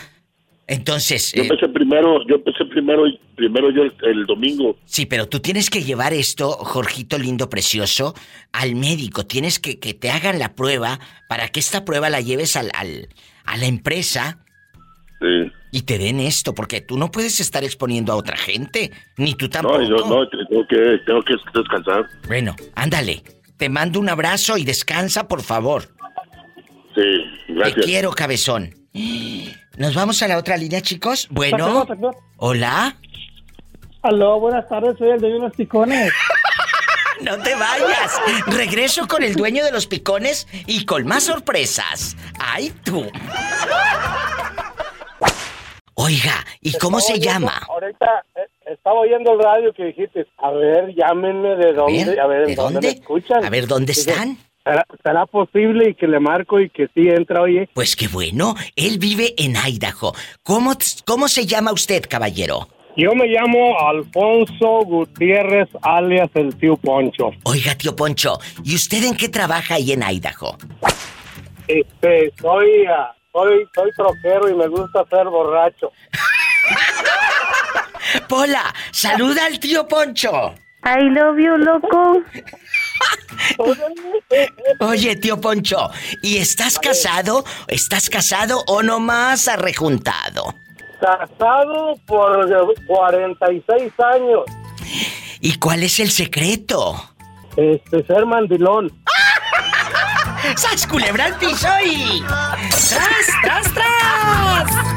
[0.67, 1.33] entonces...
[1.33, 4.77] Yo eh, empecé primero, yo empecé primero, primero yo el, el domingo.
[4.85, 8.15] Sí, pero tú tienes que llevar esto, Jorgito lindo, precioso,
[8.53, 9.27] al médico.
[9.27, 10.99] Tienes que que te hagan la prueba
[11.29, 13.09] para que esta prueba la lleves al, al-
[13.45, 14.39] a la empresa
[15.21, 15.51] Sí.
[15.73, 19.47] y te den esto, porque tú no puedes estar exponiendo a otra gente, ni tú
[19.47, 19.83] No, tampoco.
[19.83, 22.07] y yo, no, tengo que, tengo que descansar.
[22.27, 23.23] Bueno, ándale.
[23.57, 25.95] Te mando un abrazo y descansa, por favor.
[26.95, 27.03] Sí,
[27.47, 27.85] Te gracias.
[27.87, 28.75] quiero, cabezón.
[29.77, 31.29] Nos vamos a la otra línea, chicos.
[31.31, 31.87] Bueno.
[32.37, 32.97] Hola.
[34.03, 36.13] Aló, buenas tardes, soy el dueño de los picones.
[37.21, 38.21] No te vayas.
[38.49, 42.17] Regreso con el dueño de los picones y con más sorpresas.
[42.39, 43.07] ¡Ay, tú!
[45.95, 47.63] Oiga, ¿y cómo se llama?
[47.69, 52.47] Ahorita eh, estaba oyendo el radio que dijiste, a ver, llámenme de dónde, a ver,
[52.47, 52.89] ¿de ¿en dónde, dónde?
[52.89, 53.45] me escuchan.
[53.45, 54.39] A ver, ¿dónde están?
[54.65, 57.69] ¿será, será posible y que le marco y que sí entra, oye?
[57.75, 60.13] Pues qué bueno, él vive en Idaho.
[60.43, 60.73] ¿Cómo,
[61.05, 62.69] cómo se llama usted, caballero?
[62.97, 67.33] Yo me llamo Alfonso Gutiérrez, alias el tío Poncho.
[67.45, 70.57] Oiga, tío Poncho, ¿y usted en qué trabaja ahí en Idaho?
[71.67, 75.91] Este, soy, ah, soy, soy troquero y me gusta ser borracho.
[78.29, 80.55] Pola, saluda al tío Poncho.
[80.85, 82.23] I love you, loco.
[84.81, 85.91] Oye, tío Poncho,
[86.23, 87.45] ¿y estás casado?
[87.69, 90.55] ¿Estás casado o nomás arrejuntado?
[91.01, 92.47] Casado por
[92.87, 94.45] 46 años.
[95.41, 96.95] ¿Y cuál es el secreto?
[97.57, 98.91] Este, ser mandilón.
[100.57, 102.23] ¡Sas culebra al piso y...
[102.27, 104.94] ¡Tras, tras, tras!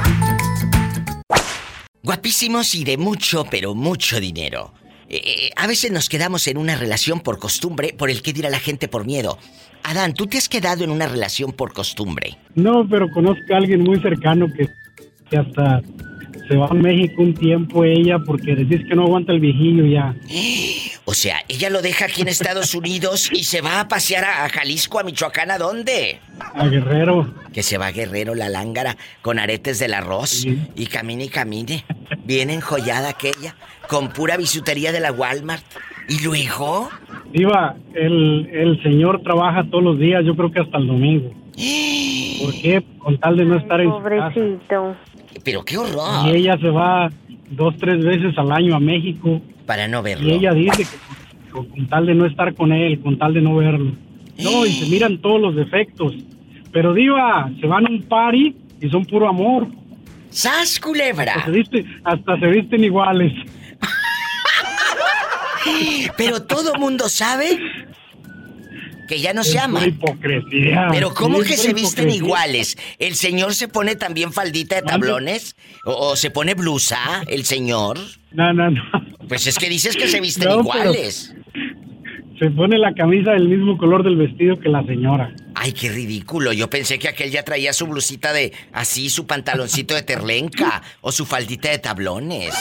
[2.08, 4.72] Guapísimos y de mucho, pero mucho dinero.
[5.10, 8.50] Eh, eh, a veces nos quedamos en una relación por costumbre, por el que dirá
[8.50, 9.38] la gente por miedo.
[9.84, 12.38] Adán, ¿tú te has quedado en una relación por costumbre?
[12.56, 14.70] No, pero conozco a alguien muy cercano que,
[15.30, 15.82] que hasta
[16.48, 20.16] se va a México un tiempo ella porque decís que no aguanta el viejillo ya.
[21.18, 24.46] O sea, ella lo deja aquí en Estados Unidos y se va a pasear a,
[24.46, 26.20] a Jalisco, a Michoacán, ¿a dónde?
[26.54, 27.34] A Guerrero.
[27.52, 30.46] Que se va a Guerrero, la lángara, con aretes del arroz.
[30.46, 31.86] Y camine y camine.
[32.24, 33.56] Bien enjollada aquella,
[33.88, 35.64] con pura bisutería de la Walmart.
[36.08, 36.92] ¿Y luego?
[37.34, 41.32] Iba, el, el señor trabaja todos los días, yo creo que hasta el domingo.
[42.44, 42.84] ¿Por qué?
[43.00, 44.96] Con tal de no estar en su casa.
[45.44, 46.28] Pero qué horror.
[46.28, 47.10] Y ella se va
[47.52, 49.42] dos, tres veces al año a México.
[49.66, 50.28] Para no verlo.
[50.28, 53.42] Y ella dice que con, con tal de no estar con él, con tal de
[53.42, 53.94] no verlo.
[54.40, 56.14] No, y se miran todos los defectos.
[56.72, 59.68] Pero diva, se van a un party y son puro amor.
[60.30, 61.34] ¡Sas, culebra!
[61.34, 63.34] Hasta se, visten, hasta se visten iguales.
[66.18, 67.60] Pero todo mundo sabe
[69.08, 69.84] que ya no se Es aman.
[69.84, 70.88] pura hipocresía.
[70.92, 72.78] Pero ¿cómo que se visten iguales?
[73.00, 75.56] ¿El señor se pone también faldita de tablones?
[75.86, 77.98] ¿O, o se pone blusa, el señor?
[78.32, 78.82] No, no, no.
[79.28, 81.34] Pues es que dices que se visten No, iguales.
[82.40, 85.34] Se pone la camisa del mismo color del vestido que la señora.
[85.56, 86.54] Ay, qué ridículo.
[86.54, 91.12] Yo pensé que aquel ya traía su blusita de así, su pantaloncito de terlenca o
[91.12, 92.54] su faldita de tablones.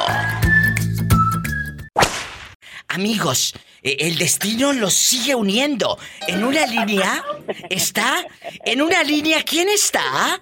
[2.86, 5.98] Amigos, eh, el destino los sigue uniendo.
[6.28, 7.24] En una línea
[7.70, 8.24] está.
[8.64, 10.40] En una línea, ¿quién está?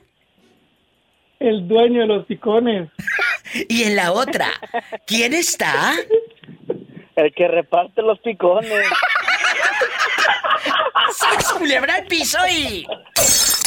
[1.40, 2.88] El dueño de los picones.
[3.68, 4.46] Y en la otra,
[5.08, 5.92] ¿quién está?
[7.16, 8.70] El que reparte los picones.
[11.16, 12.86] ¡Sas, culebra al piso y...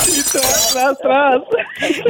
[0.04, 1.42] Tras, tras, tras.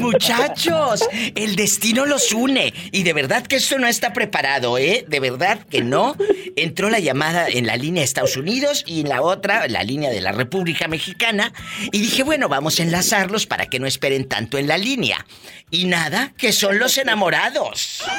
[0.02, 2.74] Muchachos, el destino los une.
[2.92, 5.06] Y de verdad que esto no está preparado, ¿eh?
[5.08, 6.16] De verdad que no.
[6.56, 10.10] Entró la llamada en la línea de Estados Unidos y en la otra, la línea
[10.10, 11.54] de la República Mexicana.
[11.92, 15.26] Y dije, bueno, vamos a enlazarlos para que no esperen tanto en la línea.
[15.70, 18.04] Y nada, que son los enamorados.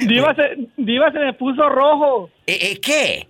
[0.00, 2.30] Diva se, Diva se me puso rojo.
[2.46, 3.28] ¿Eh, eh, qué?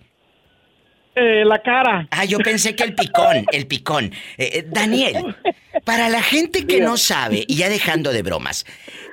[1.16, 2.08] Eh, la cara.
[2.10, 4.06] Ah, yo pensé que el picón, el picón.
[4.36, 5.36] Eh, eh, Daniel,
[5.84, 8.66] para la gente que no sabe, y ya dejando de bromas,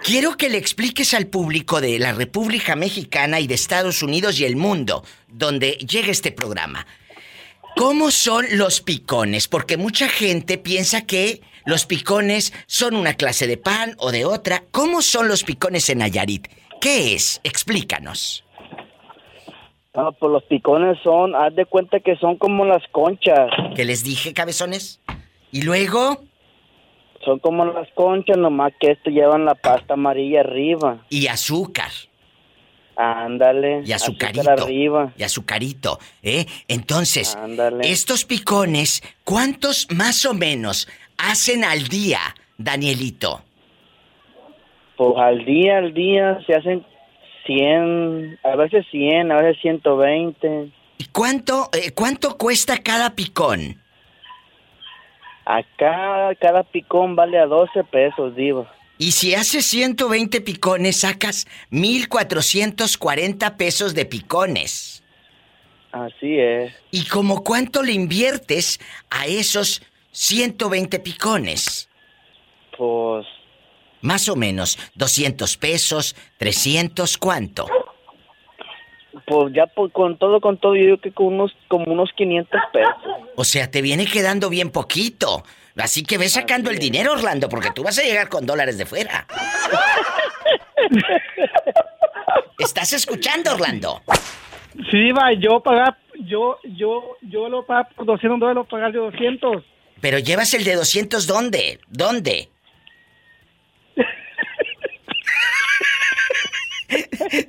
[0.03, 4.45] quiero que le expliques al público de la República Mexicana y de Estados Unidos y
[4.45, 6.87] el mundo, donde llega este programa.
[7.75, 9.47] ¿Cómo son los picones?
[9.47, 14.63] Porque mucha gente piensa que los picones son una clase de pan o de otra.
[14.71, 16.47] ¿Cómo son los picones en Nayarit?
[16.81, 17.39] ¿Qué es?
[17.43, 18.43] Explícanos.
[19.93, 23.49] No, pues los picones son, haz de cuenta que son como las conchas.
[23.76, 25.01] ¿Qué les dije, cabezones?
[25.51, 26.18] ¿Y luego?
[27.26, 31.05] Son como las conchas, nomás que esto llevan la pasta amarilla arriba.
[31.09, 31.89] Y azúcar.
[32.95, 33.84] Ándale.
[33.85, 34.63] Y azúcar azucarito.
[34.63, 35.13] arriba.
[35.18, 36.45] Y azucarito, ¿eh?
[36.69, 37.89] Entonces, Ándale.
[37.89, 40.88] estos picones, ¿cuántos más o menos
[41.18, 42.19] hacen al día,
[42.57, 43.41] Danielito?
[44.95, 46.85] Pues al día, al día se hacen
[47.53, 50.71] 100, a veces 100, a veces 120.
[50.97, 53.81] ¿Y cuánto, eh, cuánto cuesta cada picón?
[55.45, 58.67] Acá cada picón vale a 12 pesos, digo.
[58.97, 65.03] Y si haces 120 picones, sacas 1,440 pesos de picones.
[65.91, 66.71] Así es.
[66.91, 68.79] ¿Y como cuánto le inviertes
[69.09, 71.89] a esos 120 picones?
[72.77, 73.25] Pues
[74.01, 77.67] Más o menos, 200 pesos, 300, ¿cuánto?
[79.25, 82.61] Pues ya pues, con todo, con todo, yo digo que con unos, como unos 500
[82.73, 82.95] pesos.
[83.35, 85.43] O sea, te viene quedando bien poquito.
[85.77, 88.85] Así que ve sacando el dinero, Orlando, porque tú vas a llegar con dólares de
[88.85, 89.25] fuera.
[92.59, 94.01] ¿Estás escuchando, Orlando?
[94.89, 99.03] Sí, va, yo pagar, yo, yo, yo lo pago por 200 dólares, lo pagar yo
[99.11, 99.63] 200.
[100.01, 101.79] Pero llevas el de 200, ¿dónde?
[101.87, 102.49] ¿Dónde?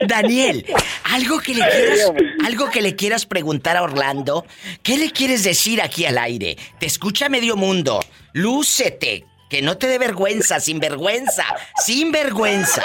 [0.06, 0.64] Daniel,
[1.12, 2.12] algo que le quieras,
[2.46, 4.44] algo que le quieras preguntar a Orlando,
[4.82, 6.56] ¿qué le quieres decir aquí al aire?
[6.78, 8.00] Te escucha medio mundo.
[8.32, 11.44] Lúcete, que no te dé vergüenza, sin vergüenza,
[11.76, 12.82] sin vergüenza.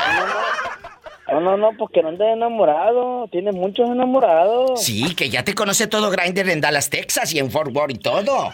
[1.32, 3.28] No, no, no, porque no anda enamorado.
[3.30, 4.82] Tiene muchos enamorados.
[4.82, 7.98] Sí, que ya te conoce todo Grindr en Dallas, Texas y en Fort Worth y
[7.99, 8.53] todo.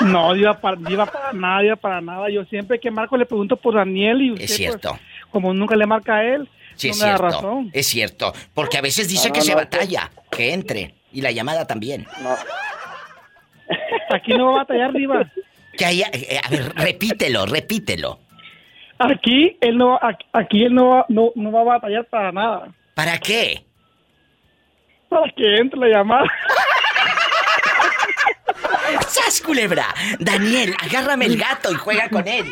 [0.00, 2.28] No, iba para, iba para nada, iba para nada.
[2.28, 4.90] Yo siempre que marco le pregunto por Daniel y usted, Es cierto.
[4.90, 5.00] pues,
[5.30, 6.48] como nunca le marca a él,
[6.78, 7.22] Sí, no es cierto.
[7.22, 7.70] razón.
[7.72, 8.32] Es cierto.
[8.54, 10.10] Porque a veces dice No, que no, se no, batalla.
[10.30, 10.94] Que entre.
[11.12, 12.06] Y la llamada también.
[14.10, 15.30] Aquí no va a batallar, Diva.
[15.76, 18.20] Que haya, eh, a ver, repítelo, repítelo.
[18.98, 22.68] Aquí él no, aquí- aquí él no, va- no, no va a batallar para nada.
[22.94, 23.64] ¿Para qué?
[25.08, 26.24] Para que entre la llamada.
[29.06, 29.86] ¡Sas, culebra!
[30.18, 32.44] Daniel, agárrame el gato y juega con él.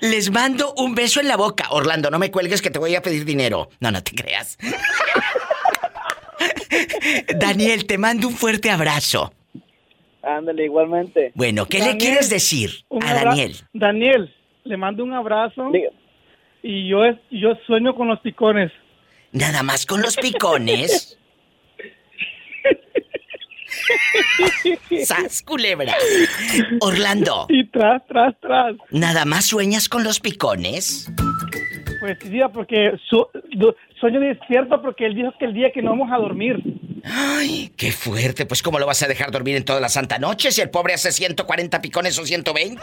[0.00, 1.66] Les mando un beso en la boca.
[1.70, 3.68] Orlando, no me cuelgues que te voy a pedir dinero.
[3.80, 4.58] No, no te creas.
[7.38, 9.32] Daniel, te mando un fuerte abrazo.
[10.22, 11.32] Ándale, igualmente.
[11.34, 12.70] Bueno, ¿qué le quieres decir
[13.00, 13.56] a Daniel?
[13.72, 14.32] Daniel,
[14.64, 15.70] le mando un abrazo.
[16.62, 18.70] Y yo, es- yo sueño con los picones.
[19.32, 21.18] Nada más con los picones.
[25.04, 25.94] ¡Sas, culebra!
[26.80, 28.74] Orlando, Y tras, tras, tras.
[28.90, 31.10] ¿nada más sueñas con los picones?
[32.00, 33.26] Pues sí, porque su-
[34.00, 36.56] sueño despierto porque él dijo que el día que no vamos a dormir.
[37.04, 38.46] ¡Ay, qué fuerte!
[38.46, 40.94] Pues ¿cómo lo vas a dejar dormir en toda la santa noche si el pobre
[40.94, 42.80] hace 140 picones o 120?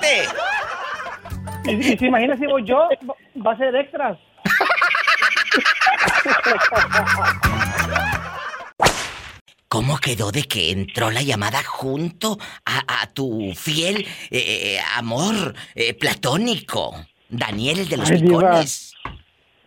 [1.65, 2.87] Y, y se imagina si voy yo,
[3.45, 4.17] va a ser extras.
[9.69, 15.53] ¿Cómo quedó de que entró la llamada junto a, a tu fiel eh, eh, amor
[15.75, 16.95] eh, platónico?
[17.29, 18.39] Daniel, el de los Ay, Diva.
[18.39, 18.93] picones.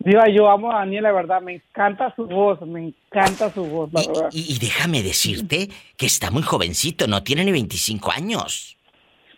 [0.01, 1.41] Diva, yo amo a Daniel, la verdad.
[1.41, 4.29] Me encanta su voz, me encanta su voz, la verdad.
[4.33, 8.77] Y, y déjame decirte que está muy jovencito, no tiene ni 25 años.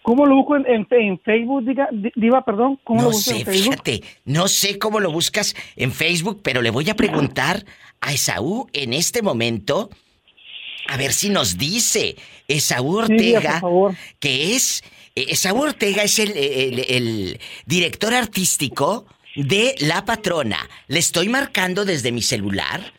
[0.01, 2.79] ¿Cómo lo busco en, en- en Facebook, diga, Di- Diva, perdón?
[2.85, 3.75] ¿Cómo lo No busco sé, en Facebook?
[3.75, 7.67] fíjate, no sé cómo lo buscas en Facebook, pero le voy a preguntar
[8.01, 9.91] a Esaú en este momento
[10.87, 12.17] a ver si nos dice
[12.49, 13.95] Esaú Ortega, por favor.
[14.21, 14.83] que es
[15.17, 19.07] eh, Esaú Ortega es el, el- el director artístico
[19.37, 20.69] de La Patrona.
[20.89, 22.93] Le estoy marcando desde mi celular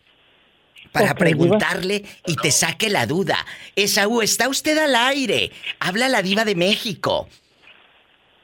[0.92, 3.46] para preguntarle y te saque la duda.
[3.76, 5.52] Esaú, ¿está usted al aire?
[5.80, 7.28] Habla la diva de México.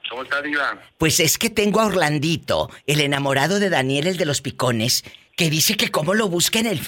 [0.09, 0.77] ¿Cómo está, Diva?
[0.97, 5.05] Pues es que tengo a Orlandito, el enamorado de Daniel, el de los picones,
[5.37, 6.81] que dice que cómo lo busca en el...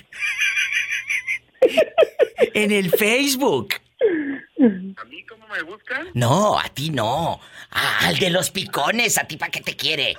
[2.37, 3.75] en el Facebook.
[4.97, 6.07] ¿A mí cómo me buscan?
[6.13, 7.39] No, a ti no.
[7.71, 10.15] Ah, al de los picones, a ti para qué te quiere.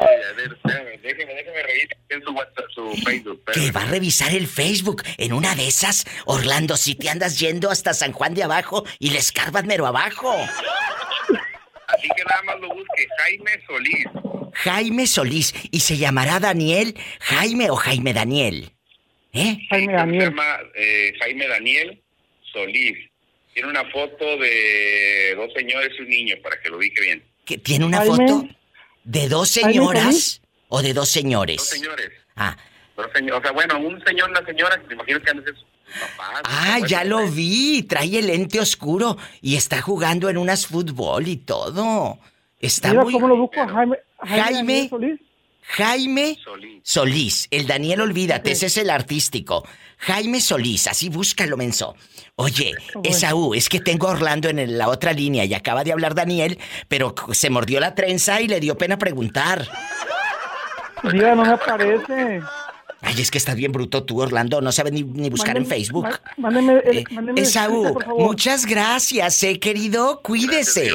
[0.00, 3.42] A ver, espérame, déjeme, déjeme revisar en su WhatsApp, su Facebook.
[3.52, 5.02] Que va a revisar el Facebook.
[5.18, 9.10] En una de esas, Orlando, si te andas yendo hasta San Juan de abajo y
[9.10, 10.32] le escarbas mero abajo.
[11.88, 14.06] Así que nada más lo busque, Jaime Solís.
[14.52, 15.54] Jaime Solís.
[15.70, 18.72] ¿Y se llamará Daniel, Jaime o Jaime Daniel?
[19.32, 19.58] ¿Eh?
[19.68, 22.02] Jaime Se llama eh, Jaime Daniel
[22.52, 22.98] Solís.
[23.54, 27.22] Tiene una foto de dos señores y un niño, para que lo ubique bien.
[27.44, 28.16] que tiene una Jaime.
[28.16, 28.48] foto
[29.04, 31.56] de dos Jaime señoras o de dos señores.
[31.56, 32.10] Dos señores.
[32.36, 32.56] Ah,
[32.96, 35.52] Pero señor, o sea, bueno, un señor, una señora, que me imagino que han de
[35.52, 36.42] papás.
[36.44, 37.82] Ah, ya lo pues, vi.
[37.82, 42.18] Trae el lente oscuro y está jugando en unas fútbol y todo.
[42.60, 43.12] Está Mira muy...
[43.12, 43.96] cómo lo busco a Jaime.
[44.18, 45.20] Jaime Daniel Solís.
[45.76, 46.38] Jaime
[46.82, 47.46] Solís.
[47.50, 49.66] El Daniel, olvídate, ese es el artístico.
[49.98, 51.94] Jaime Solís, así búscalo, menso.
[52.36, 52.74] Oye,
[53.04, 56.58] Esaú, es que tengo a Orlando en la otra línea y acaba de hablar Daniel,
[56.88, 59.68] pero se mordió la trenza y le dio pena preguntar.
[61.04, 62.40] Mira, no me aparece.
[63.02, 66.04] Ay, es que estás bien bruto tú, Orlando, no sabes ni, ni buscar en Facebook.
[66.06, 68.22] má- Mándeme, el, Eh, mándeme Esaú, escrito, por favor.
[68.22, 70.20] muchas gracias, eh, querido.
[70.22, 70.90] Cuídese.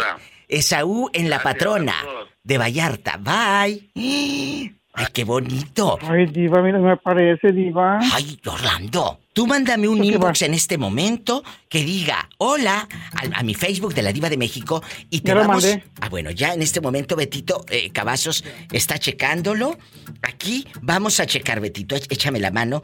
[0.47, 1.95] Esaú en La Patrona
[2.45, 3.17] de Vallarta.
[3.17, 3.89] Bye.
[4.97, 5.97] Ay, qué bonito.
[6.03, 7.99] Ay, Diva, mira, me aparece, Diva.
[8.13, 13.53] Ay, Orlando, tú mándame un inbox en este momento que diga hola a, a mi
[13.55, 15.65] Facebook de la Diva de México y te Ya lo vamos.
[15.65, 15.84] mandé.
[15.99, 19.77] Ah, bueno, ya en este momento Betito eh, Cavazos está checándolo.
[20.22, 22.81] Aquí vamos a checar, Betito, éch- échame la mano.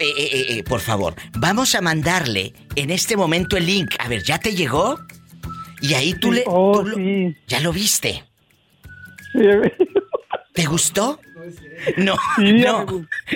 [0.00, 3.94] Eh, eh, eh, por favor, vamos a mandarle en este momento el link.
[4.00, 4.98] A ver, ¿ya te llegó?
[5.80, 6.42] Y ahí tú le.
[6.48, 6.96] Oh, tú lo-
[7.46, 8.24] ¿Ya lo viste?
[10.52, 11.20] ¿Te gustó?
[11.96, 12.86] No, no,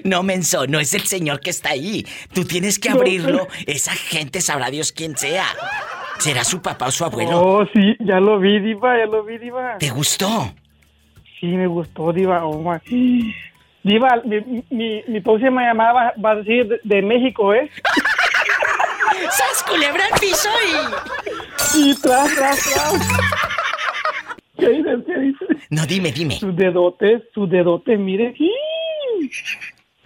[0.05, 2.05] no, menso, no es el señor que está ahí.
[2.33, 3.47] Tú tienes que abrirlo.
[3.67, 5.47] Esa gente sabrá Dios quién sea.
[6.19, 7.41] ¿Será su papá o su abuelo?
[7.41, 9.79] Oh, sí, ya lo vi, Diva, ya lo vi, Diva.
[9.79, 10.53] ¿Te gustó?
[11.39, 12.45] Sí, me gustó, Diva.
[12.45, 13.35] Oh, my.
[13.83, 17.71] Diva, mi, mi, mi próxima llamada va, va a decir de, de México, ¿eh?
[19.31, 21.91] ¡Sas, culebra al piso y...
[21.91, 23.09] Y tras, tras, tras.
[24.59, 24.99] ¿Qué dices?
[25.07, 25.60] ¿Qué dices?
[25.71, 26.39] No, dime, dime.
[26.39, 28.35] Sus dedotes, sus dedotes, mire.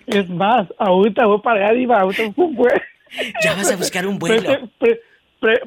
[0.06, 2.82] Es más, ahorita voy para allá, Diva, ahorita fue.
[3.42, 4.70] Ya vas a buscar un vuelo.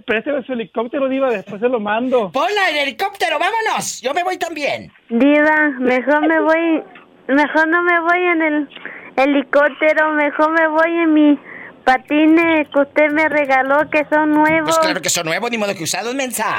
[0.05, 2.31] Présteme su helicóptero, Diva, después se lo mando.
[2.33, 3.37] ¡Hola, el helicóptero!
[3.39, 4.01] ¡Vámonos!
[4.01, 4.91] Yo me voy también.
[5.09, 6.83] Diva, mejor me voy,
[7.27, 8.69] mejor no me voy en el
[9.15, 11.39] helicóptero, mejor me voy en mi
[11.83, 14.75] patines que usted me regaló que son nuevos.
[14.75, 16.55] Pues claro que son nuevos, ni modo que usados, mensa.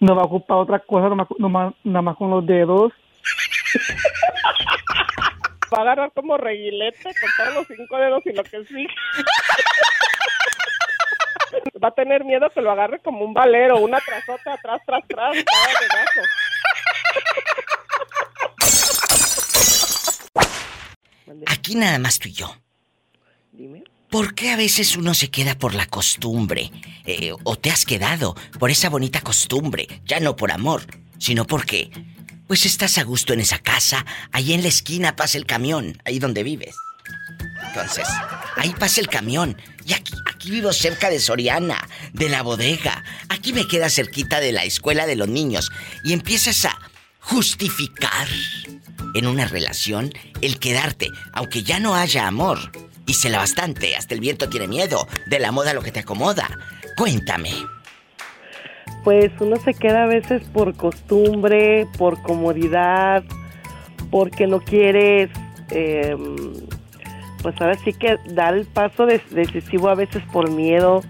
[0.00, 2.92] No va a ocupar otra cosa, nomás, nomás- nada más con los dedos.
[5.70, 8.86] Va a agarrar como reguilete con todos los cinco dedos y lo que sí.
[11.84, 15.02] Va a tener miedo que lo agarre como un valero, una tras otra, atrás, tras,
[15.06, 16.12] tras, cada.
[21.46, 22.54] Aquí nada más tú y yo.
[24.18, 26.72] ¿Por qué a veces uno se queda por la costumbre?
[27.06, 29.86] Eh, ¿O te has quedado por esa bonita costumbre?
[30.06, 30.84] Ya no por amor,
[31.20, 31.88] sino porque...
[32.48, 36.18] Pues estás a gusto en esa casa, ahí en la esquina pasa el camión, ahí
[36.18, 36.74] donde vives.
[37.68, 38.08] Entonces,
[38.56, 39.56] ahí pasa el camión.
[39.86, 43.04] Y aquí, aquí vivo cerca de Soriana, de la bodega.
[43.28, 45.70] Aquí me queda cerquita de la escuela de los niños.
[46.02, 46.76] Y empiezas a
[47.20, 48.26] justificar
[49.14, 52.87] en una relación el quedarte, aunque ya no haya amor.
[53.08, 56.00] Y se la bastante, hasta el viento tiene miedo de la moda lo que te
[56.00, 56.48] acomoda.
[56.96, 57.50] Cuéntame.
[59.02, 63.24] Pues uno se queda a veces por costumbre, por comodidad,
[64.10, 65.30] porque no quieres,
[65.70, 66.14] eh,
[67.42, 71.02] pues ahora sí que dar el paso de- decisivo a veces por miedo,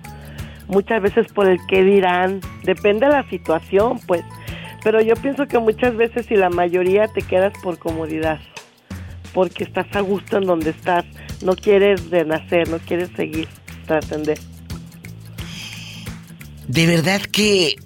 [0.69, 4.23] muchas veces por el qué dirán, depende de la situación, pues.
[4.85, 8.39] Pero yo pienso que muchas veces y la mayoría te quedas por comodidad,
[9.35, 11.05] porque estás a gusto en donde estás,
[11.43, 13.49] no quieres renacer, no quieres seguir,
[13.87, 14.39] trascender.
[16.67, 17.77] De verdad que...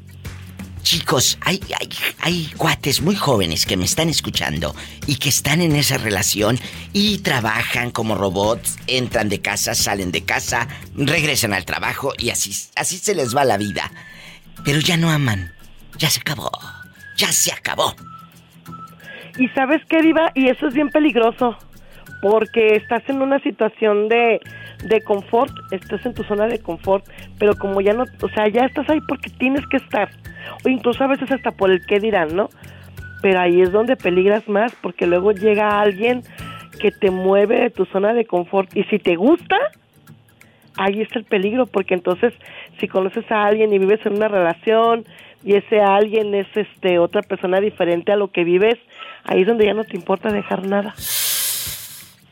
[0.82, 1.88] Chicos, hay, hay,
[2.18, 4.74] hay cuates muy jóvenes que me están escuchando
[5.06, 6.58] y que están en esa relación
[6.92, 10.66] y trabajan como robots, entran de casa, salen de casa,
[10.96, 13.92] regresan al trabajo y así, así se les va la vida.
[14.64, 15.52] Pero ya no aman.
[15.98, 16.50] Ya se acabó.
[17.16, 17.94] Ya se acabó.
[19.38, 21.56] Y sabes qué, Diva, y eso es bien peligroso,
[22.22, 24.40] porque estás en una situación de,
[24.84, 27.04] de confort, estás en tu zona de confort,
[27.36, 30.08] pero como ya no, o sea, ya estás ahí porque tienes que estar,
[30.64, 32.48] o incluso a veces hasta por el qué dirán, ¿no?
[33.22, 36.22] Pero ahí es donde peligras más, porque luego llega alguien
[36.80, 39.56] que te mueve de tu zona de confort, y si te gusta,
[40.76, 42.32] ahí está el peligro, porque entonces
[42.78, 45.04] si conoces a alguien y vives en una relación
[45.44, 48.78] y ese alguien es este otra persona diferente a lo que vives,
[49.24, 50.94] ahí es donde ya no te importa dejar nada.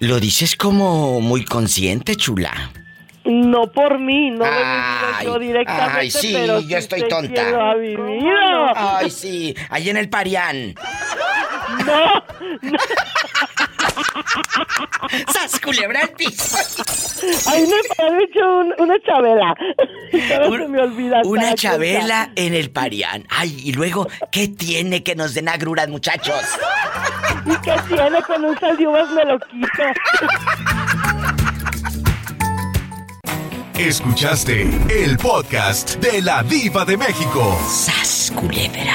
[0.01, 2.71] Lo dices como muy consciente, chula.
[3.25, 7.35] No por mí, no lo he vivido yo directamente, Ay, sí, pero yo estoy tonta.
[7.35, 8.73] quién lo ha vivido.
[8.75, 10.75] Ay, sí, ahí en el Parián.
[11.87, 12.05] No,
[12.63, 12.79] no.
[15.33, 16.57] ¡Sas, culebra al piso!
[17.49, 19.55] Ahí me parece hecho un- una chabela.
[20.11, 21.21] Se me olvida.
[21.25, 23.27] Una chabela en el parián.
[23.31, 26.41] Ay, y luego, ¿qué tiene que nos den agruras, muchachos?
[27.47, 29.83] ¿Y qué tiene con un sal de uvas me lo quito?
[33.79, 37.59] Escuchaste el podcast de la Diva de México.
[37.67, 38.95] ¡Sas, culebra!